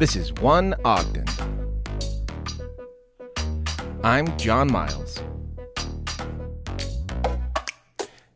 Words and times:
This 0.00 0.16
is 0.16 0.32
One 0.32 0.74
Ogden. 0.82 1.26
I'm 4.02 4.34
John 4.38 4.72
Miles. 4.72 5.22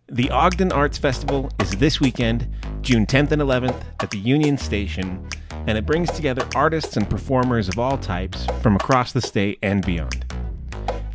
The 0.06 0.28
Ogden 0.28 0.72
Arts 0.72 0.98
Festival 0.98 1.50
is 1.60 1.70
this 1.70 2.02
weekend, 2.02 2.54
June 2.82 3.06
10th 3.06 3.32
and 3.32 3.40
11th, 3.40 3.82
at 4.00 4.10
the 4.10 4.18
Union 4.18 4.58
Station, 4.58 5.26
and 5.66 5.78
it 5.78 5.86
brings 5.86 6.10
together 6.10 6.46
artists 6.54 6.98
and 6.98 7.08
performers 7.08 7.68
of 7.68 7.78
all 7.78 7.96
types 7.96 8.44
from 8.60 8.76
across 8.76 9.14
the 9.14 9.22
state 9.22 9.58
and 9.62 9.86
beyond. 9.86 10.26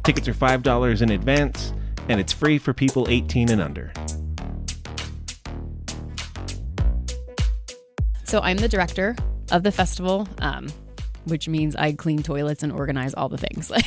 Tickets 0.03 0.27
are 0.27 0.33
$5 0.33 1.01
in 1.03 1.11
advance, 1.11 1.73
and 2.07 2.19
it's 2.19 2.33
free 2.33 2.57
for 2.57 2.73
people 2.73 3.05
18 3.07 3.51
and 3.51 3.61
under. 3.61 3.93
So 8.23 8.39
I'm 8.41 8.57
the 8.57 8.67
director 8.67 9.15
of 9.51 9.63
the 9.63 9.71
festival, 9.71 10.27
um, 10.39 10.67
which 11.25 11.47
means 11.47 11.75
I 11.75 11.93
clean 11.93 12.23
toilets 12.23 12.63
and 12.63 12.71
organize 12.71 13.13
all 13.13 13.29
the 13.29 13.37
things, 13.37 13.69
like 13.71 13.85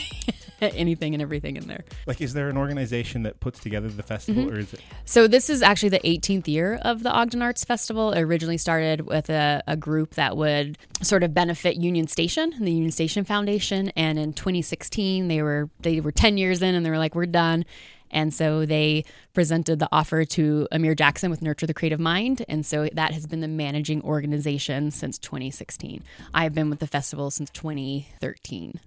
anything 0.61 1.15
and 1.15 1.23
everything 1.23 1.57
in 1.57 1.67
there. 1.67 1.85
Like, 2.07 2.21
is 2.21 2.35
there 2.35 2.49
an 2.49 2.57
organization 2.57 3.25
that 3.25 3.41
puts 3.41 3.61
together 3.61 3.89
the 3.89 4.03
festival, 4.03 4.51
or 4.51 4.59
is 4.59 4.73
it? 4.73 4.81
So 5.05 5.27
this 5.27 5.51
is 5.51 5.63
actually 5.63 5.91
the 5.91 6.01
18th 6.01 6.49
year 6.49 6.79
of 6.83 7.03
the 7.03 7.11
Ogden 7.11 7.43
Arts 7.43 7.65
Festival. 7.65 8.13
It 8.13 8.21
originally 8.21 8.59
started 8.59 9.03
with 9.03 9.31
a, 9.31 9.63
a 9.67 9.77
group 9.77 10.15
that 10.15 10.37
would 10.37 10.79
sort 11.03 11.23
of 11.23 11.35
benefit 11.35 11.77
Union 11.77 12.07
Station 12.07 12.53
and 12.53 12.67
the 12.67 12.73
Union 12.73 12.93
Station 12.93 13.25
Foundation. 13.25 13.91
And 13.97 14.19
in 14.19 14.33
2016, 14.33 15.29
they 15.29 15.43
were 15.43 15.69
they 15.81 16.01
were 16.01 16.13
10 16.13 16.39
years 16.39 16.63
in, 16.63 16.75
and 16.75 16.85
they 16.87 16.91
were 16.91 16.99
like, 16.99 17.15
"We're 17.15 17.27
done." 17.27 17.65
And 18.13 18.33
so 18.33 18.67
they 18.67 19.05
presented 19.33 19.79
the 19.79 19.89
offer 19.91 20.25
to 20.25 20.69
Amir 20.71 20.95
Jackson 20.95 21.31
with 21.31 21.43
Nurture 21.43 21.67
the 21.67 21.75
Creative 21.75 22.01
Mind. 22.01 22.45
And 22.49 22.65
so 22.65 22.89
that 22.93 23.13
has 23.13 23.27
been 23.27 23.41
the 23.41 23.49
managing 23.49 24.03
organization 24.03 24.91
since 24.91 25.19
2016. 25.19 26.03
I 26.35 26.45
have 26.45 26.55
been 26.55 26.71
with 26.71 26.81
the 26.81 26.87
festival 26.87 27.31
since 27.31 27.51
2013. 27.51 28.81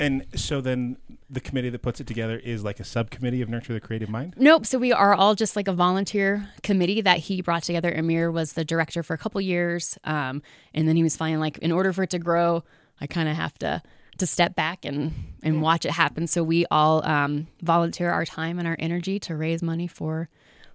And 0.00 0.26
so 0.34 0.60
then 0.60 0.96
the 1.30 1.40
committee 1.40 1.70
that 1.70 1.82
puts 1.82 2.00
it 2.00 2.06
together 2.06 2.38
is 2.38 2.64
like 2.64 2.80
a 2.80 2.84
subcommittee 2.84 3.42
of 3.42 3.48
Nurture 3.48 3.72
the 3.72 3.80
Creative 3.80 4.08
Mind? 4.08 4.34
Nope. 4.36 4.66
So 4.66 4.78
we 4.78 4.92
are 4.92 5.14
all 5.14 5.34
just 5.34 5.56
like 5.56 5.68
a 5.68 5.72
volunteer 5.72 6.48
committee 6.62 7.00
that 7.00 7.18
he 7.18 7.42
brought 7.42 7.62
together. 7.62 7.92
Amir 7.92 8.30
was 8.30 8.54
the 8.54 8.64
director 8.64 9.02
for 9.02 9.14
a 9.14 9.18
couple 9.18 9.40
years. 9.40 9.96
Um, 10.04 10.42
and 10.74 10.88
then 10.88 10.96
he 10.96 11.02
was 11.02 11.16
finding 11.16 11.40
like, 11.40 11.58
in 11.58 11.70
order 11.70 11.92
for 11.92 12.02
it 12.02 12.10
to 12.10 12.18
grow, 12.18 12.64
I 13.00 13.06
kind 13.06 13.28
of 13.28 13.36
have 13.36 13.58
to 13.60 13.82
to 14.18 14.26
step 14.26 14.54
back 14.54 14.84
and 14.84 15.12
and 15.42 15.62
watch 15.62 15.84
it 15.84 15.92
happen. 15.92 16.26
So 16.26 16.42
we 16.42 16.66
all 16.70 17.04
um, 17.06 17.46
volunteer 17.62 18.10
our 18.10 18.24
time 18.24 18.58
and 18.58 18.66
our 18.68 18.76
energy 18.78 19.18
to 19.20 19.36
raise 19.36 19.62
money 19.62 19.86
for 19.86 20.28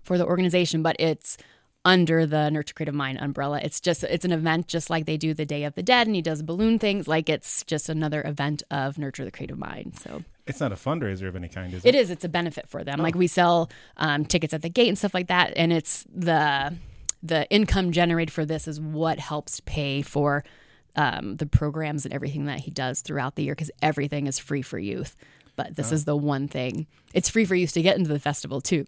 for 0.04 0.18
the 0.18 0.26
organization, 0.26 0.82
but 0.82 0.96
it's 1.00 1.38
under 1.86 2.26
the 2.26 2.50
Nurture 2.52 2.74
Creative 2.74 2.94
Mind 2.94 3.20
umbrella. 3.22 3.60
It's 3.64 3.80
just 3.80 4.04
it's 4.04 4.26
an 4.26 4.32
event 4.32 4.68
just 4.68 4.90
like 4.90 5.06
they 5.06 5.18
do 5.18 5.34
the 5.34 5.46
Day 5.46 5.64
of 5.64 5.76
the 5.76 5.84
Dead 5.84 6.08
and 6.08 6.16
he 6.16 6.22
does 6.22 6.42
balloon 6.42 6.78
things. 6.80 7.08
Like 7.08 7.30
it's 7.30 7.64
just 7.64 7.90
another 7.90 8.22
event 8.26 8.64
of 8.70 8.98
Nurture 8.98 9.26
the 9.26 9.32
Creative 9.32 9.58
Mind. 9.58 9.98
So 9.98 10.24
It's 10.46 10.60
not 10.60 10.72
a 10.72 10.76
fundraiser 10.76 11.28
of 11.28 11.36
any 11.36 11.48
kind, 11.48 11.74
is 11.74 11.86
it? 11.86 11.96
it 11.96 11.98
is. 11.98 12.10
It's 12.12 12.26
a 12.26 12.30
benefit 12.30 12.68
for 12.68 12.84
them. 12.84 13.00
Like 13.00 13.16
we 13.16 13.28
sell 13.28 13.70
um, 13.98 14.26
tickets 14.26 14.54
at 14.54 14.62
the 14.62 14.70
gate 14.70 14.90
and 14.90 14.98
stuff 14.98 15.14
like 15.14 15.28
that, 15.28 15.54
and 15.56 15.72
it's 15.72 16.06
the 16.14 16.76
the 17.24 17.50
income 17.50 17.92
generated 17.92 18.34
for 18.34 18.46
this 18.46 18.68
is 18.68 18.80
what 18.80 19.20
helps 19.20 19.60
pay 19.62 20.02
for 20.02 20.44
um, 20.96 21.36
the 21.38 21.46
programs 21.46 22.06
and 22.06 22.14
everything 22.14 22.46
that 22.46 22.60
he 22.60 22.72
does 22.72 23.02
throughout 23.02 23.36
the 23.36 23.44
year 23.44 23.54
because 23.56 23.72
everything 23.82 24.28
is 24.28 24.40
free 24.40 24.62
for 24.62 24.80
youth. 24.80 25.16
But 25.56 25.76
this 25.76 25.92
is 25.92 26.06
the 26.06 26.16
one 26.16 26.48
thing. 26.48 26.88
It's 27.14 27.30
free 27.30 27.44
for 27.46 27.54
youth 27.56 27.74
to 27.74 27.82
get 27.82 27.98
into 27.98 28.10
the 28.12 28.20
festival 28.20 28.62
too. 28.62 28.86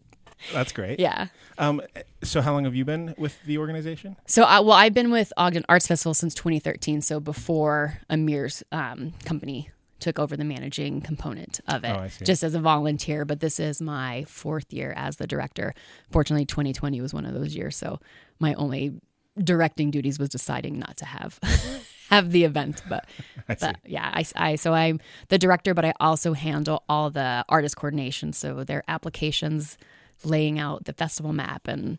That's 0.53 0.71
great. 0.71 0.99
Yeah. 0.99 1.27
Um, 1.57 1.81
so 2.23 2.41
how 2.41 2.53
long 2.53 2.63
have 2.63 2.73
you 2.73 2.85
been 2.85 3.13
with 3.17 3.37
the 3.43 3.57
organization? 3.59 4.15
So, 4.25 4.43
I, 4.43 4.59
well, 4.61 4.73
I've 4.73 4.93
been 4.93 5.11
with 5.11 5.31
Ogden 5.37 5.63
Arts 5.69 5.87
Festival 5.87 6.13
since 6.13 6.33
2013. 6.33 7.01
So 7.01 7.19
before 7.19 7.99
Amir's 8.09 8.63
um, 8.71 9.13
company 9.25 9.69
took 9.99 10.17
over 10.17 10.35
the 10.35 10.43
managing 10.43 11.01
component 11.01 11.59
of 11.67 11.83
it, 11.83 11.95
Oh, 11.95 12.07
just 12.25 12.41
as 12.41 12.55
a 12.55 12.59
volunteer. 12.59 13.23
But 13.23 13.39
this 13.39 13.59
is 13.59 13.81
my 13.81 14.23
fourth 14.27 14.73
year 14.73 14.93
as 14.95 15.17
the 15.17 15.27
director. 15.27 15.75
Fortunately, 16.09 16.45
2020 16.45 17.01
was 17.01 17.13
one 17.13 17.25
of 17.25 17.33
those 17.35 17.55
years. 17.55 17.75
So 17.75 17.99
my 18.39 18.55
only 18.55 18.93
directing 19.37 19.91
duties 19.91 20.19
was 20.19 20.29
deciding 20.29 20.79
not 20.79 20.97
to 20.97 21.05
have 21.05 21.39
have 22.09 22.31
the 22.31 22.43
event. 22.43 22.83
But, 22.87 23.05
I 23.49 23.55
but 23.55 23.77
yeah, 23.85 24.11
I, 24.13 24.25
I 24.35 24.55
so 24.55 24.73
I'm 24.73 24.99
the 25.29 25.37
director, 25.37 25.73
but 25.73 25.85
I 25.85 25.93
also 25.99 26.33
handle 26.33 26.83
all 26.89 27.09
the 27.09 27.45
artist 27.49 27.75
coordination. 27.75 28.33
So 28.33 28.63
their 28.63 28.83
applications, 28.87 29.77
laying 30.23 30.59
out 30.59 30.85
the 30.85 30.93
festival 30.93 31.33
map 31.33 31.67
and 31.67 31.97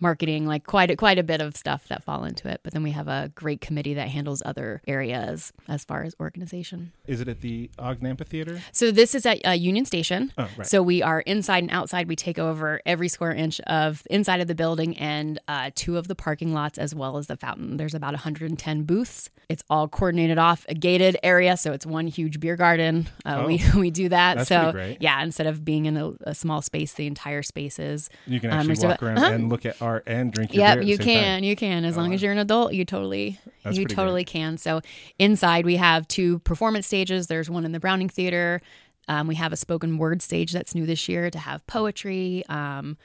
marketing, 0.00 0.46
like 0.46 0.66
quite 0.66 0.90
a, 0.90 0.96
quite 0.96 1.18
a 1.18 1.22
bit 1.22 1.40
of 1.40 1.56
stuff 1.56 1.86
that 1.88 2.02
fall 2.02 2.24
into 2.24 2.48
it. 2.48 2.60
But 2.62 2.72
then 2.72 2.82
we 2.82 2.90
have 2.92 3.08
a 3.08 3.30
great 3.34 3.60
committee 3.60 3.94
that 3.94 4.08
handles 4.08 4.42
other 4.44 4.82
areas 4.86 5.52
as 5.68 5.84
far 5.84 6.02
as 6.02 6.14
organization. 6.20 6.92
Is 7.06 7.20
it 7.20 7.28
at 7.28 7.40
the 7.40 7.70
Ogden 7.78 8.06
Amphitheater? 8.06 8.60
So 8.72 8.90
this 8.90 9.14
is 9.14 9.26
at 9.26 9.46
uh, 9.46 9.50
Union 9.50 9.84
Station. 9.84 10.32
Oh, 10.38 10.48
right. 10.56 10.66
So 10.66 10.82
we 10.82 11.02
are 11.02 11.20
inside 11.20 11.62
and 11.64 11.70
outside. 11.70 12.08
We 12.08 12.16
take 12.16 12.38
over 12.38 12.80
every 12.86 13.08
square 13.08 13.32
inch 13.32 13.60
of 13.62 14.02
inside 14.10 14.40
of 14.40 14.48
the 14.48 14.54
building 14.54 14.96
and 14.98 15.38
uh, 15.48 15.70
two 15.74 15.96
of 15.98 16.08
the 16.08 16.14
parking 16.14 16.52
lots 16.54 16.78
as 16.78 16.94
well 16.94 17.16
as 17.18 17.26
the 17.26 17.36
fountain. 17.36 17.76
There's 17.76 17.94
about 17.94 18.12
110 18.14 18.82
booths. 18.84 19.30
It's 19.48 19.64
all 19.68 19.88
coordinated 19.88 20.38
off 20.38 20.64
a 20.68 20.74
gated 20.74 21.16
area, 21.22 21.56
so 21.56 21.72
it's 21.72 21.84
one 21.84 22.06
huge 22.06 22.40
beer 22.40 22.56
garden. 22.56 23.08
Uh, 23.24 23.44
We 23.46 23.62
we 23.76 23.90
do 23.90 24.08
that. 24.10 24.46
So 24.46 24.94
yeah, 25.00 25.22
instead 25.22 25.46
of 25.46 25.64
being 25.64 25.86
in 25.86 25.96
a, 25.96 26.12
a 26.22 26.34
small 26.34 26.62
space, 26.62 26.94
the 26.94 27.06
entire 27.06 27.42
space 27.42 27.78
is. 27.78 28.08
You 28.26 28.38
can 28.40 28.50
um, 28.50 28.58
actually 28.58 28.70
reserved- 28.70 28.90
walk 28.92 29.02
around 29.02 29.18
Uh-huh. 29.18 29.32
and 29.34 29.48
look 29.48 29.66
at 29.66 29.80
art 29.82 29.89
and 30.06 30.32
drink 30.32 30.54
your 30.54 30.64
Yep, 30.64 30.84
you 30.84 30.98
can. 30.98 31.36
time. 31.40 31.44
You 31.44 31.56
can. 31.56 31.84
As 31.84 31.96
long 31.96 32.14
as 32.14 32.22
you're 32.22 32.32
an 32.32 32.38
adult, 32.38 32.72
you 32.72 32.84
totally 32.84 33.38
That's 33.62 33.76
you 33.76 33.84
totally 33.84 34.24
can. 34.24 34.56
So 34.58 34.80
inside 35.18 35.64
we 35.64 35.76
have 35.76 36.08
two 36.08 36.38
performance 36.40 36.86
stages. 36.86 37.26
There's 37.26 37.50
one 37.50 37.64
in 37.64 37.72
the 37.72 37.80
Browning 37.80 38.08
Theater. 38.08 38.60
Um, 39.08 39.26
we 39.26 39.34
have 39.34 39.52
a 39.52 39.56
spoken 39.56 39.98
word 39.98 40.22
stage 40.22 40.52
that's 40.52 40.74
new 40.74 40.86
this 40.86 41.08
year 41.08 41.30
to 41.30 41.38
have 41.38 41.66
poetry, 41.66 42.44
um, 42.48 42.96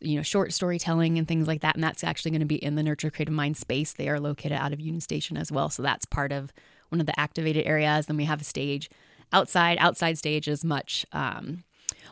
you 0.00 0.16
know, 0.16 0.22
short 0.22 0.54
storytelling 0.54 1.18
and 1.18 1.28
things 1.28 1.46
like 1.46 1.60
that. 1.60 1.74
And 1.74 1.84
that's 1.84 2.02
actually 2.02 2.30
going 2.30 2.40
to 2.40 2.46
be 2.46 2.56
in 2.56 2.76
the 2.76 2.82
Nurture 2.82 3.10
Creative 3.10 3.34
Mind 3.34 3.58
space. 3.58 3.92
They 3.92 4.08
are 4.08 4.18
located 4.18 4.52
out 4.52 4.72
of 4.72 4.80
Union 4.80 5.02
Station 5.02 5.36
as 5.36 5.52
well. 5.52 5.68
So 5.68 5.82
that's 5.82 6.06
part 6.06 6.32
of 6.32 6.52
one 6.88 7.00
of 7.00 7.06
the 7.06 7.18
activated 7.20 7.66
areas. 7.66 8.06
Then 8.06 8.16
we 8.16 8.24
have 8.24 8.40
a 8.40 8.44
stage 8.44 8.88
outside. 9.32 9.76
Outside 9.80 10.16
stage 10.16 10.48
is 10.48 10.64
much 10.64 11.04
um, 11.12 11.64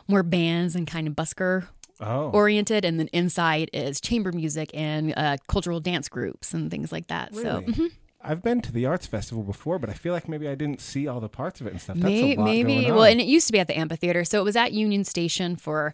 more 0.07 0.21
bands 0.21 0.75
and 0.75 0.85
kind 0.85 1.07
of 1.07 1.15
busker 1.15 1.67
Oh, 2.01 2.29
oriented, 2.31 2.85
and 2.85 2.99
then 2.99 3.07
inside 3.13 3.69
is 3.73 3.99
chamber 3.99 4.31
music 4.31 4.71
and 4.73 5.13
uh, 5.17 5.37
cultural 5.47 5.79
dance 5.79 6.07
groups 6.09 6.53
and 6.53 6.71
things 6.71 6.91
like 6.91 7.07
that. 7.07 7.35
So 7.35 7.41
Really? 7.59 7.65
mhm. 7.65 7.91
I've 8.21 8.41
been 8.43 8.61
to 8.61 8.71
the 8.73 8.85
arts 8.85 9.07
festival 9.07 9.43
before, 9.43 9.79
but 9.79 9.89
I 9.89 9.93
feel 9.93 10.11
like 10.13 10.27
maybe 10.27 10.47
I 10.49 10.55
didn't 10.55 10.81
see 10.81 11.07
all 11.07 11.19
the 11.21 11.29
parts 11.29 11.61
of 11.61 11.67
it 11.67 11.71
and 11.71 11.81
stuff. 11.81 11.95
That's 11.97 12.05
May- 12.11 12.35
a 12.35 12.39
lot 12.39 12.43
maybe 12.45 12.81
going 12.81 12.95
well, 12.95 13.03
and 13.05 13.19
it 13.21 13.27
used 13.27 13.47
to 13.47 13.53
be 13.53 13.59
at 13.59 13.67
the 13.67 13.77
amphitheater, 13.77 14.23
so 14.25 14.39
it 14.39 14.43
was 14.43 14.55
at 14.55 14.71
Union 14.73 15.03
Station 15.03 15.55
for 15.55 15.93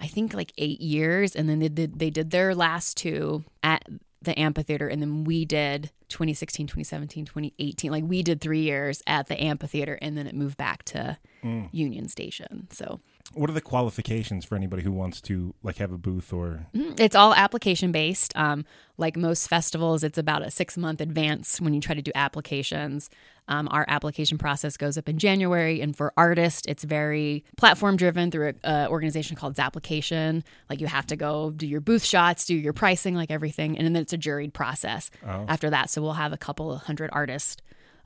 I 0.00 0.06
think 0.06 0.34
like 0.34 0.52
eight 0.58 0.80
years, 0.80 1.34
and 1.36 1.48
then 1.48 1.60
they 1.60 1.68
did 1.68 1.98
they 1.98 2.10
did 2.10 2.30
their 2.30 2.54
last 2.54 2.96
two 2.96 3.44
at 3.62 3.86
the 4.20 4.38
amphitheater, 4.38 4.86
and 4.86 5.00
then 5.02 5.24
we 5.24 5.44
did 5.44 5.90
2016, 6.08 6.66
2017, 6.66 7.24
2018. 7.24 7.90
Like 7.90 8.04
we 8.06 8.22
did 8.22 8.40
three 8.40 8.60
years 8.62 9.02
at 9.06 9.26
the 9.28 9.40
amphitheater, 9.42 9.98
and 10.02 10.16
then 10.16 10.26
it 10.26 10.34
moved 10.34 10.56
back 10.56 10.82
to 10.86 11.18
Mm. 11.42 11.68
Union 11.72 12.06
Station. 12.08 12.68
So 12.70 13.00
what 13.34 13.48
are 13.50 13.52
the 13.52 13.60
qualifications 13.60 14.44
for 14.44 14.56
anybody 14.56 14.82
who 14.82 14.92
wants 14.92 15.20
to 15.22 15.54
like 15.62 15.76
have 15.78 15.92
a 15.92 15.98
booth 15.98 16.32
or? 16.32 16.66
Mhm. 16.74 16.98
It's 17.00 17.14
all 17.16 17.34
application 17.34 17.92
based. 17.92 18.36
Um, 18.36 18.64
like 18.98 19.16
most 19.16 19.48
festivals, 19.48 20.04
it's 20.04 20.18
about 20.18 20.42
a 20.42 20.50
six 20.50 20.76
month 20.76 21.00
advance 21.00 21.60
when 21.60 21.74
you 21.74 21.80
try 21.80 21.94
to 21.94 22.02
do 22.02 22.12
applications. 22.14 23.10
Um, 23.48 23.66
our 23.72 23.84
application 23.88 24.38
process 24.38 24.76
goes 24.76 24.96
up 24.96 25.08
in 25.08 25.18
January, 25.18 25.80
and 25.80 25.96
for 25.96 26.12
artists, 26.16 26.62
it's 26.68 26.84
very 26.84 27.44
platform 27.56 27.96
driven 27.96 28.30
through 28.30 28.52
an 28.62 28.86
organization 28.88 29.34
called 29.36 29.56
Zapplication. 29.56 30.44
Like 30.70 30.80
you 30.80 30.86
have 30.86 31.06
to 31.08 31.16
go 31.16 31.50
do 31.50 31.66
your 31.66 31.80
booth 31.80 32.04
shots, 32.04 32.44
do 32.46 32.54
your 32.54 32.72
pricing, 32.72 33.14
like 33.16 33.30
everything, 33.32 33.76
and 33.76 33.84
then 33.86 33.96
it's 34.00 34.12
a 34.12 34.18
juried 34.18 34.52
process 34.52 35.10
Oh. 35.26 35.44
after 35.48 35.70
that. 35.70 35.90
So 35.90 36.00
we'll 36.02 36.12
have 36.12 36.32
a 36.32 36.36
couple 36.38 36.70
of 36.72 36.82
hundred 36.82 37.10
artists 37.12 37.56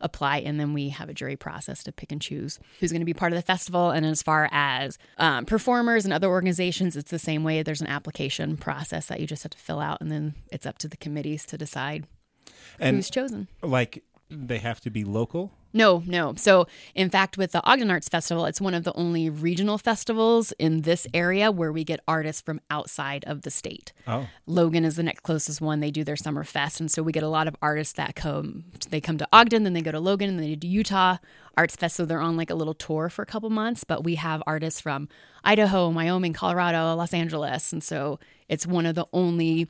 apply 0.00 0.38
and 0.38 0.60
then 0.60 0.72
we 0.72 0.90
have 0.90 1.08
a 1.08 1.14
jury 1.14 1.36
process 1.36 1.82
to 1.84 1.92
pick 1.92 2.12
and 2.12 2.20
choose 2.20 2.58
who's 2.80 2.92
going 2.92 3.00
to 3.00 3.06
be 3.06 3.14
part 3.14 3.32
of 3.32 3.36
the 3.36 3.42
festival. 3.42 3.90
And 3.90 4.04
as 4.04 4.22
far 4.22 4.48
as 4.52 4.98
um, 5.18 5.46
performers 5.46 6.04
and 6.04 6.12
other 6.12 6.28
organizations 6.28 6.96
it's 6.96 7.10
the 7.10 7.18
same 7.18 7.44
way. 7.44 7.62
There's 7.62 7.80
an 7.80 7.86
application 7.86 8.56
process 8.56 9.06
that 9.06 9.20
you 9.20 9.26
just 9.26 9.42
have 9.42 9.52
to 9.52 9.58
fill 9.58 9.80
out 9.80 10.00
and 10.00 10.10
then 10.12 10.34
it's 10.52 10.66
up 10.66 10.78
to 10.78 10.88
the 10.88 10.96
committees 10.96 11.44
to 11.46 11.56
decide 11.58 12.06
And 12.78 12.96
who's 12.96 13.10
chosen. 13.10 13.48
like 13.62 14.02
they 14.30 14.58
have 14.58 14.80
to 14.80 14.90
be 14.90 15.04
local. 15.04 15.52
no, 15.72 16.02
no. 16.06 16.34
So, 16.36 16.66
in 16.94 17.10
fact, 17.10 17.36
with 17.36 17.52
the 17.52 17.62
Ogden 17.64 17.90
Arts 17.90 18.08
Festival, 18.08 18.46
it's 18.46 18.60
one 18.60 18.72
of 18.74 18.84
the 18.84 18.94
only 18.94 19.28
regional 19.28 19.78
festivals 19.78 20.52
in 20.58 20.82
this 20.82 21.06
area 21.12 21.52
where 21.52 21.70
we 21.70 21.84
get 21.84 22.00
artists 22.08 22.40
from 22.40 22.60
outside 22.70 23.24
of 23.26 23.42
the 23.42 23.50
state. 23.50 23.92
Oh, 24.06 24.26
Logan 24.46 24.84
is 24.84 24.96
the 24.96 25.02
next 25.02 25.20
closest 25.22 25.60
one. 25.60 25.80
They 25.80 25.90
do 25.90 26.02
their 26.02 26.16
summer 26.16 26.44
fest, 26.44 26.80
and 26.80 26.90
so 26.90 27.02
we 27.02 27.12
get 27.12 27.22
a 27.22 27.28
lot 27.28 27.46
of 27.46 27.56
artists 27.60 27.92
that 27.94 28.14
come. 28.14 28.64
They 28.88 29.00
come 29.00 29.18
to 29.18 29.28
Ogden, 29.32 29.64
then 29.64 29.74
they 29.74 29.82
go 29.82 29.92
to 29.92 30.00
Logan, 30.00 30.30
and 30.30 30.38
then 30.38 30.48
they 30.48 30.56
do 30.56 30.66
Utah 30.68 31.18
Arts 31.56 31.76
Fest. 31.76 31.96
So 31.96 32.06
they're 32.06 32.20
on 32.20 32.36
like 32.36 32.50
a 32.50 32.54
little 32.54 32.74
tour 32.74 33.08
for 33.10 33.22
a 33.22 33.26
couple 33.26 33.50
months. 33.50 33.84
But 33.84 34.02
we 34.02 34.14
have 34.14 34.42
artists 34.46 34.80
from 34.80 35.08
Idaho, 35.44 35.90
Wyoming, 35.90 36.32
Colorado, 36.32 36.94
Los 36.94 37.12
Angeles, 37.12 37.72
and 37.72 37.84
so 37.84 38.18
it's 38.48 38.66
one 38.66 38.86
of 38.86 38.94
the 38.94 39.06
only 39.12 39.68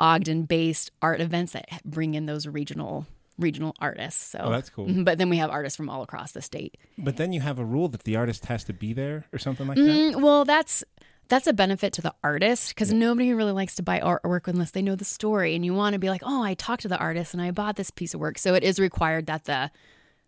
Ogden-based 0.00 0.90
art 1.02 1.20
events 1.20 1.52
that 1.52 1.68
bring 1.84 2.14
in 2.14 2.26
those 2.26 2.46
regional 2.46 3.06
regional 3.40 3.74
artists. 3.80 4.22
So 4.30 4.38
Oh, 4.44 4.50
that's 4.50 4.70
cool. 4.70 4.86
Mhm, 4.86 5.04
But 5.04 5.18
then 5.18 5.28
we 5.30 5.38
have 5.38 5.50
artists 5.50 5.76
from 5.76 5.88
all 5.90 6.02
across 6.02 6.32
the 6.32 6.42
state. 6.42 6.76
But 6.98 7.16
then 7.16 7.32
you 7.32 7.40
have 7.40 7.58
a 7.58 7.64
rule 7.64 7.88
that 7.88 8.04
the 8.04 8.16
artist 8.16 8.46
has 8.46 8.64
to 8.64 8.72
be 8.72 8.92
there 8.92 9.24
or 9.32 9.38
something 9.38 9.66
like 9.66 9.76
that. 9.76 9.82
Mm, 9.82 10.20
well, 10.22 10.44
that's 10.44 10.84
that's 11.28 11.46
a 11.46 11.52
benefit 11.52 11.92
to 11.92 12.02
the 12.02 12.12
artist 12.24 12.70
because 12.70 12.92
nobody 12.92 13.32
really 13.32 13.52
likes 13.52 13.76
to 13.76 13.84
buy 13.84 14.00
artwork 14.00 14.48
unless 14.48 14.72
they 14.72 14.82
know 14.82 14.96
the 14.96 15.04
story, 15.04 15.54
and 15.54 15.64
you 15.64 15.72
want 15.72 15.92
to 15.94 15.98
be 16.00 16.08
like, 16.10 16.22
oh, 16.24 16.42
I 16.42 16.54
talked 16.54 16.82
to 16.82 16.88
the 16.88 16.98
artist 16.98 17.34
and 17.34 17.40
I 17.42 17.52
bought 17.52 17.76
this 17.76 17.90
piece 17.92 18.14
of 18.14 18.20
work. 18.20 18.36
So 18.36 18.54
it 18.54 18.64
is 18.64 18.80
required 18.80 19.26
that 19.26 19.44
the 19.44 19.70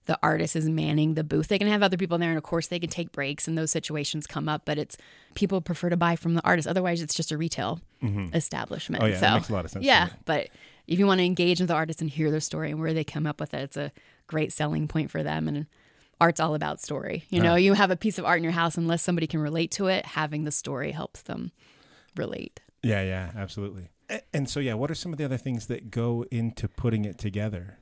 the 0.07 0.19
artist 0.23 0.57
is 0.57 0.69
manning 0.69 1.15
the 1.15 1.25
booth. 1.25 1.49
They 1.49 1.59
can 1.59 1.69
have 1.69 1.83
other 1.83 1.97
people 1.97 2.17
in 2.17 2.21
there, 2.21 2.31
and 2.31 2.39
of 2.39 2.45
course 2.45 2.67
they 2.67 2.79
can 2.79 2.91
take 2.91 3.13
breaks, 3.13 3.47
and 3.47 3.57
those 3.57 3.71
situations 3.71 4.27
come 4.27 4.49
up. 4.49 4.63
But 4.65 4.79
it's 4.79 4.97
people 5.35 5.61
prefer 5.61 5.91
to 5.91 5.97
buy 5.97 6.17
from 6.17 6.35
the 6.35 6.45
artist. 6.45 6.67
Otherwise, 6.67 7.03
it's 7.03 7.15
just 7.15 7.31
a 7.31 7.37
retail 7.37 7.81
mm-hmm. 8.03 8.35
establishment. 8.35 9.03
Oh, 9.03 9.07
yeah, 9.07 9.15
so 9.15 9.21
that 9.21 9.35
makes 9.35 9.49
a 9.49 9.53
lot 9.53 9.65
of 9.65 9.71
sense 9.71 9.85
Yeah, 9.85 10.09
but 10.25 10.49
if 10.87 10.99
you 10.99 11.07
want 11.07 11.19
to 11.19 11.25
engage 11.25 11.61
with 11.61 11.69
the 11.69 11.75
artist 11.75 12.01
and 12.01 12.11
hear 12.11 12.31
their 12.31 12.41
story 12.41 12.71
and 12.71 12.81
where 12.81 12.93
they 12.93 13.05
come 13.05 13.27
up 13.27 13.41
with 13.41 13.55
it, 13.55 13.63
it's 13.63 13.77
a 13.77 13.93
great 14.27 14.53
selling 14.53 14.89
point 14.89 15.11
for 15.11 15.23
them. 15.23 15.47
And 15.47 15.67
art's 16.21 16.41
all 16.41 16.55
about 16.55 16.81
story. 16.81 17.25
You 17.31 17.41
know, 17.41 17.55
you 17.57 17.75
have 17.75 17.91
a 17.91 17.97
piece 17.97 18.19
of 18.19 18.25
art 18.25 18.39
in 18.39 18.45
your 18.45 18.53
house, 18.53 18.77
unless 18.77 19.03
somebody 19.03 19.27
can 19.27 19.41
relate 19.41 19.71
to 19.73 19.87
it, 19.87 20.07
having 20.07 20.45
the 20.45 20.53
story 20.53 20.93
helps 20.93 21.23
them 21.23 21.53
relate. 22.17 22.61
Yeah, 22.83 23.03
yeah, 23.03 23.33
absolutely. 23.37 23.91
And 24.33 24.49
so, 24.49 24.61
yeah, 24.61 24.75
what 24.75 24.91
are 24.91 24.95
some 24.95 25.13
of 25.13 25.19
the 25.19 25.25
other 25.25 25.37
things 25.37 25.67
that 25.69 25.91
go 25.91 26.25
into 26.31 26.69
putting 26.69 27.05
it 27.05 27.19
together? 27.19 27.79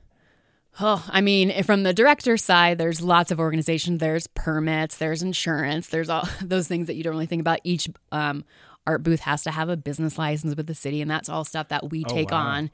Oh, 0.83 1.05
I 1.11 1.21
mean, 1.21 1.63
from 1.65 1.83
the 1.83 1.93
director's 1.93 2.43
side, 2.43 2.79
there's 2.79 3.03
lots 3.03 3.31
of 3.31 3.39
organization. 3.39 3.99
There's 3.99 4.27
permits, 4.29 4.97
there's 4.97 5.23
insurance, 5.23 5.89
there's 5.89 6.09
all 6.09 6.27
those 6.43 6.69
things 6.69 6.87
that 6.87 6.95
you 6.95 7.03
don't 7.03 7.13
really 7.13 7.27
think 7.27 7.41
about. 7.41 7.61
Each 7.65 7.89
um, 8.13 8.45
art 8.87 9.03
booth 9.03 9.21
has 9.21 9.43
to 9.45 9.51
have 9.51 9.69
a 9.69 9.77
business 9.77 10.17
license 10.17 10.57
with 10.57 10.67
the 10.67 10.75
city, 10.75 11.03
and 11.03 11.11
that's 11.11 11.29
all 11.29 11.45
stuff 11.45 11.69
that 11.69 11.91
we 11.91 12.05
Oh, 12.07 12.15
take 12.15 12.31
wow. 12.31 12.39
on 12.47 12.71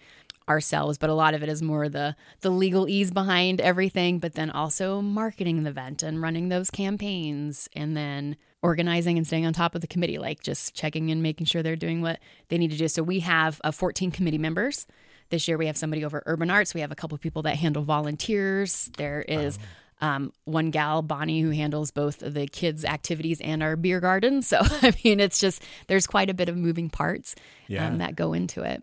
ourselves. 0.48 0.98
But 0.98 1.10
a 1.10 1.14
lot 1.14 1.34
of 1.34 1.42
it 1.42 1.48
is 1.48 1.62
more 1.62 1.88
the 1.88 2.14
the 2.42 2.50
legal 2.50 2.88
ease 2.88 3.10
behind 3.10 3.60
everything, 3.60 4.20
but 4.20 4.34
then 4.34 4.50
also 4.50 5.00
marketing 5.00 5.64
the 5.64 5.70
event 5.70 6.04
and 6.04 6.22
running 6.22 6.48
those 6.48 6.70
campaigns, 6.70 7.68
and 7.74 7.96
then 7.96 8.36
organizing 8.62 9.16
and 9.16 9.26
staying 9.26 9.46
on 9.46 9.52
top 9.52 9.74
of 9.74 9.80
the 9.80 9.86
committee, 9.86 10.18
like 10.18 10.42
just 10.42 10.74
checking 10.74 11.10
and 11.10 11.22
making 11.22 11.46
sure 11.46 11.62
they're 11.62 11.76
doing 11.76 12.02
what 12.02 12.20
they 12.48 12.58
need 12.58 12.70
to 12.70 12.76
do. 12.76 12.86
So 12.88 13.02
we 13.02 13.20
have 13.20 13.60
uh, 13.64 13.70
14 13.72 14.10
committee 14.12 14.38
members. 14.38 14.86
This 15.30 15.48
year 15.48 15.56
we 15.58 15.66
have 15.66 15.76
somebody 15.76 16.04
over 16.04 16.22
urban 16.26 16.50
arts. 16.50 16.74
We 16.74 16.80
have 16.82 16.92
a 16.92 16.96
couple 16.96 17.14
of 17.14 17.20
people 17.20 17.42
that 17.42 17.56
handle 17.56 17.82
volunteers. 17.82 18.90
There 18.96 19.22
is 19.22 19.58
um, 20.00 20.32
one 20.44 20.70
gal, 20.70 21.02
Bonnie, 21.02 21.40
who 21.40 21.50
handles 21.50 21.90
both 21.90 22.18
the 22.18 22.46
kids' 22.46 22.84
activities 22.84 23.40
and 23.40 23.62
our 23.62 23.76
beer 23.76 24.00
garden. 24.00 24.42
So 24.42 24.58
I 24.62 24.92
mean, 25.04 25.20
it's 25.20 25.38
just 25.40 25.62
there's 25.88 26.06
quite 26.06 26.30
a 26.30 26.34
bit 26.34 26.48
of 26.48 26.56
moving 26.56 26.90
parts 26.90 27.34
Yeah. 27.66 27.86
um, 27.88 27.98
that 27.98 28.14
go 28.14 28.32
into 28.32 28.62
it. 28.62 28.82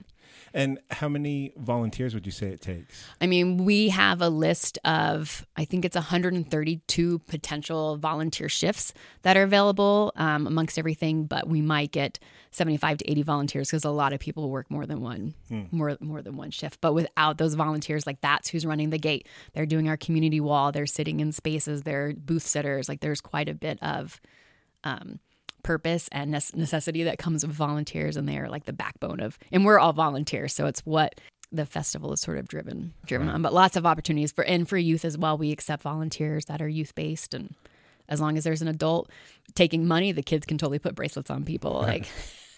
And 0.54 0.80
how 0.92 1.10
many 1.10 1.52
volunteers 1.58 2.14
would 2.14 2.28
you 2.28 2.32
say 2.32 2.48
it 2.48 2.62
takes? 2.62 3.06
I 3.20 3.26
mean, 3.26 3.66
we 3.66 3.90
have 3.90 4.22
a 4.22 4.30
list 4.30 4.78
of, 4.86 5.46
I 5.58 5.66
think 5.66 5.84
it's 5.84 5.96
132 5.96 7.20
potential 7.20 7.98
volunteer 7.98 8.48
shifts 8.50 8.94
that 9.24 9.36
are 9.36 9.42
available 9.42 10.14
um, 10.16 10.46
amongst 10.46 10.78
everything, 10.78 11.26
but 11.26 11.48
we 11.48 11.62
might 11.62 11.92
get 11.92 12.20
75 12.52 13.00
to 13.00 13.12
80 13.12 13.24
volunteers 13.24 13.70
because 13.70 13.84
a 13.84 13.90
lot 13.90 14.14
of 14.14 14.20
people 14.20 14.50
work 14.52 14.70
more 14.70 14.86
than 14.86 15.02
one, 15.02 15.34
more 15.72 15.98
more 16.00 16.22
than 16.22 16.38
one 16.38 16.52
shift. 16.52 16.80
But 16.82 16.94
without 16.94 17.40
those 17.40 17.56
volunteers, 17.56 18.06
like 18.06 18.22
that's 18.22 18.50
who's 18.50 18.64
running 18.64 18.92
the 18.92 19.00
gate. 19.00 19.28
They're 19.54 19.66
doing 19.66 19.90
our 19.90 19.98
community 19.98 20.40
wall. 20.40 20.72
They're 20.72 20.86
sitting 20.86 21.20
in 21.20 21.32
spaces. 21.32 21.82
They're 21.82 22.14
booth 22.14 22.44
sitters. 22.44 22.88
Like 22.88 23.00
there's 23.00 23.22
quite 23.22 23.50
a 23.50 23.56
bit 23.56 23.80
of 23.82 24.22
um, 24.84 25.20
purpose 25.64 26.10
and 26.12 26.32
necessity 26.32 27.04
that 27.04 27.18
comes 27.18 27.46
with 27.46 27.56
volunteers, 27.56 28.18
and 28.18 28.28
they 28.28 28.38
are 28.38 28.50
like 28.50 28.66
the 28.66 28.74
backbone 28.74 29.20
of. 29.20 29.40
And 29.52 29.66
we're 29.66 29.80
all 29.80 29.94
volunteers, 29.94 30.54
so 30.54 30.66
it's 30.66 30.82
what 30.82 31.20
the 31.52 31.66
festival 31.66 32.12
is 32.14 32.22
sort 32.22 32.38
of 32.38 32.48
driven 32.48 32.94
driven 33.06 33.30
on. 33.30 33.42
But 33.42 33.54
lots 33.54 33.76
of 33.76 33.86
opportunities 33.86 34.32
for 34.32 34.44
and 34.44 34.68
for 34.68 34.78
youth 34.78 35.06
as 35.06 35.18
well. 35.18 35.38
We 35.38 35.52
accept 35.52 35.84
volunteers 35.84 36.46
that 36.46 36.62
are 36.62 36.68
youth 36.68 36.94
based, 36.96 37.34
and 37.34 37.56
as 38.10 38.20
long 38.22 38.38
as 38.38 38.44
there's 38.44 38.62
an 38.62 38.68
adult 38.68 39.10
taking 39.56 39.88
money, 39.88 40.12
the 40.12 40.24
kids 40.24 40.46
can 40.46 40.58
totally 40.58 40.80
put 40.80 40.96
bracelets 40.96 41.30
on 41.30 41.46
people. 41.46 41.74
Like. 41.82 42.08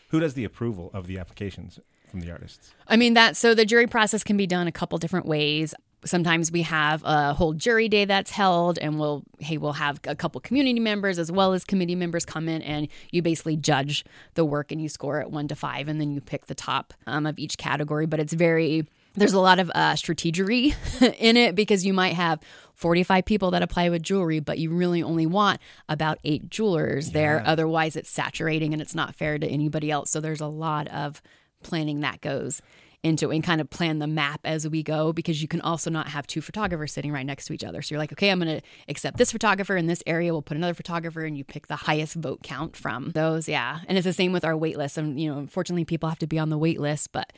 Who 0.10 0.20
does 0.20 0.36
the 0.36 0.44
approval 0.44 0.92
of 0.94 1.08
the 1.08 1.18
applications 1.18 1.80
from 2.08 2.22
the 2.22 2.32
artists? 2.32 2.74
I 2.88 2.96
mean 2.96 3.16
that 3.16 3.36
so 3.36 3.54
the 3.54 3.66
jury 3.66 3.88
process 3.88 4.24
can 4.24 4.38
be 4.38 4.48
done 4.48 4.68
a 4.68 4.72
couple 4.72 4.98
different 4.98 5.26
ways. 5.26 5.74
Sometimes 6.06 6.52
we 6.52 6.62
have 6.64 7.04
a 7.04 7.34
whole 7.34 7.54
jury 7.54 7.90
day 7.90 8.06
that's 8.06 8.32
held 8.32 8.78
and 8.80 9.00
we'll 9.00 9.24
hey 9.40 9.58
we'll 9.58 9.74
have 9.74 10.00
a 10.06 10.16
couple 10.16 10.40
community 10.42 10.80
members 10.80 11.20
as 11.20 11.32
well 11.32 11.54
as 11.54 11.64
committee 11.64 11.96
members 11.96 12.26
come 12.26 12.48
in 12.48 12.62
and 12.62 12.88
you 13.12 13.22
basically 13.22 13.58
judge 13.58 14.06
the 14.36 14.46
work 14.46 14.72
and 14.72 14.82
you 14.82 14.90
score 14.90 15.20
it 15.20 15.30
1 15.30 15.48
to 15.48 15.56
5 15.56 15.88
and 15.88 16.00
then 16.00 16.12
you 16.12 16.22
pick 16.22 16.46
the 16.46 16.56
top 16.56 16.94
um, 17.08 17.26
of 17.26 17.38
each 17.40 17.58
category 17.58 18.06
but 18.06 18.20
it's 18.20 18.34
very 18.34 18.86
there's 19.16 19.34
a 19.34 19.40
lot 19.40 19.60
of 19.60 19.72
uh, 19.74 19.94
strategery 19.94 20.76
in 21.20 21.38
it 21.38 21.56
because 21.56 21.86
you 21.86 21.94
might 21.94 22.14
have 22.14 22.40
45 22.74 23.26
people 23.26 23.52
that 23.52 23.62
apply 23.62 23.90
with 23.90 24.04
jewelry, 24.04 24.40
but 24.40 24.60
you 24.60 24.72
really 24.72 25.02
only 25.02 25.26
want 25.26 25.62
about 25.88 26.20
eight 26.24 26.50
jewelers 26.50 27.12
there. 27.12 27.42
Otherwise, 27.46 27.96
it's 27.96 28.10
saturating 28.10 28.74
and 28.74 28.82
it's 28.82 28.94
not 28.94 29.16
fair 29.16 29.40
to 29.40 29.48
anybody 29.48 29.90
else. 29.90 30.12
So 30.12 30.20
there's 30.20 30.42
a 30.42 30.48
lot 30.48 30.88
of 30.90 31.22
planning 31.64 32.02
that 32.02 32.22
goes 32.22 32.62
into 33.06 33.30
and 33.30 33.44
kind 33.44 33.62
of 33.62 33.70
plan 33.70 34.00
the 34.00 34.08
map 34.08 34.42
as 34.44 34.68
we 34.68 34.82
go 34.82 35.14
because 35.14 35.40
you 35.40 35.48
can 35.48 35.62
also 35.62 35.92
not 35.92 36.10
have 36.10 36.26
two 36.26 36.42
photographers 36.42 36.92
sitting 36.92 37.12
right 37.12 37.26
next 37.26 37.46
to 37.46 37.54
each 37.54 37.64
other. 37.64 37.82
So 37.82 37.94
you're 37.94 38.00
like, 38.00 38.12
okay, 38.12 38.32
I'm 38.32 38.40
going 38.40 38.60
to 38.60 38.66
accept 38.90 39.18
this 39.18 39.32
photographer 39.32 39.78
in 39.78 39.86
this 39.86 40.02
area. 40.08 40.34
We'll 40.34 40.42
put 40.42 40.58
another 40.58 40.74
photographer 40.74 41.24
and 41.24 41.38
you 41.38 41.44
pick 41.44 41.68
the 41.68 41.76
highest 41.76 42.16
vote 42.16 42.42
count 42.42 42.76
from 42.76 43.12
those. 43.12 43.48
Yeah. 43.48 43.80
And 43.88 43.98
it's 43.98 44.06
the 44.06 44.14
same 44.14 44.34
with 44.34 44.44
our 44.44 44.58
wait 44.58 44.76
list. 44.76 44.98
And, 44.98 45.20
you 45.20 45.32
know, 45.32 45.38
unfortunately, 45.38 45.86
people 45.86 46.10
have 46.10 46.18
to 46.20 46.28
be 46.28 46.40
on 46.40 46.50
the 46.50 46.58
wait 46.58 46.80
list, 46.80 47.12
but 47.12 47.32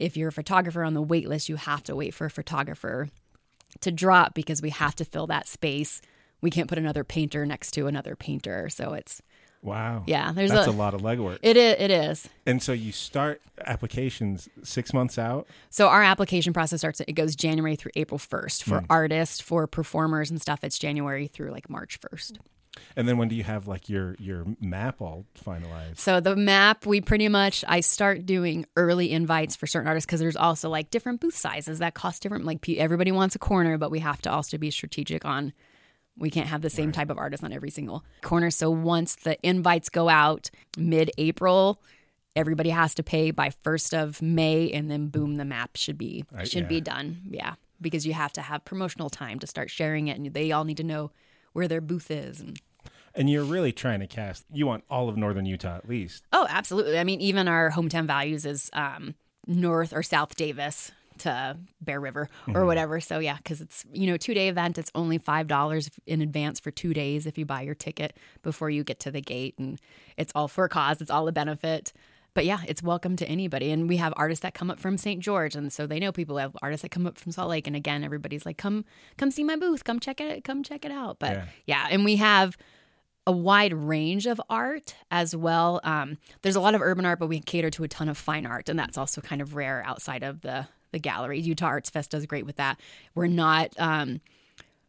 if 0.00 0.16
you're 0.16 0.30
a 0.30 0.32
photographer 0.32 0.82
on 0.82 0.94
the 0.94 1.02
wait 1.02 1.28
list, 1.28 1.48
you 1.48 1.54
have 1.54 1.84
to 1.84 1.94
wait 1.94 2.12
for 2.12 2.26
a 2.26 2.30
photographer 2.30 3.08
to 3.80 3.92
drop 3.92 4.34
because 4.34 4.60
we 4.60 4.70
have 4.70 4.96
to 4.96 5.04
fill 5.04 5.28
that 5.28 5.46
space. 5.46 6.02
We 6.40 6.50
can't 6.50 6.68
put 6.68 6.78
another 6.78 7.04
painter 7.04 7.46
next 7.46 7.70
to 7.72 7.86
another 7.86 8.16
painter. 8.16 8.68
So 8.68 8.92
it's, 8.94 9.22
Wow. 9.62 10.04
yeah, 10.06 10.32
there's 10.32 10.50
That's 10.50 10.68
a, 10.68 10.70
a, 10.70 10.72
lot 10.72 10.94
of 10.94 11.00
legwork. 11.02 11.38
it 11.42 11.56
is, 11.56 11.76
it 11.78 11.90
is. 11.90 12.28
and 12.46 12.62
so 12.62 12.72
you 12.72 12.92
start 12.92 13.40
applications 13.64 14.48
six 14.62 14.92
months 14.94 15.18
out. 15.18 15.46
So 15.70 15.88
our 15.88 16.02
application 16.02 16.52
process 16.52 16.80
starts, 16.80 17.00
it 17.00 17.12
goes 17.12 17.36
January 17.36 17.76
through 17.76 17.92
April 17.96 18.18
1st. 18.18 18.62
For 18.62 18.78
Hmm. 18.80 18.86
artists, 18.90 19.40
for 19.40 19.66
performers 19.66 20.30
and 20.30 20.40
stuff, 20.40 20.60
it's 20.62 20.78
January 20.78 21.26
through 21.26 21.50
like 21.50 21.68
March 21.70 21.98
1st. 22.00 22.38
And 22.94 23.08
then 23.08 23.16
when 23.16 23.28
do 23.28 23.34
you 23.34 23.42
have 23.42 23.66
like 23.66 23.88
your 23.88 24.16
your 24.18 24.44
map 24.60 25.00
all 25.00 25.24
finalized? 25.42 25.96
So 25.96 26.20
the 26.20 26.36
map, 26.36 26.84
we 26.84 27.00
pretty 27.00 27.26
much 27.28 27.64
I 27.66 27.80
start 27.80 28.26
doing 28.26 28.66
early 28.76 29.10
invites 29.12 29.56
for 29.56 29.66
certain 29.66 29.88
artists 29.88 30.04
because 30.06 30.20
there's 30.20 30.36
also 30.36 30.68
like 30.68 30.90
different 30.90 31.20
booth 31.22 31.34
sizes 31.36 31.78
that 31.78 31.94
cost 31.94 32.22
different. 32.22 32.44
Like 32.44 32.68
everybody 32.68 33.12
wants 33.12 33.34
a 33.34 33.38
corner, 33.38 33.78
but 33.78 33.90
we 33.90 34.00
have 34.00 34.20
to 34.22 34.30
also 34.30 34.58
be 34.58 34.70
strategic 34.70 35.24
on. 35.24 35.54
We 36.18 36.30
can't 36.30 36.48
have 36.48 36.62
the 36.62 36.70
same 36.70 36.92
type 36.92 37.10
of 37.10 37.18
artist 37.18 37.44
on 37.44 37.52
every 37.52 37.70
single 37.70 38.04
corner. 38.22 38.50
So 38.50 38.70
once 38.70 39.16
the 39.16 39.36
invites 39.46 39.88
go 39.88 40.08
out 40.08 40.50
mid-April, 40.78 41.82
everybody 42.34 42.70
has 42.70 42.94
to 42.94 43.02
pay 43.02 43.30
by 43.30 43.50
first 43.50 43.92
of 43.94 44.22
May, 44.22 44.70
and 44.70 44.90
then 44.90 45.08
boom, 45.08 45.36
the 45.36 45.44
map 45.44 45.76
should 45.76 45.98
be 45.98 46.24
Right, 46.32 46.48
should 46.48 46.64
yeah. 46.64 46.68
be 46.68 46.80
done. 46.80 47.22
Yeah, 47.28 47.54
because 47.80 48.06
you 48.06 48.14
have 48.14 48.32
to 48.34 48.42
have 48.42 48.64
promotional 48.64 49.10
time 49.10 49.38
to 49.40 49.46
start 49.46 49.70
sharing 49.70 50.08
it, 50.08 50.18
and 50.18 50.32
they 50.32 50.52
all 50.52 50.64
need 50.64 50.78
to 50.78 50.84
know 50.84 51.10
where 51.52 51.68
their 51.68 51.80
booth 51.80 52.10
is 52.10 52.40
and 52.40 52.60
And 53.14 53.30
you're 53.30 53.44
really 53.44 53.72
trying 53.72 54.00
to 54.00 54.06
cast. 54.06 54.44
You 54.52 54.66
want 54.66 54.84
all 54.90 55.08
of 55.08 55.16
northern 55.16 55.46
Utah 55.46 55.76
at 55.76 55.88
least. 55.88 56.24
Oh, 56.32 56.46
absolutely. 56.50 56.98
I 56.98 57.04
mean, 57.04 57.20
even 57.20 57.48
our 57.48 57.70
hometown 57.70 58.06
values 58.06 58.44
is 58.44 58.70
um, 58.74 59.14
North 59.46 59.94
or 59.94 60.02
South 60.02 60.36
Davis 60.36 60.92
to 61.20 61.56
Bear 61.80 62.00
River 62.00 62.28
or 62.54 62.64
whatever. 62.66 63.00
So 63.00 63.18
yeah, 63.18 63.36
because 63.36 63.60
it's 63.60 63.84
you 63.92 64.06
know 64.06 64.16
two 64.16 64.34
day 64.34 64.48
event. 64.48 64.78
It's 64.78 64.90
only 64.94 65.18
five 65.18 65.46
dollars 65.46 65.90
in 66.06 66.20
advance 66.20 66.60
for 66.60 66.70
two 66.70 66.92
days 66.94 67.26
if 67.26 67.36
you 67.38 67.44
buy 67.44 67.62
your 67.62 67.74
ticket 67.74 68.16
before 68.42 68.70
you 68.70 68.84
get 68.84 69.00
to 69.00 69.10
the 69.10 69.20
gate, 69.20 69.54
and 69.58 69.80
it's 70.16 70.32
all 70.34 70.48
for 70.48 70.64
a 70.64 70.68
cause. 70.68 71.00
It's 71.00 71.10
all 71.10 71.26
a 71.28 71.32
benefit. 71.32 71.92
But 72.34 72.44
yeah, 72.44 72.58
it's 72.68 72.82
welcome 72.82 73.16
to 73.16 73.26
anybody. 73.26 73.70
And 73.70 73.88
we 73.88 73.96
have 73.96 74.12
artists 74.14 74.42
that 74.42 74.52
come 74.52 74.70
up 74.70 74.78
from 74.78 74.98
St. 74.98 75.22
George, 75.22 75.54
and 75.56 75.72
so 75.72 75.86
they 75.86 75.98
know 75.98 76.12
people. 76.12 76.36
We 76.36 76.42
have 76.42 76.54
artists 76.60 76.82
that 76.82 76.90
come 76.90 77.06
up 77.06 77.16
from 77.18 77.32
Salt 77.32 77.48
Lake, 77.48 77.66
and 77.66 77.74
again, 77.74 78.04
everybody's 78.04 78.44
like, 78.44 78.58
"Come, 78.58 78.84
come 79.16 79.30
see 79.30 79.42
my 79.42 79.56
booth. 79.56 79.84
Come 79.84 80.00
check 80.00 80.20
it. 80.20 80.44
Come 80.44 80.62
check 80.62 80.84
it 80.84 80.90
out." 80.92 81.18
But 81.18 81.32
Yeah. 81.32 81.44
yeah, 81.66 81.86
and 81.90 82.04
we 82.04 82.16
have 82.16 82.58
a 83.28 83.32
wide 83.32 83.72
range 83.72 84.26
of 84.26 84.40
art 84.50 84.94
as 85.10 85.34
well. 85.34 85.80
Um, 85.82 86.18
there's 86.42 86.54
a 86.56 86.60
lot 86.60 86.74
of 86.76 86.82
urban 86.82 87.04
art, 87.06 87.18
but 87.18 87.26
we 87.26 87.40
cater 87.40 87.70
to 87.70 87.82
a 87.84 87.88
ton 87.88 88.08
of 88.10 88.16
fine 88.18 88.44
art, 88.46 88.68
and 88.68 88.78
that's 88.78 88.96
also 88.98 89.20
kind 89.22 89.40
of 89.40 89.56
rare 89.56 89.82
outside 89.86 90.22
of 90.22 90.42
the 90.42 90.68
the 90.96 91.00
gallery. 91.00 91.38
Utah 91.38 91.66
Arts 91.66 91.90
Fest 91.90 92.10
does 92.10 92.24
great 92.24 92.46
with 92.46 92.56
that. 92.56 92.80
We're 93.14 93.26
not 93.26 93.74
um, 93.78 94.22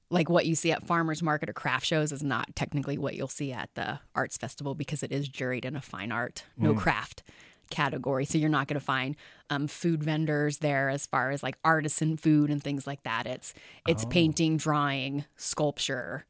like 0.09 0.29
what 0.29 0.45
you 0.45 0.55
see 0.55 0.71
at 0.71 0.87
farmers 0.87 1.21
market 1.21 1.49
or 1.49 1.53
craft 1.53 1.85
shows 1.85 2.13
is 2.13 2.23
not 2.23 2.55
technically 2.55 2.97
what 2.97 3.15
you'll 3.15 3.27
see 3.27 3.51
at 3.51 3.69
the 3.75 3.99
arts 4.15 4.37
festival 4.37 4.73
because 4.73 5.03
it 5.03 5.11
is 5.11 5.27
juried 5.27 5.65
in 5.65 5.75
a 5.75 5.81
fine 5.81 6.11
art, 6.13 6.45
no 6.57 6.73
craft 6.73 7.23
category. 7.69 8.23
So 8.23 8.37
you're 8.37 8.47
not 8.47 8.67
going 8.67 8.79
to 8.79 8.85
find 8.85 9.17
um, 9.49 9.67
food 9.67 10.01
vendors 10.01 10.59
there 10.59 10.87
as 10.87 11.05
far 11.05 11.31
as 11.31 11.43
like 11.43 11.57
artisan 11.65 12.15
food 12.15 12.49
and 12.49 12.63
things 12.63 12.87
like 12.87 13.03
that. 13.03 13.27
It's 13.27 13.53
it's 13.85 14.05
painting, 14.05 14.55
drawing, 14.55 15.25
sculpture, 15.35 16.25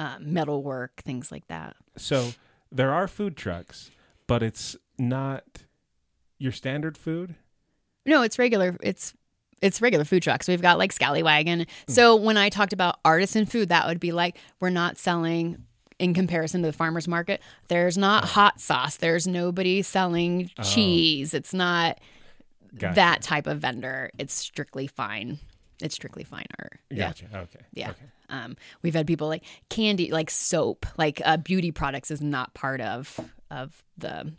um, 0.00 0.32
metalwork, 0.32 1.00
things 1.02 1.30
like 1.30 1.46
that. 1.46 1.76
So 1.96 2.32
there 2.72 2.92
are 2.92 3.06
food 3.06 3.36
trucks, 3.36 3.92
but 4.26 4.42
it's 4.42 4.76
not 4.98 5.44
your 6.38 6.52
standard 6.52 6.98
food. 6.98 7.36
No, 8.06 8.22
it's 8.22 8.38
regular. 8.38 8.76
It's 8.82 9.14
it's 9.60 9.80
regular 9.80 10.04
food 10.04 10.22
trucks. 10.22 10.48
We've 10.48 10.60
got 10.60 10.78
like 10.78 10.92
Scallywagon. 10.92 11.66
So 11.86 12.16
when 12.16 12.36
I 12.36 12.48
talked 12.48 12.72
about 12.72 12.98
artisan 13.04 13.46
food, 13.46 13.68
that 13.68 13.86
would 13.86 14.00
be 14.00 14.12
like 14.12 14.36
we're 14.60 14.70
not 14.70 14.98
selling 14.98 15.64
in 15.98 16.14
comparison 16.14 16.62
to 16.62 16.66
the 16.66 16.72
farmers 16.72 17.06
market. 17.06 17.40
There's 17.68 17.96
not 17.96 18.24
hot 18.24 18.60
sauce. 18.60 18.96
There's 18.96 19.26
nobody 19.26 19.82
selling 19.82 20.50
cheese. 20.64 21.32
It's 21.32 21.54
not 21.54 22.00
Gotcha. 22.76 22.94
that 22.96 23.22
type 23.22 23.46
of 23.46 23.60
vendor. 23.60 24.10
It's 24.18 24.34
strictly 24.34 24.88
fine. 24.88 25.38
It's 25.80 25.94
strictly 25.94 26.24
fine 26.24 26.46
art. 26.58 26.80
Yeah. 26.90 27.08
Gotcha. 27.08 27.26
Okay. 27.32 27.60
Yeah. 27.72 27.90
Okay. 27.90 28.04
Um, 28.30 28.56
we've 28.82 28.94
had 28.94 29.06
people 29.06 29.28
like 29.28 29.44
candy, 29.68 30.10
like 30.10 30.30
soap, 30.30 30.86
like 30.96 31.20
uh, 31.24 31.36
beauty 31.36 31.70
products 31.70 32.10
is 32.10 32.20
not 32.20 32.52
part 32.54 32.80
of 32.80 33.20
of 33.50 33.84
the 33.98 34.32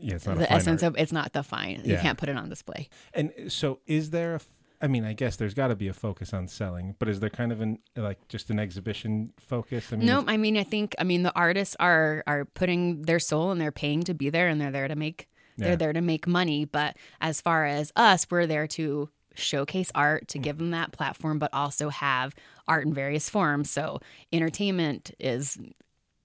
Yeah, 0.00 0.14
it's 0.14 0.26
not 0.26 0.38
the 0.38 0.46
fine 0.46 0.56
essence 0.56 0.82
art. 0.82 0.94
of. 0.94 1.00
It's 1.00 1.12
not 1.12 1.32
the 1.32 1.42
fine. 1.42 1.82
You 1.84 1.96
can't 1.96 2.18
put 2.18 2.28
it 2.28 2.36
on 2.36 2.48
display. 2.48 2.88
And 3.14 3.32
so, 3.48 3.80
is 3.86 4.10
there 4.10 4.36
a? 4.36 4.40
I 4.82 4.86
mean, 4.86 5.04
I 5.04 5.12
guess 5.12 5.36
there's 5.36 5.52
got 5.52 5.68
to 5.68 5.76
be 5.76 5.88
a 5.88 5.92
focus 5.92 6.32
on 6.32 6.48
selling, 6.48 6.96
but 6.98 7.08
is 7.08 7.20
there 7.20 7.28
kind 7.28 7.52
of 7.52 7.60
an 7.60 7.80
like 7.96 8.28
just 8.28 8.50
an 8.50 8.58
exhibition 8.58 9.32
focus? 9.38 9.92
I 9.92 9.96
mean, 9.96 10.06
No, 10.06 10.24
I 10.26 10.38
mean, 10.38 10.56
I 10.56 10.64
think, 10.64 10.94
I 10.98 11.04
mean, 11.04 11.22
the 11.22 11.34
artists 11.34 11.76
are 11.78 12.24
are 12.26 12.46
putting 12.46 13.02
their 13.02 13.18
soul 13.18 13.50
and 13.50 13.60
they're 13.60 13.72
paying 13.72 14.02
to 14.04 14.14
be 14.14 14.30
there, 14.30 14.48
and 14.48 14.60
they're 14.60 14.70
there 14.70 14.88
to 14.88 14.96
make 14.96 15.28
Yeah. 15.56 15.68
they're 15.68 15.76
there 15.76 15.92
to 15.92 16.00
make 16.00 16.26
money. 16.26 16.64
But 16.64 16.96
as 17.20 17.40
far 17.40 17.66
as 17.66 17.92
us, 17.94 18.26
we're 18.30 18.46
there 18.46 18.66
to 18.68 19.10
showcase 19.34 19.92
art, 19.94 20.28
to 20.28 20.38
hmm. 20.38 20.42
give 20.42 20.58
them 20.58 20.70
that 20.70 20.92
platform, 20.92 21.38
but 21.38 21.50
also 21.52 21.90
have 21.90 22.34
art 22.66 22.86
in 22.86 22.94
various 22.94 23.28
forms. 23.28 23.70
So 23.70 24.00
entertainment 24.32 25.10
is. 25.18 25.58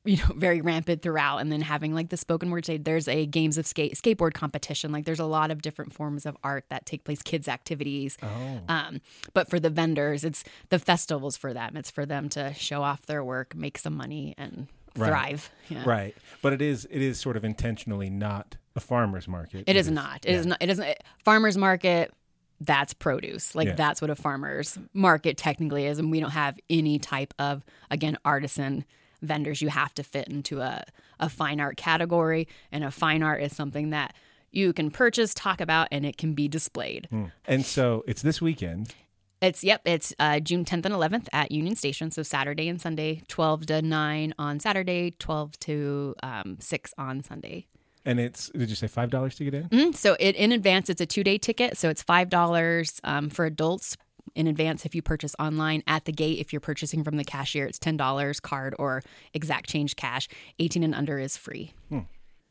You 0.05 0.17
know, 0.17 0.25
very 0.35 0.62
rampant 0.62 1.01
throughout, 1.01 1.38
and 1.39 1.51
then 1.51 1.62
having 1.62 1.93
like 1.93 2.09
the 2.09 2.17
spoken 2.17 2.51
word 2.51 2.65
say 2.65 2.77
there's 2.77 3.07
a 3.07 3.25
games 3.25 3.57
of 3.57 3.65
skate 3.65 3.95
skateboard 3.95 4.33
competition. 4.33 4.91
Like 4.91 5.05
there's 5.05 5.19
a 5.19 5.25
lot 5.25 5.51
of 5.51 5.62
different 5.62 5.93
forms 5.93 6.25
of 6.25 6.38
art 6.43 6.65
that 6.69 6.85
take 6.85 7.03
place, 7.03 7.21
kids 7.21 7.47
activities. 7.47 8.17
Oh. 8.21 8.59
Um, 8.69 9.01
but 9.33 9.50
for 9.50 9.59
the 9.59 9.69
vendors, 9.69 10.24
it's 10.24 10.43
the 10.69 10.79
festivals 10.79 11.35
for 11.38 11.53
them. 11.53 11.75
It's 11.75 11.89
for 11.91 12.05
them 12.05 12.29
to 12.29 12.53
show 12.53 12.83
off 12.83 13.05
their 13.05 13.24
work, 13.24 13.55
make 13.55 13.77
some 13.77 13.95
money, 13.97 14.35
and 14.38 14.67
Right. 14.97 15.09
thrive. 15.09 15.51
Yeah. 15.67 15.83
Right, 15.85 16.15
but 16.41 16.53
it 16.53 16.62
is 16.62 16.88
it 16.89 17.01
is 17.01 17.19
sort 17.19 17.35
of 17.35 17.43
intentionally 17.43 18.09
not 18.09 18.55
a 18.77 18.79
farmer's 18.79 19.27
market. 19.27 19.65
It 19.67 19.75
is 19.75 19.89
not. 19.91 20.24
It 20.25 20.33
is 20.35 20.45
yeah. 20.45 20.50
not. 20.51 20.57
It 20.62 20.69
isn't. 20.69 20.97
Farmers 21.25 21.57
market. 21.57 22.13
That's 22.62 22.93
produce. 22.93 23.55
Like 23.55 23.67
Yeah. 23.67 23.75
that's 23.75 24.01
what 24.01 24.09
a 24.09 24.15
farmer's 24.15 24.77
market 24.93 25.35
technically 25.35 25.85
is, 25.85 26.00
and 26.00 26.09
we 26.12 26.21
don't 26.21 26.29
have 26.31 26.57
any 26.69 26.97
type 27.00 27.33
of 27.38 27.65
again 27.91 28.17
artisan 28.24 28.85
vendors. 29.22 29.62
You 29.62 29.69
have 29.69 29.93
to 29.95 30.03
fit 30.03 30.27
into 30.27 30.62
a 30.62 30.84
a 31.19 31.29
fine 31.29 31.60
art 31.60 31.77
category, 31.77 32.48
and 32.72 32.84
a 32.84 32.91
fine 32.91 33.24
art 33.24 33.41
is 33.41 33.55
something 33.55 33.91
that 33.91 34.13
you 34.51 34.74
can 34.74 34.89
purchase, 34.89 35.34
talk 35.34 35.60
about, 35.62 35.88
and 35.91 36.05
it 36.05 36.17
can 36.17 36.34
be 36.34 36.48
displayed. 36.48 37.07
Hmm. 37.10 37.25
And 37.45 37.65
so 37.65 38.03
it's 38.07 38.22
this 38.22 38.41
weekend. 38.41 38.93
It's 39.41 39.63
yep. 39.63 39.81
It's 39.86 40.13
uh, 40.17 40.39
June 40.39 40.65
10th 40.65 40.86
and 40.86 40.95
11th 40.95 41.27
at 41.34 41.51
Union 41.51 41.75
Station. 41.75 42.10
So 42.10 42.24
Saturday 42.24 42.69
and 42.69 42.81
Sunday, 42.81 43.22
12 43.27 43.65
to 43.67 43.81
9 43.81 44.34
on 44.39 44.60
Saturday, 44.60 45.12
12 45.19 45.60
to 45.60 46.15
um, 46.24 46.57
6 46.60 46.93
on 46.98 47.22
Sunday. 47.24 47.67
And 48.05 48.19
it's 48.19 48.50
did 48.50 48.69
you 48.69 48.75
say 48.75 48.86
five 48.88 49.10
dollars 49.10 49.36
to 49.36 49.43
get 49.43 49.55
in? 49.55 49.69
Mhm. 49.69 49.95
So 49.95 50.15
it, 50.19 50.36
in 50.36 50.51
advance, 50.51 50.91
it's 50.91 51.01
a 51.01 51.07
two 51.07 51.24
day 51.24 51.39
ticket. 51.39 51.75
So 51.75 51.89
it's 51.89 52.03
five 52.03 52.29
dollars 52.29 53.01
um, 53.03 53.29
for 53.29 53.45
adults 53.45 53.98
in 54.34 54.48
advance 54.48 54.86
if 54.86 54.96
you 54.96 55.01
purchase 55.01 55.36
online. 55.38 55.84
At 55.88 56.05
the 56.05 56.12
gate, 56.12 56.39
if 56.39 56.51
you're 56.51 56.60
purchasing 56.60 57.03
from 57.03 57.17
the 57.17 57.24
cashier, 57.24 57.65
it's 57.65 57.79
ten 57.79 57.98
dollars 57.98 58.39
card 58.39 58.74
or 58.79 59.03
exact 59.34 59.70
change 59.70 59.96
cash. 59.96 60.27
18 60.60 60.84
and 60.84 60.96
under 60.96 61.20
is 61.20 61.38
free. 61.38 61.74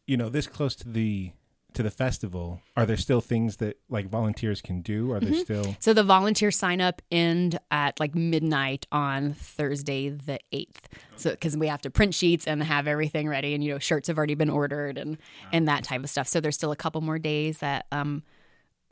You 0.06 0.16
know, 0.18 0.28
this 0.28 0.46
close 0.46 0.74
to 0.76 0.88
the 0.88 1.32
to 1.72 1.82
the 1.82 1.90
festival, 1.90 2.60
are 2.76 2.86
there 2.86 2.96
still 2.96 3.20
things 3.20 3.56
that 3.56 3.78
like 3.88 4.08
volunteers 4.08 4.60
can 4.62 4.80
do? 4.80 5.10
Are 5.10 5.18
Mm-hmm. 5.18 5.32
there 5.32 5.40
still 5.40 5.76
So 5.80 5.92
the 5.92 6.04
volunteer 6.04 6.52
sign 6.52 6.80
up 6.80 7.02
end 7.10 7.58
at 7.72 7.98
like 7.98 8.14
midnight 8.14 8.86
on 8.92 9.32
Thursday 9.32 10.08
the 10.08 10.38
8th. 10.52 10.84
So 11.16 11.34
cuz 11.34 11.56
we 11.56 11.66
have 11.66 11.80
to 11.82 11.90
print 11.90 12.14
sheets 12.14 12.46
and 12.46 12.62
have 12.62 12.86
everything 12.86 13.28
ready 13.28 13.54
and 13.54 13.64
you 13.64 13.72
know 13.72 13.78
shirts 13.80 14.06
have 14.06 14.18
already 14.18 14.34
been 14.36 14.50
ordered 14.50 14.98
and 14.98 15.18
and 15.52 15.66
that 15.66 15.82
type 15.82 16.04
of 16.04 16.10
stuff. 16.10 16.28
So 16.28 16.38
there's 16.40 16.54
still 16.54 16.70
a 16.70 16.76
couple 16.76 17.00
more 17.00 17.18
days 17.18 17.58
that 17.58 17.86
um 17.90 18.22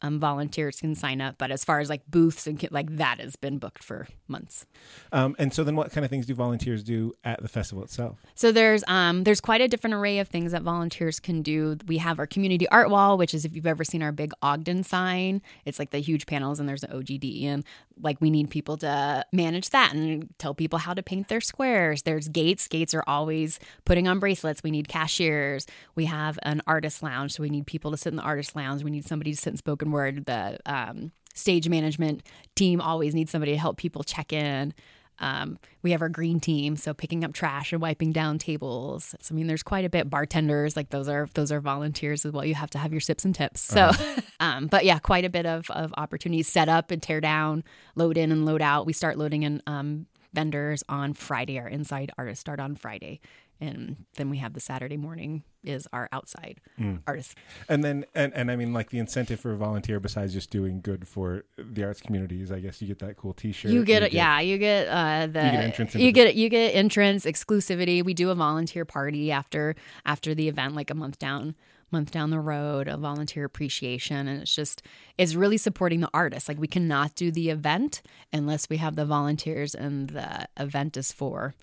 um, 0.03 0.19
volunteers 0.19 0.81
can 0.81 0.95
sign 0.95 1.21
up, 1.21 1.37
but 1.39 1.51
as 1.51 1.65
far 1.65 1.81
as 1.81 1.89
like 1.89 2.03
booths 2.09 2.47
and 2.47 2.63
like 2.71 2.97
that 2.97 3.21
has 3.21 3.37
been 3.37 3.59
booked 3.59 3.83
for 3.83 4.09
months. 4.29 4.67
um, 5.13 5.35
and 5.39 5.55
so 5.55 5.65
then 5.65 5.77
what 5.77 5.93
kind 5.93 6.05
of 6.05 6.11
things 6.11 6.27
do 6.27 6.35
volunteers 6.35 6.83
do 6.83 7.15
at 7.25 7.41
the 7.41 7.49
festival 7.49 7.83
itself? 7.85 8.19
So 8.35 8.53
there's 8.53 8.85
um 8.89 9.25
there's 9.25 9.41
quite 9.41 9.61
a 9.61 9.69
different 9.69 9.95
array 9.95 10.19
of 10.19 10.29
things 10.29 10.53
that 10.53 10.63
volunteers 10.63 11.21
can 11.21 11.43
do. 11.43 11.77
We 11.87 11.99
have 11.99 12.19
our 12.19 12.27
community 12.27 12.69
art 12.69 12.91
wall, 12.91 13.17
which 13.17 13.33
is 13.33 13.45
if 13.45 13.55
you've 13.55 13.67
ever 13.67 13.85
seen 13.85 14.03
our 14.03 14.13
big 14.13 14.33
Ogden 14.43 14.83
sign, 14.83 15.41
it's 15.65 15.79
like 15.79 15.91
the 15.91 15.99
huge 15.99 16.27
panels 16.27 16.61
and 16.61 16.69
there's 16.69 16.85
an 16.85 16.91
OGD 16.91 17.45
and 17.47 17.65
like 18.03 18.21
we 18.21 18.31
need 18.31 18.51
people 18.51 18.77
to 18.79 19.25
manage 19.33 19.71
that 19.71 19.95
and 19.95 20.29
tell 20.39 20.55
people 20.55 20.81
how 20.81 20.93
to 20.95 21.03
paint 21.03 21.29
their 21.29 21.41
squares. 21.41 22.03
There's 22.03 22.29
gates. 22.29 22.69
Gates 22.69 22.95
are 22.95 23.05
always 23.07 23.61
putting 23.85 24.09
on 24.09 24.19
bracelets. 24.19 24.63
We 24.63 24.71
need 24.71 24.89
cashiers. 24.89 25.67
We 25.95 26.07
have 26.07 26.39
an 26.43 26.63
artist 26.67 27.03
lounge, 27.03 27.33
so 27.33 27.43
we 27.43 27.51
need 27.51 27.67
people 27.67 27.91
to 27.91 27.97
sit 27.97 28.13
in 28.13 28.17
the 28.17 28.23
artist 28.23 28.57
lounge. 28.57 28.83
We 28.83 28.91
need 28.91 29.07
somebody 29.07 29.33
to 29.33 29.37
sit 29.37 29.51
in 29.51 29.57
spoken 29.57 29.91
word. 29.91 30.27
The 30.27 30.59
um, 30.67 31.13
stage 31.35 31.69
management 31.69 32.23
team 32.55 32.81
always 32.81 33.15
needs 33.15 33.31
somebody 33.31 33.53
to 33.53 33.59
help 33.59 33.77
people 33.77 34.03
check 34.03 34.33
in. 34.33 34.75
Um, 35.19 35.59
we 35.83 35.93
have 35.93 36.03
our 36.03 36.09
green 36.09 36.41
team, 36.41 36.77
so 36.77 36.95
picking 36.95 37.25
up 37.25 37.33
trash 37.33 37.73
and 37.73 37.81
wiping 37.81 38.13
down 38.13 38.39
tables. 38.39 39.15
So, 39.21 39.33
I 39.33 39.37
mean, 39.37 39.47
there's 39.47 39.63
quite 39.63 39.85
a 39.85 39.89
bit. 39.89 40.11
Bartenders, 40.11 40.77
like 40.77 40.91
those 40.91 41.09
are 41.09 41.29
those 41.35 41.53
are 41.53 41.61
volunteers 41.61 42.25
as 42.25 42.33
well. 42.33 42.45
You 42.45 42.55
have 42.55 42.71
to 42.71 42.79
have 42.79 42.93
your 42.93 43.01
sips 43.01 43.25
and 43.25 43.35
tips. 43.35 43.61
So, 43.61 43.93
um, 44.41 44.67
but 44.67 44.85
yeah, 44.85 44.99
quite 44.99 45.25
a 45.25 45.31
bit 45.31 45.47
of 45.47 45.71
of 45.71 45.95
opportunities. 45.97 46.49
Set 46.49 46.69
up 46.69 46.91
and 46.91 47.03
tear 47.03 47.21
down, 47.21 47.63
load 47.95 48.17
in 48.17 48.33
and 48.33 48.45
load 48.45 48.63
out. 48.63 48.87
We 48.87 48.93
start 48.93 49.17
loading 49.17 49.45
in 49.45 49.63
um, 49.67 50.07
vendors 50.33 50.83
on 50.89 51.15
Friday. 51.15 51.59
Our 51.59 51.69
inside 51.69 52.11
artists 52.19 52.41
start 52.41 52.61
on 52.61 52.75
Friday, 52.77 53.21
and 53.61 54.05
then 54.17 54.31
we 54.31 54.39
have 54.39 54.55
the 54.55 54.61
Saturday 54.61 54.97
morning 54.97 55.43
is 55.65 55.87
our 55.93 56.09
outside 56.11 56.61
artists. 57.07 57.37
And 57.69 57.85
then 57.85 58.05
and, 58.15 58.33
and 58.35 58.51
I 58.51 58.57
mean 58.57 58.73
like 58.73 58.91
the 58.91 58.99
incentive 58.99 59.39
for 59.39 59.53
a 59.53 59.57
volunteer 59.57 60.01
besides 60.01 60.33
just 60.33 60.51
doing 60.51 60.81
good 60.81 61.07
for 61.07 61.45
the 61.57 61.85
arts 61.85 62.01
communities, 62.01 62.51
I 62.51 62.59
guess 62.61 62.83
you 62.83 62.89
get 62.89 62.99
that 62.99 63.17
cool 63.17 63.33
t 63.33 63.53
shirt. 63.53 63.71
You 63.71 63.85
get 63.85 64.03
it, 64.03 64.13
yeah. 64.13 64.41
You 64.41 64.59
get 64.59 64.89
uh, 64.89 65.27
the 65.29 65.45
You 65.45 65.51
get 65.53 65.65
entrance 65.65 65.95
into 65.95 66.05
you 66.05 66.09
the- 66.09 66.13
get 66.13 66.35
you 66.35 66.49
get 66.49 66.75
entrance 66.75 67.25
exclusivity. 67.25 68.05
We 68.05 68.15
do 68.15 68.31
a 68.31 68.35
volunteer 68.35 68.85
party 68.85 69.31
after 69.31 69.77
after 70.05 70.35
the 70.35 70.49
event, 70.49 70.75
like 70.75 70.91
a 70.91 70.95
month 70.95 71.19
down 71.21 71.55
month 71.93 72.11
down 72.11 72.31
the 72.31 72.41
road, 72.41 72.89
a 72.89 72.97
volunteer 72.97 73.45
appreciation, 73.45 74.27
and 74.29 74.43
it's 74.43 74.55
just 74.55 74.83
it's 75.19 75.35
really 75.35 75.57
supporting 75.59 76.01
the 76.01 76.11
artists. 76.15 76.49
Like 76.49 76.59
we 76.59 76.67
cannot 76.69 77.15
do 77.15 77.31
the 77.31 77.51
event 77.51 78.03
unless 78.33 78.69
we 78.71 78.79
have 78.79 78.97
the 78.97 79.05
volunteers, 79.07 79.75
and 79.75 80.11
the 80.11 80.47
event 80.57 80.97
is 80.97 81.13
for 81.13 81.55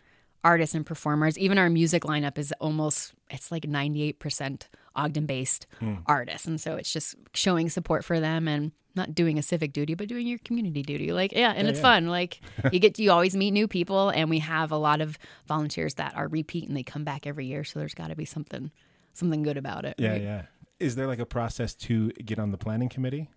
artists 0.44 0.76
and 0.76 0.86
performers. 0.86 1.38
Even 1.38 1.58
our 1.58 1.70
music 1.70 2.04
lineup 2.04 2.38
is 2.38 2.54
almost 2.60 3.14
it's 3.30 3.52
like 3.52 3.68
ninety 3.68 4.04
eight 4.04 4.20
percent 4.20 4.70
Ogden 4.96 5.26
based 5.26 5.68
Hmm. 5.80 5.96
artists, 6.06 6.48
and 6.48 6.60
so 6.60 6.76
it's 6.76 6.92
just 6.92 7.16
showing 7.34 7.70
support 7.70 8.04
for 8.06 8.20
them 8.20 8.48
and 8.48 8.72
not 8.96 9.14
doing 9.14 9.38
a 9.38 9.44
civic 9.44 9.72
duty, 9.72 9.94
but 9.94 10.08
doing 10.10 10.26
your 10.28 10.40
community 10.40 10.82
duty. 10.82 11.14
Like 11.14 11.32
yeah, 11.32 11.54
and 11.56 11.68
it's 11.68 11.78
yeah. 11.78 11.84
fun. 11.84 12.08
Like 12.08 12.42
you 12.72 12.80
get 12.80 12.98
you 13.00 13.12
always 13.12 13.36
meet 13.36 13.52
new 13.52 13.68
people, 13.68 14.10
and 14.10 14.30
we 14.30 14.40
have 14.40 14.72
a 14.72 14.78
lot 14.78 15.00
of 15.00 15.18
volunteers 15.48 15.94
that 15.96 16.16
are 16.16 16.28
repeat 16.28 16.68
and 16.68 16.76
they 16.76 16.84
come 16.84 17.04
back 17.04 17.28
every 17.28 17.46
year. 17.46 17.64
So 17.64 17.80
there's 17.80 17.94
got 17.94 18.08
to 18.10 18.16
be 18.16 18.26
something 18.26 18.72
something 19.20 19.44
good 19.44 19.58
about 19.58 19.86
it. 19.86 19.96
Yeah, 19.98 20.12
right? 20.12 20.22
yeah. 20.22 20.42
Is 20.80 20.96
there 20.96 21.08
like 21.08 21.20
a 21.20 21.26
process 21.26 21.74
to 21.76 22.10
get 22.12 22.40
on 22.40 22.52
the 22.52 22.58
planning 22.58 22.90
committee? 22.90 23.30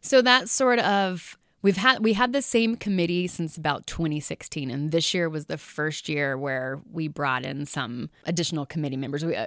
So 0.00 0.22
that's 0.22 0.52
sort 0.52 0.78
of 0.80 1.38
we've 1.62 1.76
had 1.76 2.02
we 2.02 2.12
had 2.12 2.32
the 2.32 2.42
same 2.42 2.76
committee 2.76 3.26
since 3.26 3.56
about 3.56 3.86
2016, 3.86 4.70
and 4.70 4.90
this 4.90 5.14
year 5.14 5.28
was 5.28 5.46
the 5.46 5.58
first 5.58 6.08
year 6.08 6.36
where 6.36 6.80
we 6.90 7.08
brought 7.08 7.44
in 7.44 7.66
some 7.66 8.10
additional 8.24 8.66
committee 8.66 8.96
members. 8.96 9.24
We, 9.24 9.36
uh, 9.36 9.46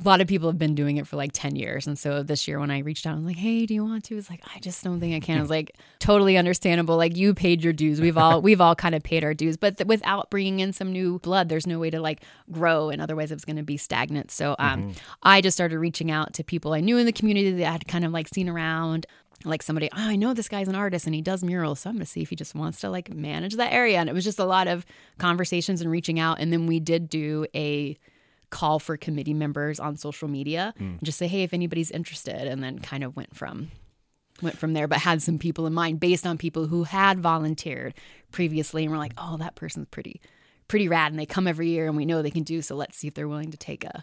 a 0.00 0.08
lot 0.08 0.20
of 0.20 0.26
people 0.26 0.48
have 0.48 0.58
been 0.58 0.74
doing 0.74 0.96
it 0.96 1.06
for 1.06 1.16
like 1.16 1.30
10 1.32 1.54
years. 1.56 1.86
And 1.86 1.98
so 1.98 2.22
this 2.22 2.48
year 2.48 2.58
when 2.58 2.70
I 2.70 2.78
reached 2.78 3.06
out, 3.06 3.12
I 3.12 3.16
was 3.16 3.24
like, 3.24 3.36
hey, 3.36 3.64
do 3.64 3.74
you 3.74 3.84
want 3.84 4.04
to? 4.04 4.16
It's 4.16 4.28
like, 4.28 4.42
I 4.54 4.58
just 4.58 4.82
don't 4.82 4.98
think 4.98 5.14
I 5.14 5.20
can. 5.24 5.38
I 5.38 5.40
was 5.40 5.50
like, 5.50 5.76
totally 6.00 6.36
understandable. 6.36 6.96
Like 6.96 7.16
you 7.16 7.32
paid 7.32 7.62
your 7.62 7.72
dues. 7.72 8.00
We've 8.00 8.18
all, 8.18 8.42
we've 8.42 8.60
all 8.60 8.74
kind 8.74 8.94
of 8.94 9.02
paid 9.02 9.22
our 9.22 9.34
dues, 9.34 9.56
but 9.56 9.76
th- 9.76 9.86
without 9.86 10.30
bringing 10.30 10.60
in 10.60 10.72
some 10.72 10.90
new 10.90 11.20
blood, 11.20 11.48
there's 11.48 11.66
no 11.66 11.78
way 11.78 11.90
to 11.90 12.00
like 12.00 12.22
grow. 12.50 12.90
And 12.90 13.00
otherwise 13.00 13.30
it 13.30 13.34
was 13.34 13.44
going 13.44 13.56
to 13.56 13.62
be 13.62 13.76
stagnant. 13.76 14.30
So 14.32 14.56
um, 14.58 14.94
I 15.22 15.40
just 15.40 15.56
started 15.56 15.78
reaching 15.78 16.10
out 16.10 16.32
to 16.34 16.44
people 16.44 16.72
I 16.72 16.80
knew 16.80 16.98
in 16.98 17.06
the 17.06 17.12
community 17.12 17.52
that 17.52 17.66
I 17.66 17.72
had 17.72 17.86
kind 17.86 18.04
of 18.04 18.10
like 18.10 18.28
seen 18.28 18.48
around 18.48 19.06
like 19.44 19.62
somebody, 19.62 19.90
oh, 19.92 19.96
I 19.96 20.16
know 20.16 20.34
this 20.34 20.48
guy's 20.48 20.68
an 20.68 20.74
artist 20.74 21.06
and 21.06 21.14
he 21.14 21.20
does 21.20 21.44
murals. 21.44 21.80
So 21.80 21.90
I'm 21.90 21.96
going 21.96 22.04
to 22.04 22.10
see 22.10 22.22
if 22.22 22.30
he 22.30 22.36
just 22.36 22.54
wants 22.54 22.80
to 22.80 22.90
like 22.90 23.12
manage 23.12 23.56
that 23.56 23.72
area. 23.72 23.98
And 23.98 24.08
it 24.08 24.12
was 24.12 24.24
just 24.24 24.38
a 24.38 24.44
lot 24.44 24.66
of 24.66 24.86
conversations 25.18 25.80
and 25.80 25.90
reaching 25.90 26.18
out. 26.18 26.40
And 26.40 26.52
then 26.52 26.66
we 26.66 26.80
did 26.80 27.08
do 27.08 27.46
a 27.54 27.96
call 28.54 28.78
for 28.78 28.96
committee 28.96 29.34
members 29.34 29.80
on 29.80 29.96
social 29.96 30.28
media 30.28 30.72
and 30.78 31.02
just 31.02 31.18
say, 31.18 31.26
hey, 31.26 31.42
if 31.42 31.52
anybody's 31.52 31.90
interested. 31.90 32.46
And 32.46 32.62
then 32.62 32.78
kind 32.78 33.02
of 33.02 33.16
went 33.16 33.34
from 33.34 33.70
went 34.42 34.56
from 34.56 34.72
there, 34.72 34.88
but 34.88 34.98
had 34.98 35.20
some 35.22 35.38
people 35.38 35.66
in 35.66 35.74
mind 35.74 36.00
based 36.00 36.26
on 36.26 36.38
people 36.38 36.66
who 36.66 36.84
had 36.84 37.18
volunteered 37.20 37.94
previously 38.30 38.82
and 38.84 38.92
were 38.92 38.98
like, 38.98 39.12
oh, 39.18 39.36
that 39.38 39.56
person's 39.56 39.88
pretty 39.90 40.20
pretty 40.68 40.88
rad 40.88 41.12
and 41.12 41.18
they 41.18 41.26
come 41.26 41.46
every 41.46 41.68
year 41.68 41.86
and 41.86 41.96
we 41.96 42.06
know 42.06 42.22
they 42.22 42.30
can 42.30 42.42
do 42.42 42.62
so 42.62 42.74
let's 42.74 42.96
see 42.96 43.06
if 43.06 43.12
they're 43.12 43.28
willing 43.28 43.50
to 43.50 43.58
take 43.58 43.84
a 43.84 44.02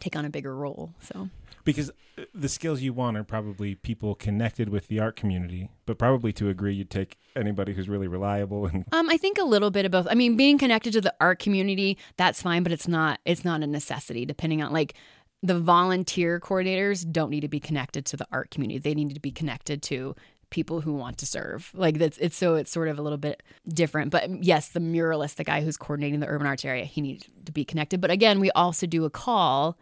take 0.00 0.16
on 0.16 0.24
a 0.24 0.30
bigger 0.30 0.54
role. 0.54 0.94
So 1.00 1.28
because 1.68 1.90
uh, 2.16 2.22
the 2.34 2.48
skills 2.48 2.80
you 2.80 2.94
want 2.94 3.18
are 3.18 3.24
probably 3.24 3.74
people 3.74 4.14
connected 4.14 4.70
with 4.70 4.88
the 4.88 4.98
art 4.98 5.16
community, 5.16 5.68
but 5.84 5.98
probably 5.98 6.32
to 6.32 6.48
agree 6.48 6.72
you'd 6.72 6.88
take 6.88 7.18
anybody 7.36 7.74
who's 7.74 7.90
really 7.90 8.08
reliable 8.08 8.64
and 8.64 8.86
um, 8.92 9.10
I 9.10 9.18
think 9.18 9.36
a 9.36 9.44
little 9.44 9.70
bit 9.70 9.84
of 9.84 9.92
both. 9.92 10.06
I 10.10 10.14
mean, 10.14 10.34
being 10.34 10.56
connected 10.56 10.94
to 10.94 11.02
the 11.02 11.14
art 11.20 11.38
community, 11.38 11.98
that's 12.16 12.40
fine, 12.40 12.62
but 12.62 12.72
it's 12.72 12.88
not 12.88 13.20
it's 13.26 13.44
not 13.44 13.62
a 13.62 13.66
necessity. 13.66 14.24
Depending 14.24 14.62
on 14.62 14.72
like 14.72 14.94
the 15.42 15.60
volunteer 15.60 16.40
coordinators 16.40 17.10
don't 17.12 17.28
need 17.28 17.42
to 17.42 17.48
be 17.48 17.60
connected 17.60 18.06
to 18.06 18.16
the 18.16 18.26
art 18.32 18.50
community. 18.50 18.78
They 18.78 18.94
need 18.94 19.12
to 19.12 19.20
be 19.20 19.30
connected 19.30 19.82
to 19.84 20.16
people 20.48 20.80
who 20.80 20.94
want 20.94 21.18
to 21.18 21.26
serve. 21.26 21.70
Like 21.74 21.98
that's 21.98 22.16
it's 22.16 22.36
so 22.38 22.54
it's 22.54 22.70
sort 22.70 22.88
of 22.88 22.98
a 22.98 23.02
little 23.02 23.18
bit 23.18 23.42
different. 23.68 24.10
But 24.10 24.42
yes, 24.42 24.68
the 24.70 24.80
muralist, 24.80 25.34
the 25.34 25.44
guy 25.44 25.60
who's 25.60 25.76
coordinating 25.76 26.20
the 26.20 26.28
urban 26.28 26.46
arts 26.46 26.64
area, 26.64 26.86
he 26.86 27.02
needs 27.02 27.26
to 27.44 27.52
be 27.52 27.66
connected. 27.66 28.00
But 28.00 28.10
again, 28.10 28.40
we 28.40 28.50
also 28.52 28.86
do 28.86 29.04
a 29.04 29.10
call 29.10 29.76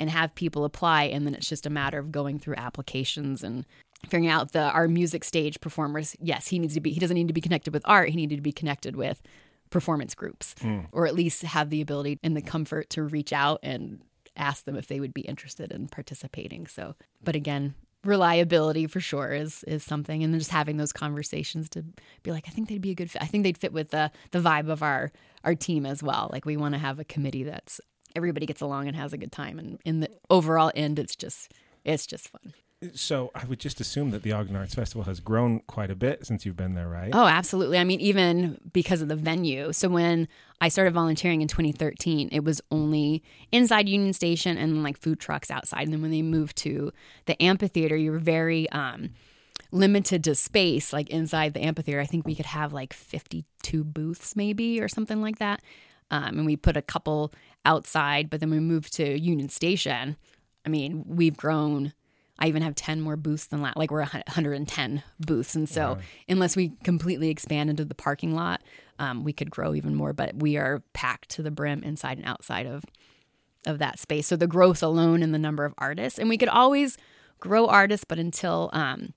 and 0.00 0.10
have 0.10 0.34
people 0.34 0.64
apply 0.64 1.04
and 1.04 1.26
then 1.26 1.34
it's 1.34 1.48
just 1.48 1.66
a 1.66 1.70
matter 1.70 1.98
of 1.98 2.12
going 2.12 2.38
through 2.38 2.54
applications 2.56 3.42
and 3.42 3.64
figuring 4.04 4.28
out 4.28 4.52
the 4.52 4.70
our 4.70 4.88
music 4.88 5.24
stage 5.24 5.60
performers. 5.60 6.16
Yes, 6.20 6.48
he 6.48 6.58
needs 6.58 6.74
to 6.74 6.80
be 6.80 6.92
he 6.92 7.00
doesn't 7.00 7.14
need 7.14 7.28
to 7.28 7.34
be 7.34 7.40
connected 7.40 7.72
with 7.72 7.82
art, 7.86 8.10
he 8.10 8.16
needed 8.16 8.36
to 8.36 8.42
be 8.42 8.52
connected 8.52 8.96
with 8.96 9.22
performance 9.70 10.14
groups 10.14 10.54
mm. 10.60 10.86
or 10.92 11.06
at 11.06 11.14
least 11.14 11.42
have 11.42 11.70
the 11.70 11.80
ability 11.80 12.18
and 12.22 12.36
the 12.36 12.42
comfort 12.42 12.88
to 12.90 13.02
reach 13.02 13.32
out 13.32 13.58
and 13.62 14.00
ask 14.36 14.64
them 14.64 14.76
if 14.76 14.86
they 14.86 15.00
would 15.00 15.14
be 15.14 15.22
interested 15.22 15.72
in 15.72 15.88
participating. 15.88 16.66
So, 16.66 16.94
but 17.22 17.34
again, 17.34 17.74
reliability 18.04 18.86
for 18.86 19.00
sure 19.00 19.32
is 19.32 19.64
is 19.64 19.82
something 19.82 20.22
and 20.22 20.32
then 20.32 20.38
just 20.38 20.50
having 20.50 20.76
those 20.76 20.92
conversations 20.92 21.68
to 21.70 21.84
be 22.22 22.30
like 22.30 22.44
I 22.46 22.50
think 22.50 22.68
they'd 22.68 22.80
be 22.80 22.90
a 22.90 22.94
good 22.94 23.10
fit. 23.10 23.22
I 23.22 23.26
think 23.26 23.44
they'd 23.44 23.58
fit 23.58 23.72
with 23.72 23.90
the 23.90 24.10
the 24.30 24.40
vibe 24.40 24.68
of 24.68 24.82
our 24.82 25.10
our 25.42 25.54
team 25.54 25.86
as 25.86 26.02
well. 26.02 26.28
Like 26.32 26.44
we 26.44 26.56
want 26.56 26.74
to 26.74 26.78
have 26.78 26.98
a 26.98 27.04
committee 27.04 27.44
that's 27.44 27.80
everybody 28.14 28.46
gets 28.46 28.60
along 28.60 28.86
and 28.86 28.96
has 28.96 29.12
a 29.12 29.16
good 29.16 29.32
time 29.32 29.58
and 29.58 29.78
in 29.84 30.00
the 30.00 30.10
overall 30.30 30.70
end 30.74 30.98
it's 30.98 31.16
just 31.16 31.52
it's 31.84 32.06
just 32.06 32.28
fun. 32.28 32.54
So 32.92 33.30
I 33.34 33.44
would 33.46 33.60
just 33.60 33.80
assume 33.80 34.10
that 34.10 34.22
the 34.22 34.32
Ogden 34.32 34.56
Arts 34.56 34.74
Festival 34.74 35.04
has 35.04 35.20
grown 35.20 35.60
quite 35.60 35.90
a 35.90 35.94
bit 35.94 36.26
since 36.26 36.44
you've 36.44 36.56
been 36.56 36.74
there, 36.74 36.88
right? 36.88 37.10
Oh, 37.14 37.26
absolutely. 37.26 37.78
I 37.78 37.84
mean, 37.84 38.00
even 38.00 38.60
because 38.72 39.00
of 39.00 39.08
the 39.08 39.16
venue. 39.16 39.72
So 39.72 39.88
when 39.88 40.28
I 40.60 40.68
started 40.68 40.92
volunteering 40.92 41.40
in 41.40 41.48
2013, 41.48 42.28
it 42.30 42.44
was 42.44 42.60
only 42.70 43.22
inside 43.52 43.88
Union 43.88 44.12
Station 44.12 44.58
and 44.58 44.82
like 44.82 44.98
food 44.98 45.20
trucks 45.20 45.50
outside. 45.50 45.84
And 45.84 45.92
then 45.92 46.02
when 46.02 46.10
they 46.10 46.22
moved 46.22 46.56
to 46.58 46.92
the 47.26 47.40
amphitheater, 47.42 47.96
you 47.96 48.10
were 48.10 48.18
very 48.18 48.68
um, 48.70 49.10
limited 49.70 50.24
to 50.24 50.34
space, 50.34 50.92
like 50.92 51.08
inside 51.10 51.54
the 51.54 51.60
amphitheater. 51.60 52.00
I 52.00 52.06
think 52.06 52.26
we 52.26 52.34
could 52.34 52.46
have 52.46 52.72
like 52.72 52.92
52 52.92 53.84
booths, 53.84 54.36
maybe, 54.36 54.80
or 54.80 54.88
something 54.88 55.22
like 55.22 55.38
that. 55.38 55.60
Um, 56.14 56.38
and 56.38 56.46
we 56.46 56.56
put 56.56 56.76
a 56.76 56.82
couple 56.82 57.32
outside, 57.64 58.30
but 58.30 58.38
then 58.38 58.50
we 58.50 58.60
moved 58.60 58.92
to 58.94 59.18
Union 59.18 59.48
Station. 59.48 60.16
I 60.64 60.68
mean, 60.68 61.04
we've 61.08 61.36
grown 61.36 61.92
I 62.38 62.48
even 62.48 62.62
have 62.62 62.74
10 62.74 63.00
more 63.00 63.16
booths 63.16 63.46
than 63.46 63.62
that. 63.62 63.76
Like 63.76 63.90
we're 63.90 64.00
110 64.00 65.02
booths. 65.20 65.54
And 65.54 65.68
so, 65.68 65.94
wow. 65.94 65.98
unless 66.28 66.56
we 66.56 66.70
completely 66.82 67.30
expand 67.30 67.70
into 67.70 67.84
the 67.84 67.94
parking 67.94 68.34
lot, 68.34 68.60
um, 68.98 69.22
we 69.22 69.32
could 69.32 69.50
grow 69.50 69.72
even 69.72 69.94
more. 69.94 70.12
But 70.12 70.34
we 70.34 70.56
are 70.56 70.82
packed 70.94 71.28
to 71.30 71.42
the 71.42 71.52
brim 71.52 71.84
inside 71.84 72.18
and 72.18 72.26
outside 72.26 72.66
of, 72.66 72.84
of 73.66 73.78
that 73.78 74.00
space. 74.00 74.26
So, 74.26 74.34
the 74.34 74.48
growth 74.48 74.82
alone 74.82 75.22
in 75.22 75.30
the 75.30 75.38
number 75.38 75.64
of 75.64 75.74
artists, 75.78 76.18
and 76.18 76.28
we 76.28 76.36
could 76.36 76.48
always 76.48 76.98
grow 77.38 77.66
artists, 77.68 78.04
but 78.04 78.18
until 78.18 78.68
um, 78.72 79.14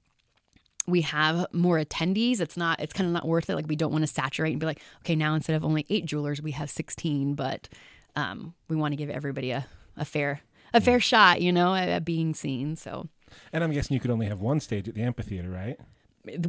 we 0.88 1.01
have 1.01 1.46
more 1.51 1.77
attendees, 1.79 2.39
it's 2.39 2.58
not, 2.58 2.79
it's 2.79 2.94
kind 2.94 3.08
of 3.08 3.13
not 3.13 3.27
worth 3.27 3.50
it. 3.50 3.56
Like, 3.56 3.67
we 3.67 3.75
don't 3.75 3.91
want 3.91 4.03
to 4.03 4.08
saturate 4.08 4.53
and 4.53 4.60
be 4.60 4.65
like, 4.65 4.82
okay, 5.01 5.15
now 5.15 5.36
instead 5.36 5.56
of 5.56 5.65
only 5.65 5.86
eight 5.89 6.06
jewelers, 6.06 6.41
we 6.41 6.51
have 6.51 6.70
16. 6.70 7.34
But 7.36 7.67
um, 8.15 8.53
we 8.70 8.75
want 8.75 8.94
to 8.94 8.96
give 8.96 9.10
everybody 9.10 9.51
a, 9.51 9.67
a 9.96 10.06
fair 10.06 10.41
a 10.74 10.82
fair 10.82 11.00
shot, 11.00 11.41
you 11.41 11.51
know, 11.51 11.74
at, 11.74 11.88
at 11.88 12.06
being 12.06 12.34
seen. 12.34 12.75
So. 12.75 13.08
And 13.53 13.63
I'm 13.63 13.72
guessing 13.72 13.94
you 13.94 14.01
could 14.01 14.12
only 14.12 14.25
have 14.27 14.41
one 14.41 14.60
stage 14.60 14.88
at 14.88 14.96
the 14.96 15.01
amphitheater, 15.01 15.50
right? 15.50 15.79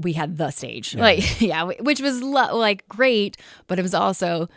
we 0.02 0.12
had 0.12 0.37
the 0.38 0.50
stage 0.50 0.95
yeah. 0.95 1.02
like 1.02 1.40
yeah 1.40 1.62
which 1.62 2.00
was 2.00 2.23
lo- 2.23 2.57
like 2.57 2.88
great 2.88 3.37
but 3.66 3.78
it 3.78 3.83
was 3.83 3.95
also 3.95 4.49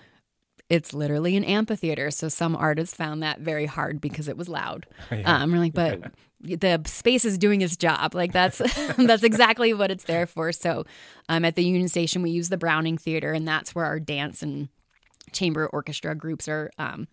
it's 0.69 0.93
literally 0.93 1.36
an 1.36 1.43
amphitheater 1.43 2.12
so 2.12 2.29
some 2.29 2.56
artists 2.56 2.95
found 2.95 3.21
that 3.21 3.39
very 3.39 3.65
hard 3.65 4.01
because 4.01 4.27
it 4.27 4.38
was 4.38 4.49
loud 4.49 4.88
yeah. 5.12 5.41
um 5.41 5.51
we're 5.51 5.60
like 5.60 5.73
but 5.73 6.12
the 6.43 6.82
space 6.86 7.25
is 7.25 7.38
doing 7.38 7.62
its 7.62 7.77
job. 7.77 8.15
Like 8.15 8.34
that's 8.34 8.58
that's 8.97 9.23
exactly 9.23 9.73
what 9.73 9.91
it's 9.91 10.06
there 10.06 10.25
for. 10.25 10.51
So 10.51 10.86
um 11.30 11.45
at 11.45 11.56
the 11.56 11.63
union 11.63 11.88
station 11.88 12.21
we 12.21 12.32
use 12.32 12.49
the 12.49 12.58
browning 12.58 12.97
theater 12.97 13.34
and 13.34 13.47
that's 13.47 13.75
where 13.75 13.86
our 13.86 13.99
dance 13.99 14.41
and 14.41 14.69
chamber 15.32 15.67
orchestra 15.67 16.15
groups 16.15 16.47
are 16.47 16.71
um 16.77 17.08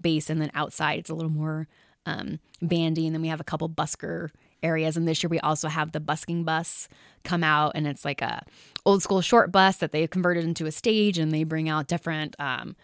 based. 0.00 0.30
And 0.30 0.40
then 0.40 0.50
outside 0.54 0.98
it's 0.98 1.10
a 1.10 1.14
little 1.14 1.30
more 1.30 1.68
um, 2.06 2.38
bandy, 2.62 3.06
and 3.06 3.14
then 3.14 3.22
we 3.22 3.28
have 3.28 3.40
a 3.40 3.44
couple 3.44 3.68
busker 3.68 4.30
areas. 4.62 4.96
And 4.96 5.06
this 5.06 5.22
year 5.22 5.28
we 5.28 5.40
also 5.40 5.68
have 5.68 5.92
the 5.92 6.00
busking 6.00 6.44
bus 6.44 6.88
come 7.24 7.44
out, 7.44 7.72
and 7.74 7.86
it's 7.86 8.04
like 8.04 8.22
a 8.22 8.44
old 8.84 9.02
school 9.02 9.20
short 9.20 9.52
bus 9.52 9.76
that 9.78 9.92
they 9.92 10.06
converted 10.06 10.44
into 10.44 10.66
a 10.66 10.72
stage, 10.72 11.18
and 11.18 11.32
they 11.32 11.44
bring 11.44 11.68
out 11.68 11.86
different 11.86 12.36
um, 12.38 12.76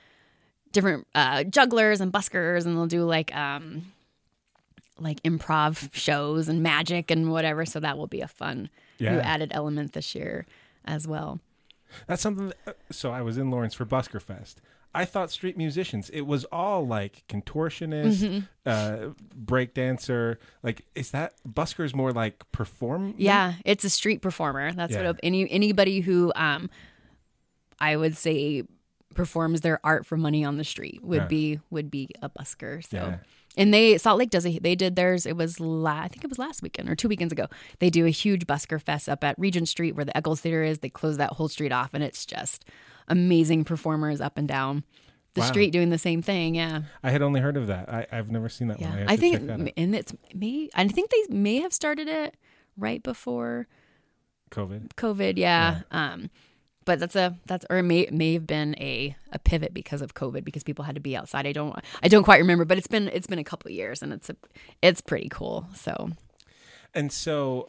different 0.72 1.06
uh, 1.14 1.44
jugglers 1.44 2.00
and 2.00 2.12
buskers, 2.12 2.66
and 2.66 2.76
they'll 2.76 2.86
do 2.86 3.04
like 3.04 3.34
um, 3.34 3.92
like 4.98 5.22
improv 5.22 5.92
shows 5.94 6.48
and 6.48 6.62
magic 6.62 7.10
and 7.10 7.30
whatever. 7.30 7.64
So 7.64 7.80
that 7.80 7.98
will 7.98 8.06
be 8.06 8.20
a 8.20 8.28
fun 8.28 8.70
yeah. 8.98 9.12
new 9.12 9.18
added 9.20 9.52
element 9.54 9.92
this 9.92 10.14
year 10.14 10.46
as 10.84 11.06
well. 11.06 11.40
That's 12.06 12.22
something. 12.22 12.48
That, 12.48 12.56
uh, 12.66 12.72
so 12.90 13.10
I 13.10 13.22
was 13.22 13.38
in 13.38 13.50
Lawrence 13.50 13.74
for 13.74 13.84
Busker 13.84 14.20
Fest. 14.20 14.60
I 14.94 15.04
thought 15.04 15.30
street 15.30 15.58
musicians. 15.58 16.08
It 16.08 16.22
was 16.22 16.46
all 16.46 16.86
like 16.86 17.22
contortionist, 17.28 18.24
mm-hmm. 18.24 18.38
uh, 18.64 19.12
breakdancer. 19.38 20.38
Like, 20.62 20.86
is 20.94 21.10
that 21.10 21.34
buskers 21.46 21.94
more 21.94 22.12
like 22.12 22.50
perform? 22.50 23.14
Yeah, 23.18 23.54
it's 23.64 23.84
a 23.84 23.90
street 23.90 24.22
performer. 24.22 24.72
That's 24.72 24.94
yeah. 24.94 25.06
what 25.06 25.20
any 25.22 25.50
anybody 25.50 26.00
who 26.00 26.32
um, 26.34 26.70
I 27.78 27.96
would 27.96 28.16
say 28.16 28.62
performs 29.14 29.60
their 29.60 29.80
art 29.84 30.06
for 30.06 30.16
money 30.16 30.44
on 30.44 30.56
the 30.56 30.64
street 30.64 31.04
would 31.04 31.22
yeah. 31.22 31.26
be 31.26 31.60
would 31.70 31.90
be 31.90 32.08
a 32.22 32.30
busker. 32.30 32.82
So. 32.86 32.96
Yeah. 32.96 33.18
And 33.56 33.72
they 33.72 33.98
Salt 33.98 34.18
Lake 34.18 34.30
does 34.30 34.46
a, 34.46 34.58
they 34.58 34.74
did 34.74 34.96
theirs. 34.96 35.26
It 35.26 35.36
was 35.36 35.60
la, 35.60 36.00
I 36.00 36.08
think 36.08 36.24
it 36.24 36.28
was 36.28 36.38
last 36.38 36.62
weekend 36.62 36.88
or 36.88 36.94
two 36.94 37.08
weekends 37.08 37.32
ago. 37.32 37.46
They 37.78 37.90
do 37.90 38.06
a 38.06 38.10
huge 38.10 38.46
busker 38.46 38.80
fest 38.80 39.08
up 39.08 39.24
at 39.24 39.38
Regent 39.38 39.68
Street 39.68 39.96
where 39.96 40.04
the 40.04 40.16
Eccles 40.16 40.40
Theater 40.40 40.62
is. 40.62 40.80
They 40.80 40.90
close 40.90 41.16
that 41.16 41.32
whole 41.32 41.48
street 41.48 41.72
off, 41.72 41.94
and 41.94 42.04
it's 42.04 42.26
just 42.26 42.64
amazing 43.08 43.64
performers 43.64 44.20
up 44.20 44.36
and 44.36 44.46
down 44.46 44.84
the 45.36 45.42
wow. 45.42 45.46
street 45.46 45.70
doing 45.70 45.90
the 45.90 45.98
same 45.98 46.22
thing. 46.22 46.54
Yeah. 46.54 46.82
I 47.02 47.10
had 47.10 47.22
only 47.22 47.40
heard 47.40 47.56
of 47.56 47.68
that. 47.68 47.88
I, 47.88 48.06
have 48.16 48.30
never 48.30 48.48
seen 48.48 48.68
that 48.68 48.80
yeah. 48.80 48.90
one. 48.90 49.08
I, 49.08 49.12
I 49.12 49.16
think, 49.16 49.36
and 49.76 49.94
it's 49.94 50.12
me. 50.34 50.70
I 50.74 50.88
think 50.88 51.10
they 51.10 51.34
may 51.34 51.60
have 51.60 51.72
started 51.72 52.08
it 52.08 52.36
right 52.76 53.02
before 53.02 53.68
COVID. 54.50 54.94
COVID, 54.94 55.34
yeah. 55.36 55.82
yeah. 55.92 56.12
Um, 56.12 56.30
but 56.86 56.98
that's 56.98 57.16
a 57.16 57.36
that's 57.44 57.66
or 57.68 57.78
it 57.78 57.82
may 57.82 58.08
may 58.10 58.32
have 58.32 58.46
been 58.46 58.74
a 58.78 59.14
a 59.32 59.38
pivot 59.38 59.74
because 59.74 60.00
of 60.00 60.14
COVID 60.14 60.44
because 60.44 60.62
people 60.62 60.86
had 60.86 60.94
to 60.94 61.00
be 61.00 61.14
outside. 61.14 61.46
I 61.46 61.52
don't 61.52 61.78
I 62.02 62.08
don't 62.08 62.22
quite 62.22 62.38
remember, 62.38 62.64
but 62.64 62.78
it's 62.78 62.86
been 62.86 63.08
it's 63.08 63.26
been 63.26 63.38
a 63.38 63.44
couple 63.44 63.70
years 63.70 64.02
and 64.02 64.14
it's 64.14 64.30
a 64.30 64.36
it's 64.80 65.02
pretty 65.02 65.28
cool. 65.28 65.66
So. 65.74 66.12
And 66.94 67.12
so, 67.12 67.68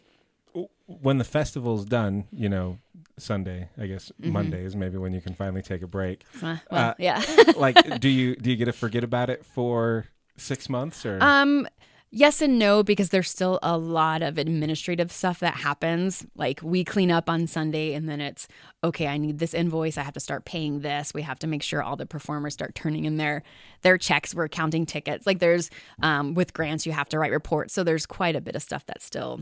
when 0.85 1.17
the 1.17 1.25
festival's 1.25 1.83
done, 1.83 2.25
you 2.31 2.47
know, 2.47 2.77
Sunday, 3.17 3.67
I 3.77 3.87
guess 3.87 4.09
mm-hmm. 4.21 4.31
Monday 4.31 4.63
is 4.63 4.73
maybe 4.73 4.97
when 4.97 5.13
you 5.13 5.19
can 5.19 5.33
finally 5.33 5.61
take 5.61 5.81
a 5.81 5.87
break. 5.87 6.23
Uh, 6.41 6.57
well, 6.71 6.89
uh, 6.91 6.93
yeah. 6.97 7.21
like, 7.57 7.99
do 7.99 8.07
you 8.07 8.35
do 8.41 8.49
you 8.49 8.55
get 8.55 8.65
to 8.65 8.73
forget 8.73 9.03
about 9.03 9.29
it 9.29 9.45
for 9.45 10.05
six 10.37 10.69
months 10.69 11.05
or? 11.05 11.21
Um, 11.21 11.67
yes 12.11 12.41
and 12.41 12.57
no 12.57 12.83
because 12.83 13.09
there's 13.09 13.29
still 13.29 13.59
a 13.61 13.77
lot 13.77 14.21
of 14.21 14.37
administrative 14.37 15.11
stuff 15.11 15.39
that 15.39 15.55
happens. 15.55 16.25
Like 16.35 16.61
we 16.61 16.83
clean 16.83 17.11
up 17.11 17.29
on 17.29 17.47
Sunday, 17.47 17.93
and 17.93 18.07
then 18.07 18.21
it's 18.21 18.47
okay. 18.83 19.07
I 19.07 19.17
need 19.17 19.39
this 19.39 19.53
invoice. 19.53 19.97
I 19.97 20.03
have 20.03 20.13
to 20.13 20.19
start 20.19 20.45
paying 20.45 20.81
this. 20.81 21.13
We 21.13 21.21
have 21.23 21.39
to 21.39 21.47
make 21.47 21.63
sure 21.63 21.83
all 21.83 21.95
the 21.95 22.05
performers 22.05 22.53
start 22.53 22.75
turning 22.75 23.05
in 23.05 23.17
their 23.17 23.43
their 23.81 23.97
checks. 23.97 24.33
We're 24.33 24.47
counting 24.47 24.85
tickets. 24.85 25.27
Like 25.27 25.39
there's 25.39 25.69
um, 26.01 26.33
with 26.33 26.53
grants, 26.53 26.85
you 26.85 26.91
have 26.91 27.09
to 27.09 27.19
write 27.19 27.31
reports. 27.31 27.73
So 27.73 27.83
there's 27.83 28.05
quite 28.05 28.35
a 28.35 28.41
bit 28.41 28.55
of 28.55 28.61
stuff 28.61 28.85
that 28.87 29.01
still 29.01 29.41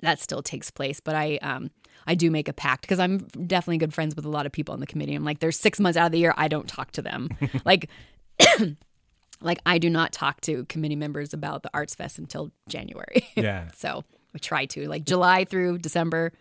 that 0.00 0.20
still 0.20 0.42
takes 0.42 0.70
place. 0.70 1.00
But 1.00 1.14
I 1.14 1.36
um 1.42 1.70
I 2.06 2.14
do 2.14 2.30
make 2.30 2.48
a 2.48 2.52
pact 2.52 2.82
because 2.82 2.98
I'm 2.98 3.18
definitely 3.18 3.78
good 3.78 3.92
friends 3.92 4.16
with 4.16 4.24
a 4.24 4.30
lot 4.30 4.46
of 4.46 4.52
people 4.52 4.72
on 4.72 4.80
the 4.80 4.86
committee. 4.86 5.14
I'm 5.14 5.24
like, 5.24 5.40
there's 5.40 5.58
six 5.58 5.78
months 5.78 5.96
out 5.96 6.06
of 6.06 6.12
the 6.12 6.18
year 6.18 6.32
I 6.36 6.48
don't 6.48 6.66
talk 6.66 6.90
to 6.92 7.02
them. 7.02 7.28
like, 7.66 7.90
like 9.40 9.58
I 9.64 9.78
do 9.78 9.90
not 9.90 10.12
talk 10.12 10.40
to 10.42 10.64
committee 10.66 10.96
members 10.96 11.32
about 11.32 11.62
the 11.62 11.70
Arts 11.72 11.94
Fest 11.94 12.18
until 12.18 12.50
January. 12.68 13.26
Yeah. 13.36 13.68
so 13.76 14.04
we 14.32 14.40
try 14.40 14.66
to 14.66 14.88
like 14.88 15.04
July 15.04 15.44
through 15.44 15.78
December, 15.78 16.32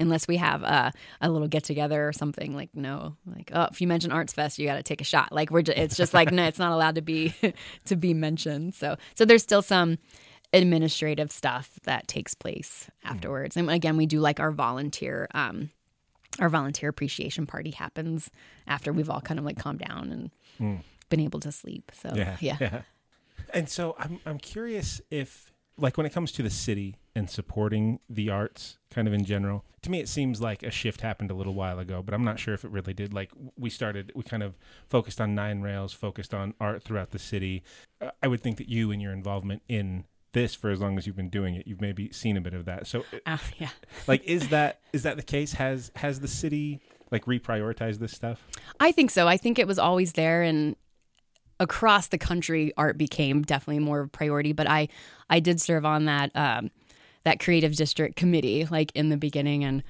unless 0.00 0.26
we 0.26 0.38
have 0.38 0.62
a, 0.62 0.92
a 1.20 1.30
little 1.30 1.48
get 1.48 1.64
together 1.64 2.08
or 2.08 2.12
something. 2.12 2.54
Like 2.54 2.70
no, 2.74 3.16
like 3.26 3.50
oh, 3.52 3.68
if 3.70 3.80
you 3.80 3.86
mention 3.86 4.10
Arts 4.10 4.32
Fest, 4.32 4.58
you 4.58 4.66
got 4.66 4.76
to 4.76 4.82
take 4.82 5.00
a 5.00 5.04
shot. 5.04 5.32
Like 5.32 5.50
we're, 5.50 5.62
just, 5.62 5.78
it's 5.78 5.96
just 5.96 6.14
like 6.14 6.32
no, 6.32 6.44
it's 6.46 6.58
not 6.58 6.72
allowed 6.72 6.94
to 6.96 7.02
be 7.02 7.34
to 7.86 7.96
be 7.96 8.14
mentioned. 8.14 8.74
So 8.74 8.96
so 9.14 9.24
there's 9.24 9.42
still 9.42 9.62
some 9.62 9.98
administrative 10.52 11.32
stuff 11.32 11.78
that 11.82 12.08
takes 12.08 12.34
place 12.34 12.88
afterwards. 13.04 13.56
And 13.56 13.70
again, 13.70 13.96
we 13.96 14.06
do 14.06 14.20
like 14.20 14.40
our 14.40 14.50
volunteer 14.50 15.28
um 15.34 15.70
our 16.40 16.48
volunteer 16.48 16.88
appreciation 16.88 17.46
party 17.46 17.70
happens 17.70 18.30
after 18.66 18.92
we've 18.92 19.10
all 19.10 19.20
kind 19.20 19.38
of 19.38 19.44
like 19.44 19.58
calmed 19.58 19.78
down 19.78 20.10
and 20.10 20.30
mm. 20.60 20.84
Been 21.08 21.20
able 21.20 21.40
to 21.40 21.52
sleep. 21.52 21.90
So 21.94 22.12
yeah. 22.14 22.36
yeah. 22.40 22.56
yeah. 22.60 22.82
And 23.52 23.68
so 23.68 23.94
I'm 23.98 24.20
I'm 24.26 24.38
curious 24.38 25.00
if 25.10 25.52
like 25.76 25.96
when 25.96 26.06
it 26.06 26.12
comes 26.12 26.32
to 26.32 26.42
the 26.42 26.50
city 26.50 26.96
and 27.16 27.28
supporting 27.28 28.00
the 28.08 28.30
arts 28.30 28.78
kind 28.90 29.08
of 29.08 29.14
in 29.14 29.24
general 29.24 29.64
to 29.82 29.90
me 29.90 30.00
it 30.00 30.08
seems 30.08 30.40
like 30.40 30.62
a 30.62 30.70
shift 30.70 31.00
happened 31.00 31.30
a 31.30 31.34
little 31.34 31.54
while 31.54 31.78
ago 31.78 32.02
but 32.02 32.14
i'm 32.14 32.24
not 32.24 32.38
sure 32.38 32.54
if 32.54 32.64
it 32.64 32.70
really 32.70 32.94
did 32.94 33.12
like 33.12 33.30
we 33.58 33.68
started 33.68 34.12
we 34.14 34.22
kind 34.22 34.42
of 34.42 34.54
focused 34.88 35.20
on 35.20 35.34
nine 35.34 35.62
rails 35.62 35.92
focused 35.92 36.32
on 36.32 36.54
art 36.60 36.82
throughout 36.82 37.10
the 37.10 37.18
city 37.18 37.62
uh, 38.00 38.10
i 38.22 38.28
would 38.28 38.40
think 38.40 38.56
that 38.56 38.68
you 38.68 38.90
and 38.92 39.02
your 39.02 39.12
involvement 39.12 39.62
in 39.68 40.04
this 40.32 40.54
for 40.54 40.70
as 40.70 40.80
long 40.80 40.96
as 40.98 41.06
you've 41.06 41.16
been 41.16 41.28
doing 41.28 41.54
it 41.54 41.66
you've 41.66 41.80
maybe 41.80 42.10
seen 42.12 42.36
a 42.36 42.40
bit 42.40 42.54
of 42.54 42.64
that 42.64 42.86
so 42.86 43.04
Uh, 43.26 43.38
yeah. 43.58 43.70
like 44.06 44.22
is 44.24 44.48
that 44.48 44.80
is 44.92 45.02
that 45.02 45.16
the 45.16 45.22
case 45.22 45.54
has 45.54 45.90
has 45.96 46.20
the 46.20 46.28
city 46.28 46.80
like 47.10 47.24
reprioritized 47.26 47.98
this 47.98 48.12
stuff 48.12 48.46
I 48.80 48.90
think 48.90 49.10
so. 49.10 49.28
I 49.28 49.36
think 49.36 49.58
it 49.60 49.68
was 49.68 49.78
always 49.78 50.14
there 50.14 50.42
and 50.42 50.74
across 51.60 52.08
the 52.08 52.18
country 52.18 52.72
art 52.76 52.98
became 52.98 53.42
definitely 53.42 53.82
more 53.82 54.00
of 54.00 54.06
a 54.06 54.10
priority, 54.10 54.52
but 54.52 54.68
I 54.68 54.88
I 55.30 55.40
did 55.40 55.60
serve 55.60 55.84
on 55.84 56.06
that 56.06 56.30
um 56.34 56.70
that 57.24 57.40
creative 57.40 57.74
district 57.74 58.16
committee 58.16 58.66
like 58.70 58.92
in 58.94 59.08
the 59.08 59.16
beginning 59.16 59.64
and 59.64 59.82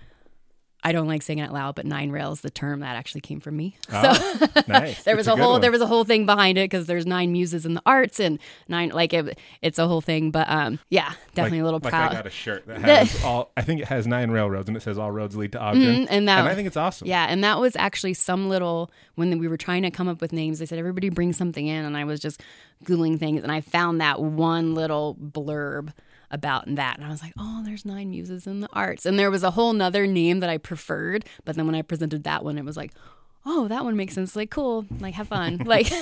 I 0.87 0.93
don't 0.93 1.07
like 1.07 1.23
saying 1.23 1.39
it 1.39 1.45
out 1.45 1.53
loud, 1.55 1.75
but 1.77 1.87
nine 1.87 2.11
rails, 2.11 2.43
the 2.43 2.51
term 2.51 2.81
that 2.81 2.95
actually 2.95 3.23
came 3.23 3.41
from 3.41 3.57
me. 3.57 3.77
So 3.89 3.93
Ah, 3.95 4.49
nice 4.69 5.03
there 5.05 5.15
It's 5.15 5.27
was 5.27 5.29
a 5.29 5.33
a, 5.33 5.37
whole 5.37 5.53
one. 5.53 5.61
there 5.63 5.71
was 5.71 5.81
a 5.81 5.87
whole 5.87 6.05
thing 6.05 6.27
behind 6.27 6.59
it 6.59 6.65
because 6.71 6.87
there's 6.87 7.07
nine 7.07 7.33
muses 7.33 7.65
in 7.65 7.73
the 7.75 7.83
arts 7.87 8.21
and 8.21 8.39
nine 8.69 8.91
like 8.91 9.15
it, 9.15 9.39
it's 9.63 9.79
a 9.79 9.89
whole 9.89 10.03
thing. 10.03 10.31
But 10.31 10.49
um, 10.51 10.79
yeah, 10.91 11.13
definitely 11.35 11.59
like, 11.59 11.63
a 11.63 11.65
little 11.65 11.81
like 11.83 11.91
proud. 11.91 12.11
I 12.13 12.15
got 12.15 12.27
a 12.27 12.31
shirt 12.31 12.67
that 12.67 12.81
has 12.83 13.25
all. 13.25 13.51
I 13.57 13.63
think 13.63 13.81
it 13.81 13.89
has 13.89 14.07
nine 14.07 14.31
railroads 14.31 14.69
and 14.69 14.77
it 14.77 14.83
says 14.83 14.99
all 14.99 15.11
roads 15.11 15.35
lead 15.37 15.53
to 15.53 15.59
Ogden, 15.59 15.83
Mhm, 16.05 16.07
and 16.11 16.29
that- 16.29 16.45
I 16.47 16.55
think 16.55 16.67
it's 16.67 16.77
awesome. 16.77 17.09
Yeah, 17.09 17.27
and 17.29 17.43
that 17.43 17.59
was 17.61 17.75
actually 17.77 18.13
some 18.15 18.49
little 18.51 18.91
when 19.15 19.39
we 19.39 19.49
were 19.49 19.57
trying 19.57 19.83
to 19.85 19.91
come 19.91 20.07
up 20.09 20.21
with 20.21 20.33
names. 20.35 20.59
They 20.59 20.67
said 20.67 20.79
everybody 20.79 21.09
bring 21.09 21.33
something 21.33 21.67
in, 21.67 21.85
and 21.87 21.97
I 21.97 22.05
was 22.05 22.21
just 22.21 22.43
googling 22.85 23.19
things, 23.19 23.43
and 23.43 23.51
I 23.51 23.63
found 23.63 24.01
that 24.03 24.21
one 24.21 24.75
little 24.75 25.15
blurb 25.17 25.93
about 26.35 26.65
that, 26.67 26.97
and 26.97 27.07
I 27.07 27.09
was 27.09 27.23
like, 27.23 27.33
oh, 27.39 27.63
there's 27.65 27.85
nine 27.85 28.11
muses 28.11 28.47
in 28.47 28.61
the 28.61 28.69
arts, 28.73 29.07
and 29.07 29.19
there 29.19 29.31
was 29.31 29.43
a 29.43 29.53
whole 29.53 29.73
nother 29.73 30.07
name 30.07 30.41
that 30.41 30.51
I 30.51 30.59
preferred, 30.59 31.25
but 31.45 31.57
then 31.57 31.67
when 31.67 31.75
I 31.75 31.83
presented 31.83 32.25
that 32.25 32.45
one, 32.45 32.59
it 32.59 32.65
was 32.65 32.77
like. 32.77 32.93
Oh, 33.47 33.69
that 33.69 33.85
one 33.85 33.95
makes 33.95 34.15
sense. 34.15 34.35
Like, 34.35 34.49
cool. 34.49 34.87
Like, 35.01 35.13
have 35.17 35.29
fun. 35.29 35.59
Like, 35.67 35.93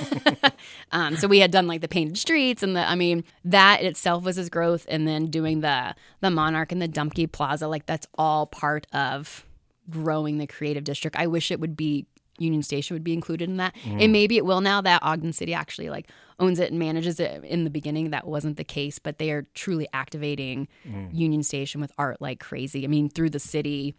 um, 0.93 1.17
so 1.17 1.27
we 1.27 1.41
had 1.41 1.51
done 1.51 1.67
like 1.67 1.81
the 1.81 1.89
painted 1.89 2.17
streets, 2.17 2.63
and 2.63 2.77
the. 2.77 2.89
I 2.89 2.95
mean, 2.95 3.25
that 3.45 3.83
itself 3.83 4.23
was 4.23 4.37
his 4.37 4.49
growth, 4.49 4.87
and 4.89 5.09
then 5.09 5.27
doing 5.27 5.59
the 5.59 5.97
the 6.21 6.31
Monarch 6.31 6.71
and 6.71 6.81
the 6.81 6.87
Dumke 6.87 7.33
Plaza. 7.33 7.67
Like, 7.67 7.87
that's 7.87 8.07
all 8.17 8.47
part 8.47 8.87
of 8.93 9.45
growing 9.91 10.39
the 10.39 10.47
creative 10.47 10.85
district. 10.85 11.17
I 11.17 11.27
wish 11.27 11.51
it 11.51 11.59
would 11.59 11.77
be 11.77 12.07
Union 12.39 12.63
Station 12.63 12.95
would 12.95 13.05
be 13.05 13.13
included 13.13 13.49
in 13.49 13.59
that. 13.59 13.75
And 14.01 14.13
maybe 14.13 14.37
it 14.37 14.45
will 14.45 14.61
now 14.61 14.81
that 14.81 15.03
Ogden 15.03 15.33
City 15.33 15.55
actually 15.55 15.91
like 15.91 16.09
owns 16.39 16.59
it 16.59 16.71
and 16.71 16.79
manages 16.79 17.21
it. 17.21 17.45
In 17.45 17.65
the 17.65 17.71
beginning 17.71 18.11
that 18.11 18.27
wasn't 18.27 18.57
the 18.57 18.65
case, 18.65 18.99
but 18.99 19.19
they 19.19 19.31
are 19.31 19.47
truly 19.55 19.87
activating 19.93 20.69
Union 21.13 21.43
Station 21.43 21.81
with 21.81 21.93
art 21.99 22.21
like 22.21 22.41
crazy. 22.41 22.85
I 22.85 22.89
mean, 22.89 23.09
through 23.09 23.31
the 23.31 23.39
city 23.39 23.95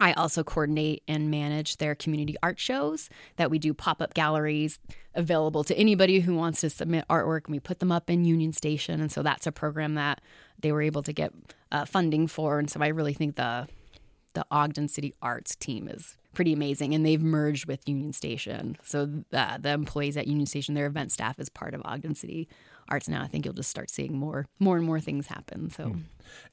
I 0.00 0.12
also 0.14 0.42
coordinate 0.42 1.02
and 1.06 1.30
manage 1.30 1.76
their 1.76 1.94
community 1.94 2.34
art 2.42 2.58
shows 2.58 3.08
that 3.36 3.50
we 3.50 3.58
do 3.58 3.72
pop 3.72 4.02
up 4.02 4.14
galleries 4.14 4.78
available 5.14 5.62
to 5.64 5.76
anybody 5.78 6.20
who 6.20 6.34
wants 6.34 6.60
to 6.62 6.70
submit 6.70 7.06
artwork, 7.08 7.46
and 7.46 7.52
we 7.52 7.60
put 7.60 7.78
them 7.78 7.92
up 7.92 8.10
in 8.10 8.24
Union 8.24 8.52
Station. 8.52 9.00
And 9.00 9.12
so 9.12 9.22
that's 9.22 9.46
a 9.46 9.52
program 9.52 9.94
that 9.94 10.20
they 10.58 10.72
were 10.72 10.82
able 10.82 11.02
to 11.04 11.12
get 11.12 11.32
uh, 11.70 11.84
funding 11.84 12.26
for. 12.26 12.58
And 12.58 12.68
so 12.68 12.80
I 12.80 12.88
really 12.88 13.14
think 13.14 13.36
the 13.36 13.68
the 14.34 14.46
Ogden 14.50 14.88
City 14.88 15.14
Arts 15.22 15.56
team 15.56 15.88
is 15.88 16.16
pretty 16.34 16.52
amazing, 16.52 16.94
and 16.94 17.06
they've 17.06 17.22
merged 17.22 17.66
with 17.66 17.88
Union 17.88 18.12
Station. 18.12 18.76
So 18.82 19.24
uh, 19.32 19.58
the 19.58 19.70
employees 19.70 20.16
at 20.16 20.26
Union 20.26 20.46
Station, 20.46 20.74
their 20.74 20.86
event 20.86 21.12
staff 21.12 21.38
is 21.38 21.48
part 21.48 21.74
of 21.74 21.82
Ogden 21.84 22.14
City 22.14 22.48
Arts 22.88 23.08
now. 23.08 23.22
I 23.22 23.28
think 23.28 23.44
you'll 23.44 23.54
just 23.54 23.70
start 23.70 23.90
seeing 23.90 24.18
more 24.18 24.46
more 24.58 24.76
and 24.76 24.86
more 24.86 25.00
things 25.00 25.28
happen. 25.28 25.70
So. 25.70 25.96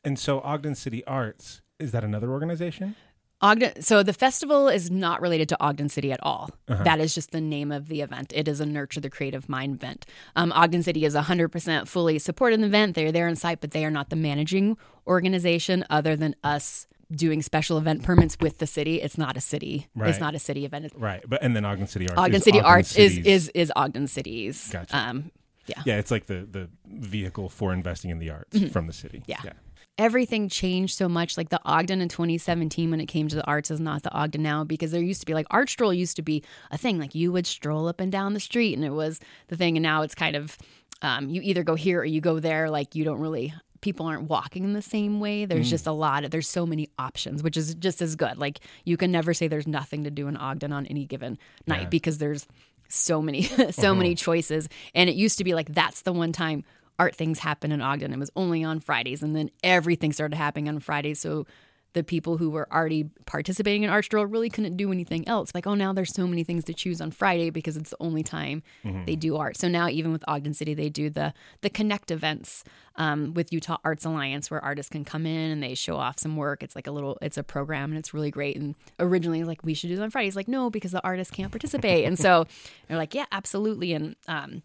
And 0.03 0.17
so 0.17 0.39
Ogden 0.41 0.75
City 0.75 1.03
Arts 1.05 1.61
is 1.79 1.91
that 1.91 2.03
another 2.03 2.29
organization? 2.29 2.95
Ogden. 3.41 3.81
So 3.81 4.03
the 4.03 4.13
festival 4.13 4.67
is 4.67 4.91
not 4.91 5.19
related 5.19 5.49
to 5.49 5.57
Ogden 5.59 5.89
City 5.89 6.11
at 6.11 6.21
all. 6.21 6.51
That 6.67 6.99
is 6.99 7.15
just 7.15 7.31
the 7.31 7.41
name 7.41 7.71
of 7.71 7.87
the 7.87 8.01
event. 8.01 8.31
It 8.35 8.47
is 8.47 8.59
a 8.59 8.65
Nurture 8.67 9.01
the 9.01 9.09
Creative 9.09 9.49
Mind 9.49 9.75
event. 9.75 10.05
Um, 10.35 10.51
Ogden 10.51 10.83
City 10.83 11.05
is 11.05 11.15
100% 11.15 11.87
fully 11.87 12.19
supported 12.19 12.61
the 12.61 12.67
event. 12.67 12.95
They're 12.95 13.11
there 13.11 13.27
on 13.27 13.35
site, 13.35 13.59
but 13.59 13.71
they 13.71 13.83
are 13.83 13.91
not 13.91 14.11
the 14.11 14.15
managing 14.15 14.77
organization 15.07 15.83
other 15.89 16.15
than 16.15 16.35
us 16.43 16.85
doing 17.11 17.41
special 17.41 17.77
event 17.77 18.03
permits 18.03 18.37
with 18.39 18.57
the 18.59 18.67
city. 18.67 19.01
It's 19.01 19.17
not 19.17 19.37
a 19.37 19.41
city. 19.41 19.87
Right. 19.95 20.09
It's 20.09 20.19
not 20.19 20.35
a 20.35 20.39
city 20.39 20.65
event. 20.65 20.91
Right, 20.95 21.23
but 21.27 21.41
and 21.43 21.55
then 21.55 21.65
Ogden 21.65 21.87
City 21.87 22.07
Arts. 22.09 22.19
Ogden 22.19 22.35
is 22.35 22.43
City 22.43 22.59
Ogden 22.59 22.71
Arts 22.71 22.95
is, 22.97 23.13
City's- 23.15 23.27
is 23.27 23.49
is 23.49 23.71
Ogden 23.75 24.07
City's. 24.07 24.69
Gotcha. 24.69 24.97
Um, 24.97 25.31
yeah. 25.67 25.81
yeah, 25.85 25.97
it's 25.97 26.11
like 26.11 26.25
the 26.25 26.47
the 26.49 26.69
vehicle 26.87 27.49
for 27.49 27.71
investing 27.73 28.09
in 28.11 28.19
the 28.19 28.29
arts 28.31 28.59
from 28.71 28.87
the 28.87 28.93
city. 28.93 29.19
Mm-hmm. 29.19 29.31
Yeah. 29.31 29.41
yeah. 29.45 29.53
everything 29.97 30.49
changed 30.49 30.95
so 30.97 31.07
much. 31.07 31.37
Like 31.37 31.49
the 31.49 31.61
Ogden 31.65 32.01
in 32.01 32.09
2017, 32.09 32.89
when 32.89 32.99
it 32.99 33.05
came 33.05 33.27
to 33.27 33.35
the 33.35 33.45
arts, 33.45 33.69
is 33.69 33.79
not 33.79 34.01
the 34.03 34.11
Ogden 34.11 34.41
now 34.41 34.63
because 34.63 34.91
there 34.91 35.01
used 35.01 35.21
to 35.21 35.25
be 35.27 35.33
like 35.33 35.45
art 35.51 35.69
stroll 35.69 35.93
used 35.93 36.15
to 36.15 36.21
be 36.23 36.43
a 36.71 36.77
thing. 36.77 36.97
Like 36.99 37.13
you 37.13 37.31
would 37.31 37.45
stroll 37.45 37.87
up 37.87 37.99
and 37.99 38.11
down 38.11 38.33
the 38.33 38.39
street, 38.39 38.73
and 38.73 38.83
it 38.83 38.89
was 38.91 39.19
the 39.49 39.55
thing. 39.57 39.77
And 39.77 39.83
now 39.83 40.01
it's 40.01 40.15
kind 40.15 40.35
of 40.35 40.57
um, 41.03 41.29
you 41.29 41.41
either 41.43 41.63
go 41.63 41.75
here 41.75 41.99
or 42.01 42.05
you 42.05 42.21
go 42.21 42.39
there. 42.39 42.69
Like 42.69 42.95
you 42.95 43.03
don't 43.03 43.19
really 43.19 43.53
people 43.81 44.05
aren't 44.05 44.29
walking 44.29 44.63
in 44.63 44.73
the 44.73 44.81
same 44.81 45.19
way. 45.19 45.45
There's 45.45 45.67
mm. 45.67 45.71
just 45.71 45.87
a 45.87 45.91
lot 45.91 46.23
of 46.23 46.31
there's 46.31 46.47
so 46.47 46.65
many 46.65 46.89
options, 46.97 47.43
which 47.43 47.57
is 47.57 47.75
just 47.75 48.01
as 48.01 48.15
good. 48.15 48.37
Like 48.37 48.59
you 48.85 48.97
can 48.97 49.11
never 49.11 49.33
say 49.33 49.47
there's 49.47 49.67
nothing 49.67 50.03
to 50.03 50.11
do 50.11 50.27
in 50.27 50.37
Ogden 50.37 50.71
on 50.71 50.85
any 50.85 51.05
given 51.05 51.37
night 51.67 51.89
because 51.89 52.19
there's 52.19 52.47
so 52.87 53.21
many 53.21 53.41
so 53.43 53.63
uh-huh. 53.63 53.93
many 53.95 54.15
choices. 54.15 54.69
And 54.93 55.09
it 55.09 55.15
used 55.15 55.37
to 55.39 55.43
be 55.43 55.53
like 55.53 55.73
that's 55.73 56.03
the 56.03 56.13
one 56.13 56.31
time 56.31 56.63
art 56.99 57.15
things 57.15 57.39
happen 57.39 57.71
in 57.71 57.81
Ogden. 57.81 58.13
It 58.13 58.19
was 58.19 58.31
only 58.35 58.63
on 58.63 58.79
Fridays, 58.79 59.23
and 59.23 59.35
then 59.35 59.49
everything 59.63 60.13
started 60.13 60.35
happening 60.35 60.69
on 60.69 60.79
Fridays. 60.79 61.19
So 61.19 61.47
the 61.93 62.03
people 62.03 62.37
who 62.37 62.49
were 62.49 62.71
already 62.71 63.09
participating 63.25 63.83
in 63.83 63.89
Art 63.89 64.05
Stroll 64.05 64.25
really 64.25 64.49
couldn't 64.49 64.77
do 64.77 64.91
anything 64.91 65.27
else. 65.27 65.51
Like, 65.53 65.67
oh, 65.67 65.73
now 65.73 65.91
there's 65.91 66.13
so 66.13 66.25
many 66.25 66.43
things 66.43 66.63
to 66.65 66.73
choose 66.73 67.01
on 67.01 67.11
Friday 67.11 67.49
because 67.49 67.75
it's 67.75 67.89
the 67.89 67.97
only 67.99 68.23
time 68.23 68.63
they 69.05 69.15
do 69.15 69.35
art. 69.37 69.57
So 69.57 69.67
now, 69.67 69.89
even 69.89 70.11
with 70.11 70.23
Ogden 70.27 70.53
City, 70.53 70.73
they 70.73 70.89
do 70.89 71.09
the 71.09 71.33
the 71.61 71.69
Connect 71.69 72.11
events 72.11 72.63
um, 72.95 73.33
with 73.33 73.51
Utah 73.51 73.77
Arts 73.83 74.05
Alliance, 74.05 74.49
where 74.49 74.63
artists 74.63 74.89
can 74.89 75.03
come 75.03 75.25
in 75.25 75.51
and 75.51 75.61
they 75.61 75.75
show 75.75 75.97
off 75.97 76.19
some 76.19 76.37
work. 76.37 76.63
It's 76.63 76.75
like 76.75 76.87
a 76.87 76.91
little, 76.91 77.17
it's 77.21 77.37
a 77.37 77.43
program, 77.43 77.91
and 77.91 77.97
it's 77.97 78.13
really 78.13 78.31
great. 78.31 78.55
And 78.55 78.75
originally, 78.99 79.43
like 79.43 79.63
we 79.63 79.73
should 79.73 79.89
do 79.89 79.95
it 79.95 80.01
on 80.01 80.11
Fridays, 80.11 80.35
like 80.35 80.47
no, 80.47 80.69
because 80.69 80.91
the 80.91 81.03
artists 81.03 81.33
can't 81.33 81.51
participate. 81.51 82.05
and 82.05 82.17
so 82.17 82.45
they're 82.87 82.97
like, 82.97 83.13
yeah, 83.13 83.25
absolutely. 83.31 83.93
And 83.93 84.15
um, 84.27 84.63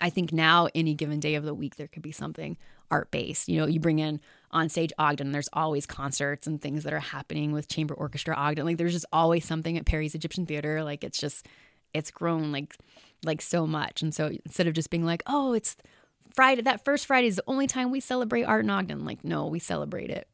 I 0.00 0.10
think 0.10 0.32
now 0.32 0.68
any 0.74 0.94
given 0.94 1.20
day 1.20 1.34
of 1.34 1.44
the 1.44 1.54
week 1.54 1.76
there 1.76 1.88
could 1.88 2.02
be 2.02 2.12
something 2.12 2.56
art 2.90 3.10
based. 3.10 3.48
You 3.48 3.60
know, 3.60 3.66
you 3.66 3.80
bring 3.80 3.98
in 3.98 4.20
on 4.52 4.68
stage 4.68 4.92
Ogden, 4.98 5.32
there's 5.32 5.48
always 5.52 5.86
concerts 5.86 6.46
and 6.46 6.60
things 6.60 6.84
that 6.84 6.92
are 6.92 7.00
happening 7.00 7.52
with 7.52 7.68
Chamber 7.68 7.94
Orchestra 7.94 8.34
Ogden. 8.34 8.64
Like 8.64 8.78
there's 8.78 8.92
just 8.92 9.06
always 9.12 9.44
something 9.44 9.76
at 9.76 9.86
Peery's 9.86 10.14
Egyptian 10.14 10.46
Theater. 10.46 10.82
Like 10.82 11.04
it's 11.04 11.18
just 11.18 11.46
it's 11.94 12.10
grown 12.10 12.52
like 12.52 12.76
like 13.24 13.42
so 13.42 13.66
much. 13.66 14.02
And 14.02 14.14
so 14.14 14.30
instead 14.44 14.66
of 14.66 14.74
just 14.74 14.90
being 14.90 15.04
like, 15.04 15.22
oh, 15.26 15.52
it's 15.52 15.76
Friday, 16.34 16.62
that 16.62 16.84
first 16.84 17.06
Friday 17.06 17.28
is 17.28 17.36
the 17.36 17.44
only 17.46 17.66
time 17.66 17.90
we 17.90 18.00
celebrate 18.00 18.44
art 18.44 18.64
in 18.64 18.70
Ogden. 18.70 19.04
Like, 19.04 19.24
no, 19.24 19.46
we 19.46 19.58
celebrate 19.58 20.10
it 20.10 20.28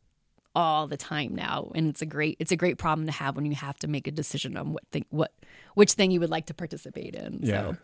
all 0.55 0.87
the 0.87 0.97
time 0.97 1.35
now 1.35 1.71
and 1.75 1.87
it's 1.87 2.01
a 2.01 2.07
great 2.07 2.35
it's 2.41 2.51
a 2.51 2.57
great 2.57 2.79
problem 2.79 3.05
to 3.05 3.13
have 3.13 3.37
when 3.37 3.45
you 3.45 3.55
have 3.55 3.77
to 3.77 3.87
make 3.87 4.07
a 4.07 4.11
decision 4.11 4.57
on 4.57 4.73
what 4.73 4.83
thing 4.91 5.05
what 5.11 5.35
which 5.75 5.93
thing 5.93 6.11
you 6.11 6.19
would 6.19 6.31
like 6.31 6.47
to 6.47 6.55
participate 6.55 7.15
in 7.15 7.41
Yeah. 7.43 7.73
so 7.73 7.77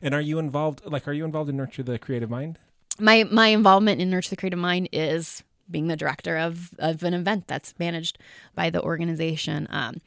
And 0.00 0.14
are 0.14 0.20
you 0.20 0.38
involved? 0.38 0.80
Like, 0.86 1.06
are 1.06 1.12
you 1.12 1.26
involved 1.26 1.50
in 1.50 1.58
Nurture 1.58 1.82
the 1.82 1.98
Creative 1.98 2.30
Mind? 2.30 2.58
My 2.98 3.24
my 3.24 3.48
involvement 3.48 4.00
in 4.00 4.10
Nurture 4.10 4.30
the 4.30 4.36
Creative 4.36 4.58
Mind 4.58 4.88
is 4.92 5.42
being 5.70 5.88
the 5.88 5.96
director 5.96 6.36
of 6.36 6.70
of 6.78 7.02
an 7.02 7.14
event 7.14 7.46
that's 7.46 7.74
managed 7.78 8.18
by 8.54 8.70
the 8.70 8.82
organization. 8.82 9.66
Um, 9.70 10.00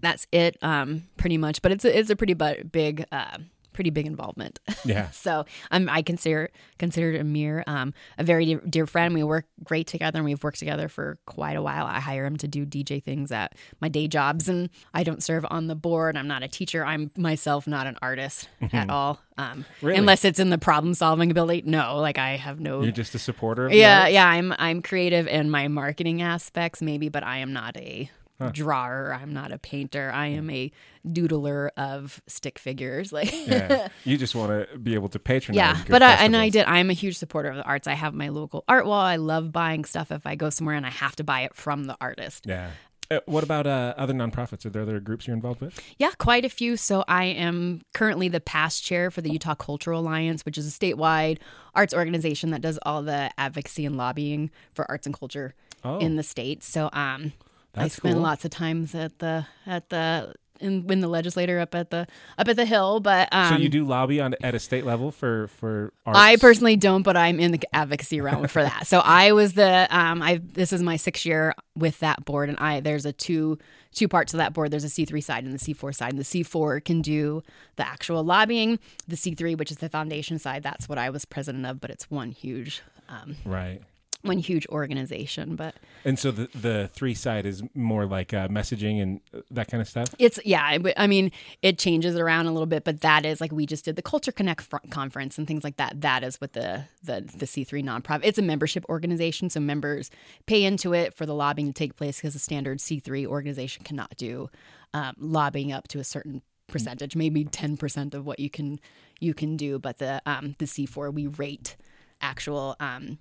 that's 0.00 0.26
it, 0.32 0.56
um, 0.62 1.04
pretty 1.16 1.38
much. 1.38 1.62
But 1.62 1.72
it's 1.72 1.84
a, 1.84 1.98
it's 1.98 2.10
a 2.10 2.16
pretty 2.16 2.34
big. 2.34 3.04
Uh, 3.12 3.38
Pretty 3.76 3.90
big 3.90 4.06
involvement, 4.06 4.58
Yeah. 4.86 5.10
so 5.10 5.44
um, 5.70 5.88
I 5.90 6.00
consider 6.00 6.48
considered 6.78 7.14
Amir 7.20 7.62
um, 7.66 7.92
a 8.16 8.24
very 8.24 8.46
dear, 8.46 8.60
dear 8.68 8.86
friend. 8.86 9.12
We 9.12 9.22
work 9.22 9.44
great 9.62 9.86
together, 9.86 10.18
and 10.18 10.24
we've 10.24 10.42
worked 10.42 10.58
together 10.58 10.88
for 10.88 11.18
quite 11.26 11.58
a 11.58 11.62
while. 11.62 11.84
I 11.84 12.00
hire 12.00 12.24
him 12.24 12.38
to 12.38 12.48
do 12.48 12.64
DJ 12.64 13.02
things 13.02 13.30
at 13.30 13.54
my 13.80 13.88
day 13.90 14.08
jobs, 14.08 14.48
and 14.48 14.70
I 14.94 15.04
don't 15.04 15.22
serve 15.22 15.44
on 15.50 15.66
the 15.66 15.74
board. 15.74 16.16
I'm 16.16 16.26
not 16.26 16.42
a 16.42 16.48
teacher. 16.48 16.86
I'm 16.86 17.10
myself 17.18 17.66
not 17.66 17.86
an 17.86 17.98
artist 18.00 18.48
at 18.72 18.88
all, 18.88 19.20
um, 19.36 19.66
Really? 19.82 19.98
unless 19.98 20.24
it's 20.24 20.38
in 20.40 20.48
the 20.48 20.56
problem 20.58 20.94
solving 20.94 21.30
ability. 21.30 21.62
No, 21.66 21.96
like 22.00 22.16
I 22.16 22.36
have 22.36 22.58
no. 22.58 22.80
You're 22.82 22.92
just 22.92 23.14
a 23.14 23.18
supporter. 23.18 23.66
Of 23.66 23.74
yeah, 23.74 24.06
yeah. 24.08 24.26
I'm 24.26 24.54
I'm 24.58 24.80
creative 24.80 25.26
in 25.28 25.50
my 25.50 25.68
marketing 25.68 26.22
aspects, 26.22 26.80
maybe, 26.80 27.10
but 27.10 27.22
I 27.24 27.36
am 27.38 27.52
not 27.52 27.76
a 27.76 28.10
drawer. 28.52 29.16
I'm 29.20 29.32
not 29.32 29.52
a 29.52 29.58
painter. 29.58 30.10
I 30.14 30.26
am 30.28 30.50
a 30.50 30.70
doodler 31.06 31.70
of 31.76 32.20
stick 32.26 32.58
figures. 32.58 33.12
Like 33.16 33.32
yeah. 33.32 33.88
You 34.04 34.16
just 34.18 34.34
want 34.34 34.70
to 34.70 34.78
be 34.78 34.94
able 34.94 35.08
to 35.10 35.18
patronize. 35.18 35.56
yeah, 35.56 35.84
but 35.88 36.02
I, 36.02 36.14
and 36.24 36.36
I 36.36 36.48
did. 36.50 36.66
I'm 36.66 36.90
a 36.90 36.92
huge 36.92 37.16
supporter 37.16 37.48
of 37.48 37.56
the 37.56 37.62
arts. 37.64 37.86
I 37.86 37.94
have 37.94 38.12
my 38.14 38.28
local 38.28 38.64
art 38.68 38.84
wall. 38.86 39.00
I 39.00 39.16
love 39.16 39.52
buying 39.52 39.84
stuff 39.84 40.10
if 40.12 40.26
I 40.26 40.34
go 40.34 40.50
somewhere 40.50 40.74
and 40.76 40.84
I 40.84 40.90
have 40.90 41.16
to 41.16 41.24
buy 41.24 41.42
it 41.42 41.54
from 41.54 41.84
the 41.84 41.96
artist. 42.00 42.44
Yeah. 42.46 42.70
Uh, 43.08 43.20
what 43.26 43.44
about 43.44 43.68
uh, 43.68 43.94
other 43.96 44.12
nonprofits? 44.12 44.66
Are 44.66 44.70
there 44.70 44.82
other 44.82 44.98
groups 44.98 45.28
you're 45.28 45.36
involved 45.36 45.60
with? 45.60 45.80
Yeah, 45.96 46.10
quite 46.18 46.44
a 46.44 46.48
few. 46.48 46.76
So 46.76 47.04
I 47.06 47.26
am 47.26 47.82
currently 47.94 48.28
the 48.28 48.40
past 48.40 48.82
chair 48.82 49.12
for 49.12 49.20
the 49.20 49.30
Utah 49.30 49.54
Cultural 49.54 50.00
Alliance, 50.00 50.44
which 50.44 50.58
is 50.58 50.66
a 50.66 50.76
statewide 50.76 51.38
arts 51.74 51.94
organization 51.94 52.50
that 52.50 52.60
does 52.62 52.80
all 52.82 53.02
the 53.02 53.30
advocacy 53.38 53.86
and 53.86 53.96
lobbying 53.96 54.50
for 54.74 54.90
arts 54.90 55.06
and 55.06 55.16
culture 55.16 55.54
Oh. 55.84 55.98
in 55.98 56.16
the 56.16 56.24
state. 56.24 56.64
So 56.64 56.90
um, 56.92 57.32
I 57.76 57.82
That's 57.82 57.96
spend 57.96 58.14
cool. 58.14 58.22
lots 58.22 58.44
of 58.44 58.50
times 58.50 58.94
at 58.94 59.18
the 59.18 59.46
at 59.66 59.90
the 59.90 60.34
in, 60.60 60.90
in 60.90 61.00
the 61.00 61.08
legislator 61.08 61.60
up 61.60 61.74
at 61.74 61.90
the 61.90 62.06
up 62.38 62.48
at 62.48 62.56
the 62.56 62.64
hill. 62.64 63.00
But 63.00 63.28
um, 63.32 63.54
so 63.54 63.56
you 63.56 63.68
do 63.68 63.84
lobby 63.84 64.20
on 64.20 64.34
at 64.42 64.54
a 64.54 64.58
state 64.58 64.84
level 64.84 65.10
for 65.10 65.48
for 65.48 65.92
arts? 66.04 66.18
I 66.18 66.36
personally 66.36 66.76
don't, 66.76 67.02
but 67.02 67.16
I'm 67.16 67.38
in 67.40 67.52
the 67.52 67.60
advocacy 67.72 68.20
realm 68.20 68.48
for 68.48 68.62
that. 68.62 68.86
So 68.86 69.00
I 69.00 69.32
was 69.32 69.54
the 69.54 69.86
um 69.90 70.22
I 70.22 70.40
this 70.42 70.72
is 70.72 70.82
my 70.82 70.96
sixth 70.96 71.26
year 71.26 71.54
with 71.74 71.98
that 72.00 72.24
board 72.24 72.48
and 72.48 72.58
I 72.58 72.80
there's 72.80 73.06
a 73.06 73.12
two 73.12 73.58
two 73.92 74.08
parts 74.08 74.34
of 74.34 74.38
that 74.38 74.52
board. 74.52 74.70
There's 74.70 74.84
a 74.84 74.88
C3 74.88 75.22
side 75.22 75.44
and 75.44 75.54
the 75.54 75.58
C4 75.58 75.94
side. 75.94 76.10
And 76.10 76.18
the 76.18 76.22
C4 76.22 76.84
can 76.84 77.00
do 77.00 77.42
the 77.76 77.88
actual 77.88 78.22
lobbying. 78.22 78.78
The 79.08 79.16
C3, 79.16 79.56
which 79.56 79.70
is 79.70 79.78
the 79.78 79.88
foundation 79.88 80.38
side, 80.38 80.62
that's 80.62 80.86
what 80.86 80.98
I 80.98 81.08
was 81.08 81.24
president 81.24 81.64
of, 81.64 81.80
but 81.80 81.90
it's 81.90 82.10
one 82.10 82.30
huge 82.30 82.82
um 83.08 83.36
right. 83.44 83.80
One 84.26 84.38
huge 84.38 84.66
organization, 84.68 85.56
but 85.56 85.74
And 86.04 86.18
so 86.18 86.30
the 86.30 86.48
the 86.54 86.88
three 86.92 87.14
side 87.14 87.46
is 87.46 87.62
more 87.74 88.06
like 88.06 88.32
uh, 88.32 88.48
messaging 88.48 89.02
and 89.02 89.20
uh, 89.34 89.40
that 89.50 89.68
kind 89.68 89.80
of 89.80 89.88
stuff. 89.88 90.14
It's 90.18 90.38
yeah. 90.44 90.78
I 90.96 91.06
mean, 91.06 91.32
it 91.62 91.78
changes 91.78 92.16
around 92.16 92.46
a 92.46 92.52
little 92.52 92.66
bit, 92.66 92.84
but 92.84 93.00
that 93.00 93.26
is 93.26 93.40
like 93.40 93.52
we 93.52 93.66
just 93.66 93.84
did 93.84 93.96
the 93.96 94.02
Culture 94.02 94.32
Connect 94.32 94.68
conference 94.90 95.38
and 95.38 95.46
things 95.46 95.64
like 95.64 95.76
that. 95.76 96.00
That 96.00 96.22
is 96.22 96.40
what 96.40 96.52
the 96.52 96.84
the 97.02 97.28
the 97.36 97.46
C 97.46 97.64
three 97.64 97.82
nonprofit. 97.82 98.20
It's 98.22 98.38
a 98.38 98.42
membership 98.42 98.84
organization, 98.88 99.50
so 99.50 99.60
members 99.60 100.10
pay 100.46 100.64
into 100.64 100.94
it 100.94 101.14
for 101.14 101.26
the 101.26 101.34
lobbying 101.34 101.68
to 101.68 101.72
take 101.72 101.96
place 101.96 102.18
because 102.18 102.34
a 102.34 102.38
standard 102.38 102.80
C 102.80 103.00
three 103.00 103.26
organization 103.26 103.84
cannot 103.84 104.16
do 104.16 104.48
um, 104.94 105.14
lobbying 105.18 105.72
up 105.72 105.88
to 105.88 105.98
a 105.98 106.04
certain 106.04 106.42
percentage, 106.68 107.16
maybe 107.16 107.44
ten 107.44 107.76
percent 107.76 108.14
of 108.14 108.26
what 108.26 108.38
you 108.38 108.50
can 108.50 108.78
you 109.18 109.34
can 109.34 109.56
do. 109.56 109.78
But 109.78 109.98
the 109.98 110.22
um, 110.26 110.54
the 110.58 110.66
C 110.66 110.86
four 110.86 111.10
we 111.10 111.26
rate 111.26 111.76
actual. 112.20 112.76
Um, 112.80 113.18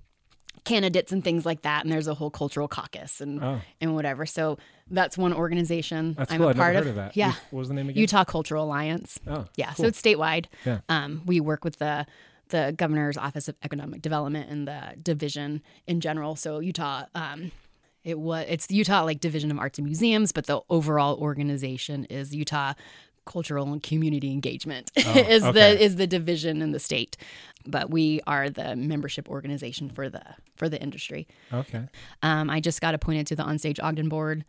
candidates 0.64 1.12
and 1.12 1.24
things 1.24 1.46
like 1.46 1.62
that 1.64 1.84
and 1.84 1.92
there's 1.92 2.08
a 2.08 2.14
whole 2.14 2.30
cultural 2.32 2.68
caucus 2.68 3.22
and 3.22 3.44
Oh. 3.44 3.62
and 3.82 3.94
whatever 3.96 4.26
so 4.26 4.58
that's 4.90 5.18
one 5.18 5.34
organization 5.34 6.14
That's 6.18 6.32
i'm 6.32 6.40
cool. 6.40 6.50
a 6.50 6.54
part 6.56 6.76
of 6.76 6.88
of 6.88 6.96
that. 6.96 7.16
yeah 7.18 7.34
What 7.52 7.60
was 7.60 7.68
the 7.68 7.74
name 7.74 7.90
again? 7.90 8.00
utah 8.02 8.24
cultural 8.24 8.64
alliance 8.66 9.20
Oh, 9.28 9.46
yeah 9.56 9.68
cool. 9.74 9.76
so 9.84 9.88
it's 9.88 10.02
statewide 10.02 10.46
Yeah. 10.66 10.80
um, 10.90 11.22
we 11.26 11.40
work 11.40 11.64
with 11.64 11.78
the 11.78 12.06
the 12.50 12.74
governor's 12.78 13.18
office 13.18 13.48
of 13.48 13.56
economic 13.64 14.02
development 14.02 14.50
and 14.50 14.68
the 14.68 14.94
division 15.02 15.62
in 15.88 16.00
general 16.02 16.36
so 16.36 16.60
utah 16.60 17.06
um, 17.16 17.52
it 18.04 18.20
was 18.20 18.46
it's 18.48 18.68
the 18.68 18.76
utah 18.76 19.04
like 19.04 19.20
division 19.20 19.50
of 19.52 19.58
arts 19.58 19.80
and 19.80 19.86
museums 19.86 20.32
but 20.32 20.46
the 20.46 20.62
overall 20.70 21.18
organization 21.18 22.06
is 22.06 22.36
utah 22.36 22.74
cultural 23.26 23.72
and 23.74 23.82
community 23.84 24.32
engagement 24.32 24.92
is 24.96 25.44
okay. 25.44 25.52
the 25.76 25.84
is 25.84 25.96
the 25.96 26.08
division 26.08 26.62
in 26.62 26.72
the 26.72 26.80
state 26.80 27.18
but 27.66 27.90
we 27.90 28.22
are 28.28 28.50
the 28.50 28.76
membership 28.76 29.28
organization 29.30 29.90
for 29.90 30.10
the 30.10 30.22
for 30.56 30.70
the 30.70 30.82
industry 30.82 31.28
Okay. 31.52 31.84
um, 32.22 32.50
I 32.50 32.60
just 32.60 32.80
got 32.82 32.94
appointed 32.94 33.28
to 33.28 33.36
the 33.36 33.44
Onstage 33.44 33.80
Ogden 33.84 34.08
board. 34.10 34.46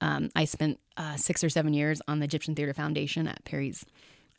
Um, 0.00 0.28
I 0.36 0.44
spent 0.44 0.78
uh, 0.96 1.16
six 1.16 1.42
or 1.42 1.48
seven 1.48 1.72
years 1.74 2.00
on 2.06 2.20
the 2.20 2.24
Egyptian 2.24 2.54
Theater 2.54 2.72
Foundation 2.74 3.26
at 3.26 3.44
Peery's 3.44 3.84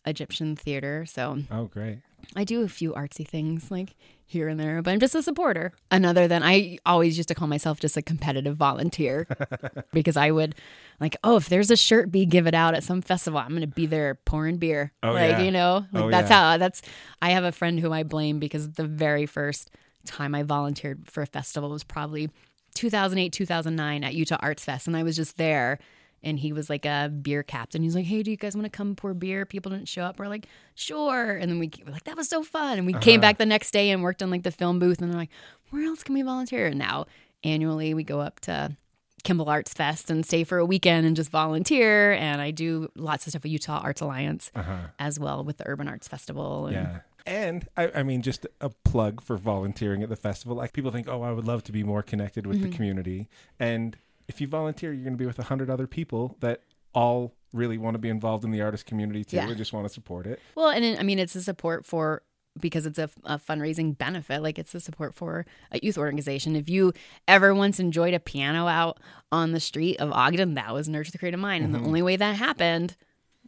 Egyptian 0.05 0.55
Theater. 0.55 1.05
So 1.05 1.39
Oh, 1.51 1.65
great. 1.65 1.99
I 2.35 2.43
do 2.45 2.61
a 2.63 2.69
few 2.69 2.93
artsy 2.93 3.27
things 3.27 3.69
like 3.71 3.95
here 4.29 4.47
and 4.47 4.59
there, 4.59 4.79
but 4.83 4.91
I'm 4.91 4.99
just 4.99 5.15
a 5.15 5.23
supporter. 5.23 5.73
Another 5.89 6.27
than 6.27 6.43
I 6.43 6.77
always 6.85 7.17
used 7.17 7.29
to 7.29 7.35
call 7.35 7.47
myself 7.47 7.79
just 7.79 7.97
a 7.97 8.01
competitive 8.03 8.55
volunteer 8.55 9.25
because 9.91 10.15
I 10.15 10.29
would 10.29 10.53
like, 10.99 11.17
oh, 11.23 11.37
if 11.37 11.49
there's 11.49 11.71
a 11.71 11.75
shirt 11.75 12.11
be 12.11 12.27
give 12.27 12.45
it 12.45 12.53
out 12.53 12.75
at 12.75 12.83
some 12.83 13.01
festival, 13.01 13.39
I'm 13.39 13.49
going 13.49 13.61
to 13.61 13.67
be 13.67 13.87
there 13.87 14.13
pouring 14.25 14.57
beer. 14.57 14.91
Oh, 15.01 15.13
like, 15.13 15.31
yeah. 15.31 15.41
you 15.41 15.51
know, 15.51 15.87
like 15.91 16.03
Oh, 16.03 16.11
that's 16.11 16.29
yeah. 16.29 16.51
how 16.51 16.57
that's, 16.57 16.83
I 17.23 17.31
have 17.31 17.43
a 17.43 17.51
friend 17.51 17.79
who 17.79 17.91
I 17.91 18.03
blame 18.03 18.37
because 18.37 18.73
the 18.73 18.85
very 18.85 19.25
first 19.25 19.71
time 20.05 20.35
I 20.35 20.43
volunteered 20.43 21.09
for 21.09 21.23
a 21.23 21.25
festival 21.25 21.71
was 21.71 21.83
probably 21.83 22.29
2008, 22.75 23.33
2009 23.33 24.03
at 24.03 24.13
Utah 24.13 24.37
Arts 24.41 24.63
Fest. 24.63 24.85
And 24.85 24.95
I 24.95 25.01
was 25.01 25.15
just 25.15 25.37
there 25.37 25.79
and 26.23 26.39
he 26.39 26.51
was 26.53 26.69
like 26.69 26.85
a 26.85 27.09
beer 27.09 27.43
captain. 27.43 27.81
He's 27.83 27.95
like, 27.95 28.05
"Hey, 28.05 28.23
do 28.23 28.31
you 28.31 28.37
guys 28.37 28.55
want 28.55 28.65
to 28.65 28.69
come 28.69 28.95
pour 28.95 29.13
beer?" 29.13 29.45
People 29.45 29.71
didn't 29.71 29.87
show 29.87 30.03
up. 30.03 30.19
We're 30.19 30.27
like, 30.27 30.47
"Sure." 30.75 31.31
And 31.37 31.51
then 31.51 31.59
we 31.59 31.71
were 31.85 31.91
like, 31.91 32.03
"That 32.05 32.17
was 32.17 32.29
so 32.29 32.43
fun." 32.43 32.77
And 32.77 32.85
we 32.87 32.93
came 32.93 33.21
back 33.21 33.37
the 33.37 33.45
next 33.45 33.71
day 33.71 33.89
and 33.91 34.01
worked 34.03 34.21
on 34.23 34.29
like 34.29 34.43
the 34.43 34.51
film 34.51 34.79
booth. 34.79 35.01
And 35.01 35.11
they're 35.11 35.19
like, 35.19 35.31
"Where 35.69 35.85
else 35.85 36.03
can 36.03 36.13
we 36.15 36.21
volunteer?" 36.21 36.67
And 36.67 36.79
now 36.79 37.05
annually 37.43 37.93
we 37.93 38.03
go 38.03 38.19
up 38.19 38.39
to 38.41 38.75
Kimball 39.23 39.49
Arts 39.49 39.73
Fest 39.73 40.09
and 40.09 40.25
stay 40.25 40.43
for 40.43 40.57
a 40.59 40.65
weekend 40.65 41.05
and 41.05 41.15
just 41.15 41.29
volunteer. 41.29 42.13
And 42.13 42.41
I 42.41 42.51
do 42.51 42.89
lots 42.95 43.27
of 43.27 43.31
stuff 43.31 43.43
with 43.43 43.51
Utah 43.51 43.79
Arts 43.83 44.01
Alliance 44.01 44.51
as 44.97 45.19
well 45.19 45.43
with 45.43 45.57
the 45.57 45.67
Urban 45.67 45.87
Arts 45.87 46.07
Festival. 46.07 46.67
And 46.67 46.75
Yeah. 46.75 46.99
And 47.25 47.67
I, 47.77 47.91
I 47.95 48.03
mean, 48.03 48.21
just 48.23 48.47
a 48.59 48.69
plug 48.69 49.21
for 49.21 49.37
volunteering 49.37 50.01
at 50.01 50.09
the 50.09 50.15
festival. 50.15 50.55
Like 50.55 50.73
people 50.73 50.89
think, 50.89 51.07
oh, 51.07 51.21
I 51.21 51.31
would 51.31 51.45
love 51.45 51.63
to 51.65 51.71
be 51.71 51.83
more 51.83 52.01
connected 52.01 52.47
with 52.47 52.57
Mm-hmm. 52.59 52.69
the 52.71 52.75
community. 52.75 53.27
And 53.59 53.97
if 54.29 54.39
you 54.39 54.47
volunteer, 54.47 54.93
you're 54.93 55.03
going 55.03 55.13
to 55.13 55.17
be 55.17 55.25
with 55.25 55.39
a 55.39 55.43
hundred 55.43 55.69
other 55.69 55.87
people 55.87 56.37
that 56.39 56.61
all 56.93 57.33
really 57.51 57.77
want 57.77 57.95
to 57.95 57.99
be 57.99 58.09
involved 58.09 58.45
in 58.45 58.51
the 58.51 58.61
artist 58.61 58.85
community 58.85 59.25
too. 59.25 59.37
Yeah. 59.37 59.47
We 59.47 59.55
just 59.55 59.73
want 59.73 59.87
to 59.87 59.93
support 59.93 60.27
it. 60.27 60.39
Well, 60.55 60.69
and 60.69 60.97
I 60.97 61.03
mean, 61.03 61.19
it's 61.19 61.35
a 61.35 61.41
support 61.41 61.85
for 61.85 62.21
because 62.59 62.85
it's 62.85 62.99
a, 62.99 63.09
a 63.23 63.39
fundraising 63.39 63.97
benefit. 63.97 64.41
Like 64.41 64.59
it's 64.59 64.73
a 64.75 64.79
support 64.79 65.15
for 65.15 65.45
a 65.71 65.79
youth 65.81 65.97
organization. 65.97 66.55
If 66.55 66.69
you 66.69 66.93
ever 67.27 67.55
once 67.55 67.79
enjoyed 67.79 68.13
a 68.13 68.19
piano 68.19 68.67
out 68.67 68.99
on 69.31 69.51
the 69.51 69.59
street 69.59 69.97
of 69.97 70.11
Ogden, 70.11 70.53
that 70.53 70.73
was 70.73 70.87
Nurture 70.87 71.11
the 71.11 71.17
Creative 71.17 71.39
Mind, 71.39 71.65
and 71.65 71.73
the 71.73 71.79
mm-hmm. 71.79 71.87
only 71.87 72.01
way 72.03 72.15
that 72.15 72.35
happened 72.35 72.95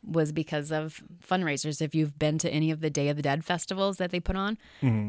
was 0.04 0.32
because 0.32 0.72
of 0.72 1.02
fundraisers. 1.28 1.82
If 1.82 1.94
you've 1.94 2.18
been 2.18 2.38
to 2.40 2.50
any 2.50 2.72
of 2.72 2.82
the 2.82 2.90
Day 2.90 3.10
of 3.10 3.18
the 3.18 3.22
Dead 3.22 3.46
festivals 3.46 3.98
that 3.98 4.12
they 4.12 4.20
put 4.20 4.36
on, 4.36 4.58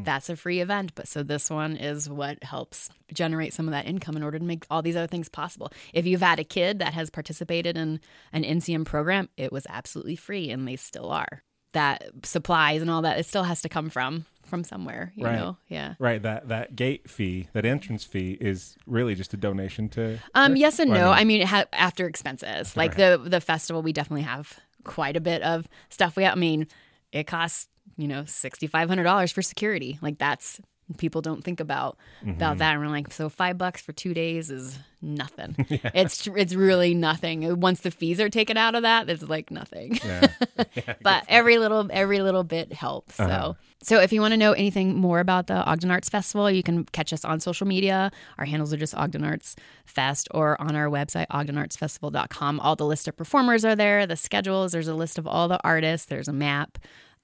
that's 0.03 0.29
a 0.29 0.35
free 0.35 0.59
event. 0.59 0.93
But 0.95 1.07
so 1.07 1.23
this 1.23 1.49
one 1.49 1.75
is 1.75 2.09
what 2.09 2.43
helps 2.43 2.89
generate 3.13 3.53
some 3.53 3.67
of 3.67 3.71
that 3.71 3.87
income 3.87 4.15
in 4.15 4.23
order 4.23 4.37
to 4.39 4.45
make 4.45 4.65
all 4.69 4.81
these 4.81 4.95
other 4.95 5.07
things 5.07 5.29
possible. 5.29 5.71
If 5.93 6.05
you've 6.05 6.21
had 6.21 6.39
a 6.39 6.43
kid 6.43 6.79
that 6.79 6.93
has 6.93 7.09
participated 7.09 7.77
in 7.77 7.99
an 8.31 8.43
NCM 8.43 8.85
program, 8.85 9.29
it 9.37 9.51
was 9.51 9.65
absolutely 9.69 10.15
free, 10.15 10.49
and 10.49 10.67
they 10.67 10.75
still 10.75 11.09
are. 11.11 11.43
That 11.73 12.03
supplies 12.23 12.81
and 12.81 12.91
all 12.91 13.01
that, 13.01 13.17
it 13.19 13.25
still 13.25 13.43
has 13.43 13.61
to 13.63 13.69
come 13.69 13.89
from 13.89 14.25
from 14.45 14.63
somewhere, 14.63 15.11
you 15.15 15.25
Right. 15.25 15.35
know? 15.39 15.57
Yeah. 15.69 15.95
Right. 15.97 16.21
That 16.21 16.49
that 16.49 16.75
gate 16.75 17.09
fee, 17.09 17.47
that 17.53 17.65
entrance 17.65 18.03
fee, 18.03 18.37
is 18.39 18.75
really 18.85 19.15
just 19.15 19.33
a 19.33 19.37
donation 19.37 19.89
to. 19.89 20.19
Um, 20.35 20.55
yes 20.55 20.77
and 20.77 20.93
I 20.93 20.97
no. 20.99 21.05
mean- 21.09 21.13
I 21.19 21.23
mean, 21.23 21.41
it 21.41 21.47
ha- 21.47 21.65
after 21.73 22.05
expenses, 22.05 22.77
like 22.77 22.95
the 22.95 23.19
the 23.25 23.41
festival, 23.41 23.81
we 23.81 23.93
definitely 23.93 24.21
have 24.23 24.59
quite 24.83 25.15
a 25.15 25.21
bit 25.21 25.41
of 25.41 25.67
stuff. 25.89 26.15
We, 26.15 26.23
have. 26.23 26.33
I 26.33 26.39
mean, 26.39 26.67
it 27.11 27.27
costs 27.27 27.67
you 27.97 28.07
know 28.07 28.25
sixty 28.25 28.67
five 28.67 28.89
hundred 28.89 29.03
dollars 29.03 29.31
for 29.31 29.41
security. 29.41 29.99
Like 30.01 30.17
that's 30.17 30.59
people 30.97 31.21
don't 31.21 31.43
think 31.43 31.59
about 31.59 31.97
Mm-hmm. 32.21 32.31
about 32.31 32.57
that. 32.59 32.71
And 32.73 32.81
we're 32.81 32.87
like, 32.87 33.11
so 33.11 33.27
five 33.29 33.57
bucks 33.57 33.81
for 33.81 33.91
two 33.91 34.13
days 34.13 34.49
is 34.49 34.79
nothing. 35.01 35.55
It's 35.93 36.25
it's 36.27 36.53
really 36.55 36.93
nothing. 36.93 37.59
Once 37.59 37.81
the 37.81 37.91
fees 37.91 38.19
are 38.21 38.29
taken 38.29 38.55
out 38.57 38.75
of 38.75 38.83
that, 38.83 39.09
it's 39.09 39.23
like 39.23 39.51
nothing. 39.51 39.99
Yeah. 40.05 40.27
but 41.01 41.25
every 41.27 41.57
little 41.57 41.87
every 41.91 42.21
little 42.21 42.43
bit 42.45 42.71
helps. 42.73 43.15
So 43.15 43.23
Uh-huh. 43.25 43.53
so 43.81 43.99
if 43.99 44.13
you 44.13 44.21
want 44.21 44.31
to 44.31 44.37
know 44.37 44.53
anything 44.53 44.95
more 44.95 45.19
about 45.19 45.47
the 45.47 45.55
Ogden 45.65 45.91
Arts 45.91 46.07
Festival, 46.09 46.49
you 46.49 46.63
can 46.63 46.85
catch 46.85 47.11
us 47.11 47.25
on 47.25 47.39
social 47.41 47.67
media. 47.67 48.09
Our 48.37 48.45
handles 48.45 48.71
are 48.73 48.77
just 48.77 48.95
Ogden 48.95 49.23
Arts 49.25 49.55
Fest 49.85 50.27
or 50.31 50.59
on 50.61 50.75
our 50.75 50.87
website 50.87 51.27
ogdenartsfestival.com. 51.27 52.59
All 52.59 52.75
the 52.75 52.85
list 52.85 53.07
of 53.07 53.17
performers 53.17 53.65
are 53.65 53.75
there, 53.75 54.05
the 54.07 54.15
schedules, 54.15 54.71
there's 54.71 54.87
a 54.87 54.95
list 54.95 55.17
of 55.17 55.27
all 55.27 55.47
the 55.47 55.59
artists, 55.63 56.07
there's 56.07 56.27
a 56.29 56.33
map. 56.33 56.77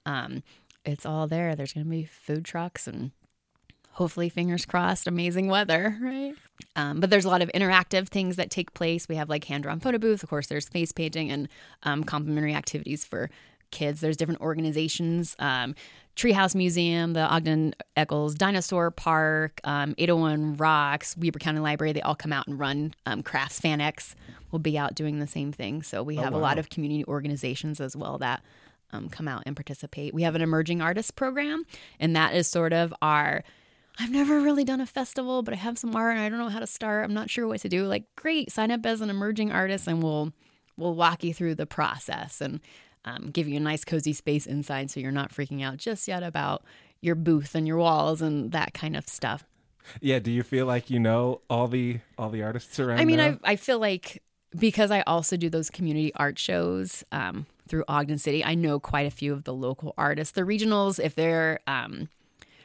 Um, 0.06 0.42
it's 0.84 1.04
all 1.06 1.26
there. 1.26 1.54
There's 1.54 1.72
going 1.72 1.84
to 1.84 1.90
be 1.90 2.04
food 2.04 2.44
trucks 2.44 2.86
and 2.86 3.10
hopefully 3.92 4.28
fingers 4.28 4.64
crossed 4.64 5.06
amazing 5.06 5.48
weather 5.48 5.96
right? 6.02 6.34
Um, 6.76 7.00
but 7.00 7.10
there's 7.10 7.24
a 7.24 7.28
lot 7.28 7.42
of 7.42 7.50
interactive 7.54 8.08
things 8.08 8.36
that 8.36 8.50
take 8.50 8.74
place. 8.74 9.08
We 9.08 9.16
have 9.16 9.28
like 9.28 9.44
hand-drawn 9.44 9.80
photo 9.80 9.98
booth. 9.98 10.22
Of 10.22 10.28
course 10.28 10.46
there's 10.46 10.68
face 10.68 10.92
painting 10.92 11.30
and 11.30 11.48
um, 11.82 12.04
complimentary 12.04 12.54
activities 12.54 13.04
for 13.04 13.30
kids. 13.70 14.00
There's 14.00 14.16
different 14.16 14.40
organizations 14.40 15.36
um, 15.38 15.74
treehouse 16.16 16.54
museum 16.54 17.12
the 17.14 17.20
ogden 17.20 17.74
eccles 17.96 18.34
dinosaur 18.34 18.90
park 18.90 19.60
um, 19.64 19.94
801 19.96 20.56
rocks 20.56 21.16
weber 21.16 21.38
county 21.38 21.60
library. 21.60 21.92
They 21.92 22.02
all 22.02 22.14
come 22.14 22.32
out 22.32 22.46
and 22.46 22.58
run 22.58 22.94
um, 23.06 23.22
crafts 23.22 23.60
FanX 23.60 24.14
will 24.50 24.58
be 24.58 24.76
out 24.76 24.94
doing 24.94 25.20
the 25.20 25.26
same 25.26 25.52
thing. 25.52 25.82
So 25.82 26.02
we 26.02 26.16
have 26.16 26.34
a 26.34 26.38
lot 26.38 26.58
of 26.58 26.68
community 26.68 27.04
organizations 27.06 27.80
as 27.80 27.96
well 27.96 28.18
that 28.18 28.42
um, 28.92 29.08
come 29.08 29.28
out 29.28 29.44
and 29.46 29.54
participate. 29.54 30.12
We 30.12 30.22
have 30.22 30.34
an 30.34 30.42
emerging 30.42 30.82
artist 30.82 31.14
program 31.16 31.64
and 31.98 32.14
that 32.16 32.34
is 32.34 32.48
sort 32.48 32.72
of 32.72 32.92
our 33.00 33.44
I've 34.00 34.10
never 34.10 34.40
really 34.40 34.64
done 34.64 34.80
a 34.80 34.86
festival, 34.86 35.42
but 35.42 35.52
I 35.52 35.58
have 35.58 35.78
some 35.78 35.94
art 35.94 36.16
and 36.16 36.24
I 36.24 36.28
don't 36.30 36.38
know 36.38 36.48
how 36.48 36.60
to 36.60 36.66
start. 36.66 37.04
I'm 37.04 37.12
not 37.12 37.28
sure 37.28 37.46
what 37.46 37.60
to 37.60 37.68
do. 37.68 37.84
Like, 37.84 38.04
great, 38.16 38.50
sign 38.50 38.70
up 38.70 38.86
as 38.86 39.02
an 39.02 39.10
emerging 39.10 39.52
artist 39.52 39.86
and 39.86 40.02
we'll 40.02 40.32
we'll 40.76 40.94
walk 40.94 41.22
you 41.22 41.34
through 41.34 41.54
the 41.56 41.66
process 41.66 42.40
and 42.40 42.60
um, 43.04 43.30
give 43.30 43.46
you 43.46 43.56
a 43.56 43.60
nice 43.60 43.84
cozy 43.84 44.14
space 44.14 44.46
inside 44.46 44.90
so 44.90 45.00
you're 45.00 45.12
not 45.12 45.32
freaking 45.32 45.62
out 45.62 45.76
just 45.76 46.08
yet 46.08 46.22
about 46.22 46.64
your 47.02 47.14
booth 47.14 47.54
and 47.54 47.66
your 47.66 47.76
walls 47.76 48.22
and 48.22 48.52
that 48.52 48.72
kind 48.72 48.96
of 48.96 49.06
stuff. 49.06 49.44
yeah. 50.00 50.18
Do 50.18 50.30
you 50.30 50.42
feel 50.42 50.64
like 50.66 50.88
you 50.88 50.98
know 50.98 51.42
all 51.50 51.68
the 51.68 52.00
all 52.16 52.30
the 52.30 52.42
artists 52.42 52.80
around? 52.80 53.00
I 53.00 53.04
mean, 53.04 53.18
now? 53.18 53.38
I 53.44 53.52
I 53.52 53.56
feel 53.56 53.78
like 53.78 54.22
because 54.58 54.90
I 54.90 55.02
also 55.02 55.36
do 55.36 55.50
those 55.50 55.70
community 55.70 56.12
art 56.14 56.38
shows 56.38 57.04
um, 57.12 57.46
through 57.68 57.84
Ogden 57.86 58.18
City, 58.18 58.44
I 58.44 58.54
know 58.54 58.80
quite 58.80 59.06
a 59.06 59.10
few 59.10 59.32
of 59.32 59.44
the 59.44 59.54
local 59.54 59.94
artists. 59.96 60.32
The 60.32 60.42
regionals, 60.42 60.98
if 61.02 61.14
they're 61.14 61.60
um, 61.66 62.08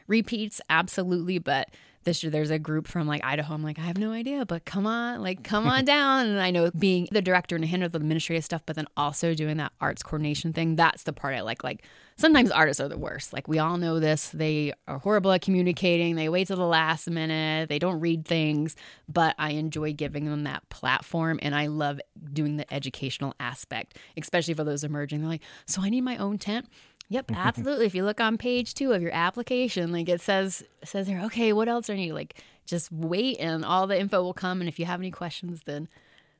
repeats, 0.07 0.61
absolutely. 0.69 1.39
But 1.39 1.69
this 2.05 2.23
year 2.23 2.31
there's 2.31 2.51
a 2.51 2.59
group 2.59 2.87
from 2.87 3.07
like 3.07 3.23
Idaho. 3.25 3.53
I'm 3.53 3.63
like, 3.63 3.77
I 3.77 3.81
have 3.81 3.97
no 3.97 4.11
idea, 4.11 4.45
but 4.45 4.63
come 4.63 4.87
on, 4.87 5.21
like 5.21 5.43
come 5.43 5.67
on 5.67 5.83
down. 5.85 6.27
And 6.27 6.39
I 6.39 6.51
know 6.51 6.71
being 6.71 7.07
the 7.11 7.21
director 7.21 7.55
and 7.55 7.65
handle 7.65 7.89
the 7.89 7.97
administrative 7.97 8.45
stuff, 8.45 8.61
but 8.65 8.75
then 8.75 8.85
also 8.95 9.33
doing 9.33 9.57
that 9.57 9.73
arts 9.81 10.03
coordination 10.03 10.53
thing, 10.53 10.75
that's 10.75 11.03
the 11.03 11.13
part 11.13 11.35
I 11.35 11.41
like. 11.41 11.63
Like 11.63 11.83
sometimes 12.15 12.51
artists 12.51 12.79
are 12.79 12.87
the 12.87 12.97
worst. 12.97 13.33
Like 13.33 13.47
we 13.47 13.59
all 13.59 13.77
know 13.77 13.99
this. 13.99 14.29
They 14.29 14.71
are 14.87 14.99
horrible 14.99 15.31
at 15.31 15.41
communicating. 15.41 16.15
They 16.15 16.29
wait 16.29 16.47
till 16.47 16.57
the 16.57 16.63
last 16.63 17.09
minute. 17.09 17.69
They 17.69 17.79
don't 17.79 17.99
read 17.99 18.25
things, 18.25 18.75
but 19.09 19.35
I 19.39 19.51
enjoy 19.51 19.93
giving 19.93 20.25
them 20.25 20.43
that 20.43 20.69
platform 20.69 21.39
and 21.41 21.55
I 21.55 21.67
love 21.67 21.99
doing 22.31 22.57
the 22.57 22.71
educational 22.71 23.33
aspect, 23.39 23.97
especially 24.15 24.53
for 24.53 24.63
those 24.63 24.83
emerging. 24.83 25.21
They're 25.21 25.29
like, 25.29 25.43
so 25.65 25.81
I 25.81 25.89
need 25.89 26.01
my 26.01 26.17
own 26.17 26.37
tent. 26.37 26.67
Yep, 27.09 27.31
absolutely. 27.35 27.85
if 27.85 27.95
you 27.95 28.03
look 28.03 28.19
on 28.19 28.37
page 28.37 28.73
two 28.73 28.93
of 28.93 29.01
your 29.01 29.13
application, 29.13 29.91
like 29.91 30.09
it 30.09 30.21
says 30.21 30.63
says 30.83 31.07
there, 31.07 31.21
okay, 31.25 31.53
what 31.53 31.67
else 31.67 31.89
are 31.89 31.95
you 31.95 32.13
like? 32.13 32.41
Just 32.65 32.91
wait 32.91 33.37
and 33.39 33.63
all 33.63 33.87
the 33.87 33.99
info 33.99 34.23
will 34.23 34.33
come. 34.33 34.59
And 34.59 34.67
if 34.67 34.79
you 34.79 34.85
have 34.85 34.99
any 34.99 35.11
questions, 35.11 35.61
then 35.65 35.87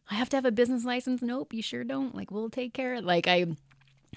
I 0.09 0.15
have 0.15 0.29
to 0.29 0.37
have 0.37 0.45
a 0.45 0.51
business 0.51 0.85
license. 0.85 1.21
Nope, 1.21 1.53
you 1.53 1.61
sure 1.61 1.83
don't. 1.83 2.15
Like 2.15 2.31
we'll 2.31 2.49
take 2.49 2.73
care 2.73 2.93
of 2.93 2.99
it. 2.99 3.05
Like 3.05 3.27
I 3.27 3.45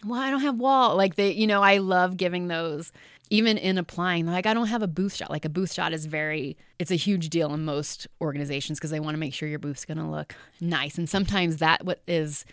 well, 0.04 0.20
I 0.20 0.30
don't 0.30 0.42
have 0.42 0.56
wall. 0.56 0.96
Like 0.96 1.16
they, 1.16 1.32
you 1.32 1.46
know, 1.46 1.62
I 1.62 1.78
love 1.78 2.16
giving 2.16 2.48
those. 2.48 2.92
Even 3.30 3.58
in 3.58 3.76
applying, 3.76 4.26
like 4.26 4.46
I 4.46 4.54
don't 4.54 4.68
have 4.68 4.82
a 4.82 4.87
booth 4.87 5.14
shot. 5.14 5.30
Like 5.30 5.44
a 5.44 5.50
booth 5.50 5.72
shot 5.72 5.92
is 5.92 6.06
very, 6.06 6.56
it's 6.78 6.90
a 6.90 6.96
huge 6.96 7.28
deal 7.28 7.52
in 7.52 7.62
most 7.62 8.06
organizations 8.22 8.78
because 8.78 8.90
they 8.90 9.00
want 9.00 9.14
to 9.14 9.18
make 9.18 9.34
sure 9.34 9.48
your 9.48 9.58
booth's 9.58 9.84
going 9.84 9.98
to 9.98 10.06
look 10.06 10.34
nice. 10.62 10.96
And 10.96 11.06
sometimes 11.08 11.58
that 11.58 11.84
what 11.84 12.00
is 12.08 12.46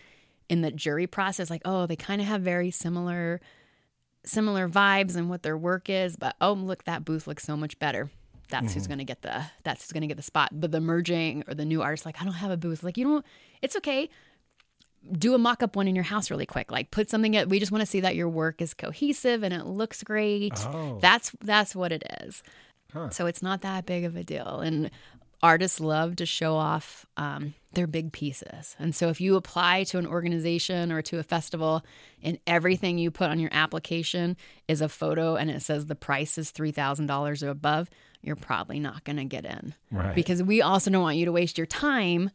in 0.50 0.62
the 0.62 0.72
jury 0.72 1.08
process, 1.08 1.50
like 1.50 1.62
oh, 1.64 1.86
they 1.86 1.96
kind 1.96 2.20
of 2.20 2.28
have 2.28 2.42
very 2.42 2.72
similar 2.72 3.40
similar 4.26 4.68
vibes 4.68 5.16
and 5.16 5.30
what 5.30 5.44
their 5.44 5.58
work 5.58 5.90
is, 5.90 6.16
but 6.16 6.36
oh 6.42 6.54
look, 6.54 6.84
that 6.86 7.06
booth 7.06 7.28
looks 7.28 7.44
so 7.44 7.56
much 7.56 7.78
better. 7.80 8.10
That's 8.50 8.68
mm-hmm. 8.68 8.74
who's 8.74 8.88
gonna 8.88 9.04
get 9.04 9.22
the 9.22 9.46
that's 9.64 9.84
who's 9.84 9.92
gonna 9.92 10.08
get 10.08 10.18
the 10.18 10.24
spot. 10.24 10.50
But 10.52 10.72
the 10.72 10.82
merging 10.82 11.44
or 11.48 11.54
the 11.54 11.66
new 11.66 11.82
artist, 11.82 12.06
like 12.06 12.22
I 12.22 12.24
don't 12.24 12.34
have 12.34 12.52
a 12.52 12.58
booth. 12.58 12.84
Like 12.84 12.98
you 12.98 13.06
don't. 13.06 13.26
It's 13.62 13.76
okay. 13.78 14.10
Do 15.12 15.36
a 15.36 15.38
mock 15.38 15.62
up 15.62 15.76
one 15.76 15.88
in 15.88 15.96
your 15.96 16.04
house 16.04 16.32
really 16.32 16.46
quick. 16.46 16.72
Like 16.72 16.92
put 16.92 17.10
something. 17.10 17.36
At, 17.36 17.50
we 17.50 17.60
just 17.60 17.72
want 17.72 17.82
to 17.82 17.86
see 17.86 18.02
that 18.02 18.16
your 18.16 18.30
work 18.30 18.62
is 18.62 18.74
cohesive 18.74 19.44
and 19.44 19.54
it 19.54 19.66
looks 19.66 20.04
great. 20.04 20.54
Oh. 20.68 21.00
That's 21.02 21.32
that's 21.42 21.76
what 21.76 21.92
it 21.92 22.04
is. 22.22 22.44
Huh. 22.94 23.10
So 23.10 23.26
it's 23.26 23.42
not 23.42 23.62
that 23.62 23.86
big 23.86 24.04
of 24.04 24.16
a 24.16 24.24
deal. 24.24 24.60
And 24.62 24.90
artists 25.42 25.80
love 25.80 26.16
to 26.18 26.26
show 26.26 26.56
off 26.56 27.06
um, 27.18 27.54
their 27.74 27.88
big 27.88 28.12
pieces. 28.12 28.76
And 28.80 28.96
so 28.96 29.10
if 29.10 29.22
you 29.22 29.36
apply 29.36 29.84
to 29.86 29.98
an 29.98 30.08
organization 30.08 30.92
or 30.92 31.02
to 31.04 31.20
a 31.20 31.24
festival 31.24 31.86
and 32.24 32.40
everything 32.48 32.98
you 32.98 33.12
put 33.12 33.30
on 33.30 33.40
your 33.40 33.52
application 33.54 34.38
is 34.68 34.82
a 34.82 34.90
photo 34.90 35.36
and 35.36 35.52
it 35.52 35.62
says 35.62 35.86
the 35.86 35.96
price 35.96 36.38
is 36.38 36.52
$3,000 36.52 37.44
or 37.44 37.50
above, 37.50 37.90
you're 38.22 38.36
probably 38.36 38.80
not 38.80 39.04
going 39.04 39.18
to 39.18 39.26
get 39.26 39.46
in. 39.46 39.76
Right. 39.92 40.16
Because 40.16 40.42
we 40.42 40.62
also 40.62 40.90
don't 40.90 41.04
want 41.04 41.18
you 41.18 41.26
to 41.26 41.32
waste 41.32 41.58
your 41.58 41.68
time 41.68 42.32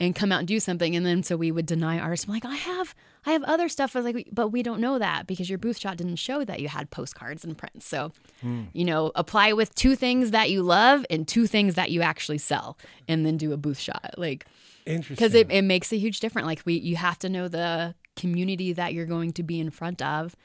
and 0.00 0.14
come 0.14 0.32
out 0.32 0.40
and 0.40 0.48
do 0.48 0.58
something 0.58 0.96
and 0.96 1.04
then 1.04 1.22
so 1.22 1.36
we 1.36 1.52
would 1.52 1.66
deny 1.66 1.98
artists 1.98 2.26
I'm 2.26 2.32
like 2.32 2.46
I 2.46 2.56
have 2.56 2.94
I 3.26 3.32
have 3.32 3.42
other 3.44 3.68
stuff 3.68 3.94
I 3.94 4.00
was 4.00 4.14
like 4.14 4.28
but 4.32 4.48
we 4.48 4.62
don't 4.62 4.80
know 4.80 4.98
that 4.98 5.26
because 5.26 5.48
your 5.48 5.58
booth 5.58 5.78
shot 5.78 5.96
didn't 5.96 6.16
show 6.16 6.44
that 6.44 6.60
you 6.60 6.68
had 6.68 6.90
postcards 6.90 7.44
and 7.44 7.56
prints. 7.56 7.86
So 7.86 8.12
mm. 8.44 8.68
you 8.72 8.84
know 8.84 9.12
apply 9.14 9.52
with 9.52 9.74
two 9.74 9.96
things 9.96 10.30
that 10.30 10.50
you 10.50 10.62
love 10.62 11.04
and 11.10 11.26
two 11.26 11.46
things 11.46 11.74
that 11.74 11.90
you 11.90 12.02
actually 12.02 12.38
sell 12.38 12.78
and 13.08 13.26
then 13.26 13.36
do 13.36 13.52
a 13.52 13.56
booth 13.56 13.78
shot 13.78 14.14
like 14.16 14.46
interesting, 14.86 15.14
because 15.14 15.34
it, 15.34 15.50
it 15.50 15.62
makes 15.62 15.92
a 15.92 15.98
huge 15.98 16.20
difference. 16.20 16.46
Like 16.46 16.62
we 16.64 16.74
you 16.74 16.96
have 16.96 17.18
to 17.20 17.28
know 17.28 17.48
the 17.48 17.94
community 18.16 18.72
that 18.72 18.94
you're 18.94 19.06
going 19.06 19.32
to 19.32 19.42
be 19.42 19.60
in 19.60 19.70
front 19.70 20.02
of. 20.02 20.36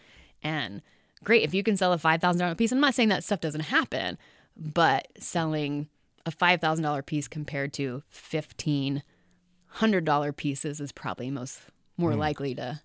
And 0.44 0.82
great 1.24 1.44
if 1.44 1.54
you 1.54 1.64
can 1.64 1.76
sell 1.76 1.92
a 1.92 1.98
$5000 1.98 2.58
piece 2.58 2.72
I'm 2.72 2.80
not 2.80 2.94
saying 2.94 3.10
that 3.10 3.24
stuff 3.24 3.40
doesn't 3.40 3.62
happen 3.62 4.18
but 4.56 5.08
selling 5.18 5.90
a 6.26 6.32
$5000 6.32 7.06
piece 7.06 7.28
compared 7.28 7.74
to 7.74 8.04
15 8.10 9.04
hundred 9.76 10.06
dollar 10.06 10.32
pieces 10.32 10.80
is 10.80 10.94
probably 10.94 11.30
most 11.30 11.62
more 11.98 12.12
mm. 12.12 12.18
likely 12.18 12.56
to 12.56 12.82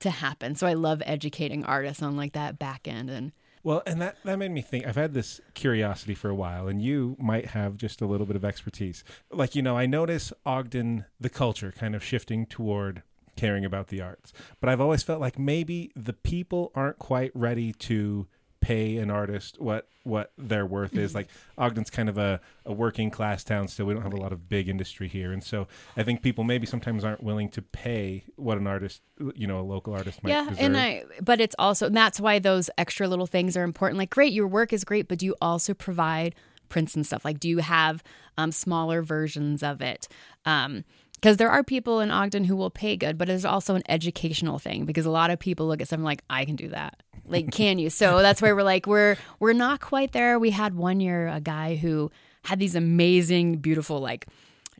to 0.00 0.10
happen. 0.10 0.54
So 0.54 0.66
I 0.66 0.74
love 0.74 1.02
educating 1.06 1.64
artists 1.64 2.02
on 2.02 2.16
like 2.16 2.32
that 2.34 2.58
back 2.58 2.86
end 2.86 3.10
and 3.10 3.32
well, 3.66 3.82
and 3.84 4.00
that, 4.00 4.18
that 4.22 4.38
made 4.38 4.52
me 4.52 4.62
think. 4.62 4.86
I've 4.86 4.94
had 4.94 5.12
this 5.12 5.40
curiosity 5.54 6.14
for 6.14 6.30
a 6.30 6.36
while, 6.36 6.68
and 6.68 6.80
you 6.80 7.16
might 7.18 7.46
have 7.46 7.76
just 7.76 8.00
a 8.00 8.06
little 8.06 8.24
bit 8.24 8.36
of 8.36 8.44
expertise. 8.44 9.02
Like, 9.28 9.56
you 9.56 9.62
know, 9.62 9.76
I 9.76 9.86
notice 9.86 10.32
Ogden, 10.44 11.04
the 11.18 11.28
culture 11.28 11.72
kind 11.76 11.96
of 11.96 12.04
shifting 12.04 12.46
toward 12.46 13.02
caring 13.34 13.64
about 13.64 13.88
the 13.88 14.00
arts. 14.00 14.32
But 14.60 14.70
I've 14.70 14.80
always 14.80 15.02
felt 15.02 15.20
like 15.20 15.36
maybe 15.36 15.90
the 15.96 16.12
people 16.12 16.70
aren't 16.76 17.00
quite 17.00 17.32
ready 17.34 17.72
to 17.72 18.28
pay 18.60 18.96
an 18.96 19.10
artist 19.10 19.60
what 19.60 19.88
what 20.06 20.32
their 20.38 20.64
worth 20.64 20.96
is. 20.96 21.14
Like 21.14 21.28
Ogden's 21.58 21.90
kind 21.90 22.08
of 22.08 22.16
a, 22.16 22.40
a 22.64 22.72
working 22.72 23.10
class 23.10 23.42
town 23.42 23.66
still. 23.66 23.86
We 23.86 23.94
don't 23.94 24.04
have 24.04 24.12
a 24.12 24.20
lot 24.20 24.32
of 24.32 24.48
big 24.48 24.68
industry 24.68 25.08
here. 25.08 25.32
And 25.32 25.42
so 25.42 25.66
I 25.96 26.04
think 26.04 26.22
people 26.22 26.44
maybe 26.44 26.64
sometimes 26.64 27.04
aren't 27.04 27.22
willing 27.22 27.48
to 27.50 27.62
pay 27.62 28.24
what 28.36 28.56
an 28.56 28.66
artist 28.66 29.02
you 29.34 29.46
know, 29.46 29.60
a 29.60 29.62
local 29.62 29.94
artist 29.94 30.22
might 30.22 30.30
yeah, 30.30 30.44
deserve. 30.44 30.58
and 30.60 30.76
I 30.76 31.04
but 31.20 31.40
it's 31.40 31.56
also 31.58 31.88
that's 31.88 32.20
why 32.20 32.38
those 32.38 32.70
extra 32.78 33.08
little 33.08 33.26
things 33.26 33.56
are 33.56 33.64
important. 33.64 33.98
Like 33.98 34.10
great, 34.10 34.32
your 34.32 34.46
work 34.46 34.72
is 34.72 34.84
great, 34.84 35.08
but 35.08 35.18
do 35.18 35.26
you 35.26 35.34
also 35.40 35.74
provide 35.74 36.34
prints 36.68 36.94
and 36.94 37.04
stuff? 37.04 37.24
Like 37.24 37.40
do 37.40 37.48
you 37.48 37.58
have 37.58 38.02
um, 38.38 38.52
smaller 38.52 39.02
versions 39.02 39.62
of 39.62 39.80
it? 39.80 40.08
Um, 40.44 40.84
because 41.16 41.38
there 41.38 41.50
are 41.50 41.64
people 41.64 42.00
in 42.00 42.10
Ogden 42.10 42.44
who 42.44 42.56
will 42.56 42.70
pay 42.70 42.96
good, 42.96 43.18
but 43.18 43.28
it's 43.28 43.44
also 43.44 43.74
an 43.74 43.82
educational 43.88 44.58
thing 44.58 44.84
because 44.84 45.06
a 45.06 45.10
lot 45.10 45.30
of 45.30 45.38
people 45.38 45.66
look 45.66 45.80
at 45.80 45.88
something 45.88 46.04
like 46.04 46.22
I 46.30 46.44
can 46.44 46.56
do 46.56 46.68
that. 46.68 47.02
Like 47.26 47.50
can 47.52 47.78
you? 47.78 47.90
So 47.90 48.22
that's 48.22 48.40
why 48.40 48.52
we're 48.52 48.62
like 48.62 48.86
we're 48.86 49.16
we're 49.40 49.52
not 49.52 49.80
quite 49.80 50.12
there. 50.12 50.38
We 50.38 50.50
had 50.50 50.74
one 50.74 51.00
year 51.00 51.28
a 51.28 51.40
guy 51.40 51.76
who 51.76 52.10
had 52.44 52.58
these 52.58 52.74
amazing 52.74 53.56
beautiful 53.56 53.98
like 53.98 54.26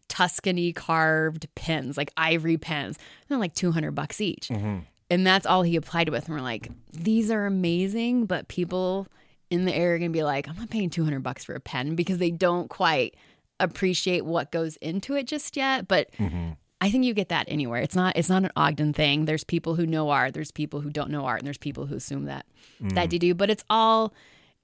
Tuscany 0.08 0.72
carved 0.72 1.48
pens, 1.54 1.96
like 1.96 2.12
ivory 2.16 2.58
pens. 2.58 2.98
They're 3.28 3.38
like 3.38 3.54
200 3.54 3.92
bucks 3.92 4.20
each. 4.20 4.48
Mm-hmm. 4.48 4.80
And 5.08 5.26
that's 5.26 5.46
all 5.46 5.62
he 5.62 5.76
applied 5.76 6.08
with. 6.08 6.26
And 6.26 6.34
we're 6.34 6.42
like, 6.42 6.70
these 6.92 7.30
are 7.30 7.46
amazing, 7.46 8.26
but 8.26 8.48
people 8.48 9.08
in 9.50 9.64
the 9.64 9.74
area 9.74 9.94
are 9.94 9.98
going 9.98 10.10
to 10.10 10.16
be 10.16 10.24
like, 10.24 10.48
I'm 10.48 10.56
not 10.56 10.70
paying 10.70 10.90
200 10.90 11.22
bucks 11.22 11.44
for 11.44 11.54
a 11.54 11.60
pen 11.60 11.94
because 11.94 12.18
they 12.18 12.30
don't 12.30 12.68
quite 12.68 13.14
appreciate 13.60 14.24
what 14.24 14.50
goes 14.50 14.76
into 14.76 15.14
it 15.14 15.26
just 15.26 15.56
yet, 15.56 15.88
but 15.88 16.10
mm-hmm. 16.12 16.50
I 16.80 16.90
think 16.90 17.04
you 17.04 17.14
get 17.14 17.30
that 17.30 17.46
anywhere. 17.48 17.80
It's 17.80 17.96
not 17.96 18.16
it's 18.16 18.28
not 18.28 18.44
an 18.44 18.50
Ogden 18.56 18.92
thing. 18.92 19.24
There's 19.24 19.44
people 19.44 19.76
who 19.76 19.86
know 19.86 20.10
art, 20.10 20.34
there's 20.34 20.50
people 20.50 20.80
who 20.80 20.90
don't 20.90 21.10
know 21.10 21.24
art, 21.24 21.40
and 21.40 21.46
there's 21.46 21.58
people 21.58 21.86
who 21.86 21.96
assume 21.96 22.24
that 22.26 22.46
mm. 22.82 22.92
that 22.94 23.12
you 23.12 23.18
do, 23.18 23.34
but 23.34 23.50
it's 23.50 23.64
all 23.70 24.12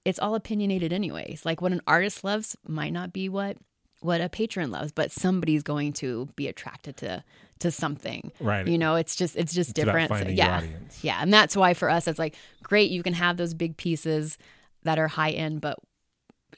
it's 0.05 0.19
all 0.19 0.35
opinionated 0.35 0.93
anyways. 0.93 1.47
Like 1.47 1.61
what 1.63 1.73
an 1.73 1.81
artist 1.87 2.23
loves 2.23 2.57
might 2.67 2.93
not 2.93 3.13
be 3.13 3.29
what 3.29 3.57
what 4.01 4.21
a 4.21 4.29
patron 4.29 4.71
loves, 4.71 4.93
but 4.93 5.11
somebody's 5.11 5.63
going 5.63 5.93
to 5.95 6.29
be 6.37 6.49
attracted 6.49 6.97
to 6.99 7.25
to 7.61 7.71
something. 7.71 8.33
Right. 8.41 8.67
You 8.67 8.77
know, 8.77 8.97
it's 8.97 9.17
just 9.17 9.37
it's 9.37 9.55
just 9.55 9.71
it's 9.71 9.81
different. 9.81 10.11
So, 10.11 10.29
yeah. 10.29 10.63
Yeah. 11.01 11.19
And 11.21 11.33
that's 11.33 11.57
why 11.57 11.75
for 11.75 11.89
us 11.89 12.07
it's 12.07 12.19
like 12.19 12.35
great 12.63 12.91
you 12.91 13.03
can 13.03 13.15
have 13.15 13.37
those 13.37 13.55
big 13.55 13.77
pieces 13.77 14.37
that 14.83 14.99
are 14.99 15.09
high 15.09 15.31
end, 15.31 15.61
but 15.61 15.79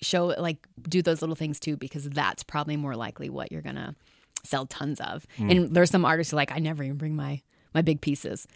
show 0.00 0.26
like 0.38 0.66
do 0.88 1.02
those 1.02 1.22
little 1.22 1.36
things 1.36 1.60
too 1.60 1.76
because 1.76 2.08
that's 2.08 2.42
probably 2.42 2.76
more 2.76 2.96
likely 2.96 3.28
what 3.28 3.52
you're 3.52 3.62
gonna 3.62 3.94
sell 4.44 4.66
tons 4.66 5.00
of. 5.00 5.26
Mm. 5.38 5.50
And 5.50 5.74
there's 5.74 5.90
some 5.90 6.04
artists 6.04 6.30
who 6.30 6.36
like 6.36 6.52
I 6.52 6.58
never 6.58 6.82
even 6.82 6.96
bring 6.96 7.16
my 7.16 7.42
my 7.74 7.82
big 7.82 8.00
pieces 8.00 8.46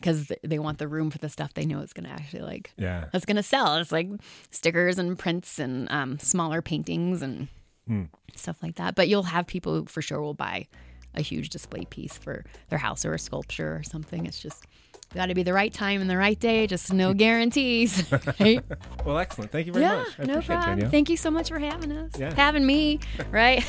because 0.00 0.32
they 0.42 0.58
want 0.58 0.78
the 0.78 0.88
room 0.88 1.10
for 1.10 1.18
the 1.18 1.28
stuff 1.28 1.54
they 1.54 1.66
know 1.66 1.80
is 1.80 1.92
going 1.92 2.06
to 2.06 2.10
actually 2.10 2.42
like 2.42 2.72
yeah 2.76 3.04
that's 3.12 3.26
going 3.26 3.36
to 3.36 3.42
sell 3.42 3.76
it's 3.76 3.92
like 3.92 4.08
stickers 4.50 4.98
and 4.98 5.18
prints 5.18 5.58
and 5.58 5.90
um, 5.90 6.18
smaller 6.18 6.62
paintings 6.62 7.22
and 7.22 7.48
mm. 7.88 8.08
stuff 8.34 8.62
like 8.62 8.76
that 8.76 8.94
but 8.94 9.08
you'll 9.08 9.24
have 9.24 9.46
people 9.46 9.74
who 9.74 9.84
for 9.84 10.02
sure 10.02 10.20
will 10.20 10.34
buy 10.34 10.66
a 11.14 11.20
huge 11.20 11.50
display 11.50 11.84
piece 11.84 12.16
for 12.16 12.44
their 12.68 12.78
house 12.78 13.04
or 13.04 13.14
a 13.14 13.18
sculpture 13.18 13.76
or 13.76 13.82
something 13.82 14.26
it's 14.26 14.40
just 14.40 14.66
got 15.14 15.26
to 15.26 15.34
be 15.34 15.42
the 15.42 15.52
right 15.52 15.72
time 15.72 16.00
and 16.00 16.08
the 16.08 16.16
right 16.16 16.38
day. 16.38 16.66
Just 16.66 16.92
no 16.92 17.14
guarantees. 17.14 18.10
Right? 18.38 18.62
well, 19.04 19.18
excellent. 19.18 19.50
Thank 19.50 19.66
you 19.66 19.72
very 19.72 19.84
yeah, 19.84 19.98
much. 19.98 20.08
I 20.18 20.24
no 20.24 20.40
problem. 20.40 20.78
It, 20.78 20.90
Thank 20.90 21.10
you 21.10 21.16
so 21.16 21.30
much 21.30 21.48
for 21.48 21.58
having 21.58 21.92
us. 21.92 22.12
Yeah. 22.18 22.32
Having 22.34 22.64
me, 22.64 23.00
right? 23.30 23.64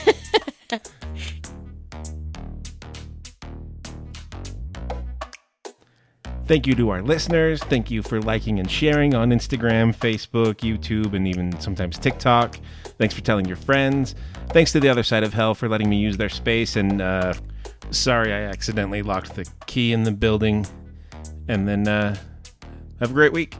Thank 6.45 6.67
you 6.67 6.75
to 6.75 6.89
our 6.89 7.01
listeners. 7.01 7.63
Thank 7.63 7.89
you 7.89 8.01
for 8.01 8.21
liking 8.21 8.59
and 8.59 8.69
sharing 8.69 9.13
on 9.13 9.29
Instagram, 9.31 9.95
Facebook, 9.95 10.55
YouTube, 10.55 11.13
and 11.13 11.27
even 11.27 11.59
sometimes 11.59 11.97
TikTok. 11.97 12.59
Thanks 12.97 13.13
for 13.13 13.21
telling 13.21 13.45
your 13.45 13.57
friends. 13.57 14.15
Thanks 14.49 14.71
to 14.73 14.79
the 14.79 14.89
other 14.89 15.03
side 15.03 15.23
of 15.23 15.33
hell 15.33 15.53
for 15.53 15.67
letting 15.67 15.89
me 15.89 15.97
use 15.97 16.17
their 16.17 16.29
space. 16.29 16.75
And 16.75 17.01
uh, 17.01 17.33
sorry, 17.89 18.33
I 18.33 18.41
accidentally 18.41 19.01
locked 19.01 19.35
the 19.35 19.49
key 19.65 19.93
in 19.93 20.03
the 20.03 20.11
building. 20.11 20.65
And 21.47 21.67
then 21.67 21.87
uh, 21.87 22.15
have 22.99 23.11
a 23.11 23.13
great 23.13 23.33
week. 23.33 23.55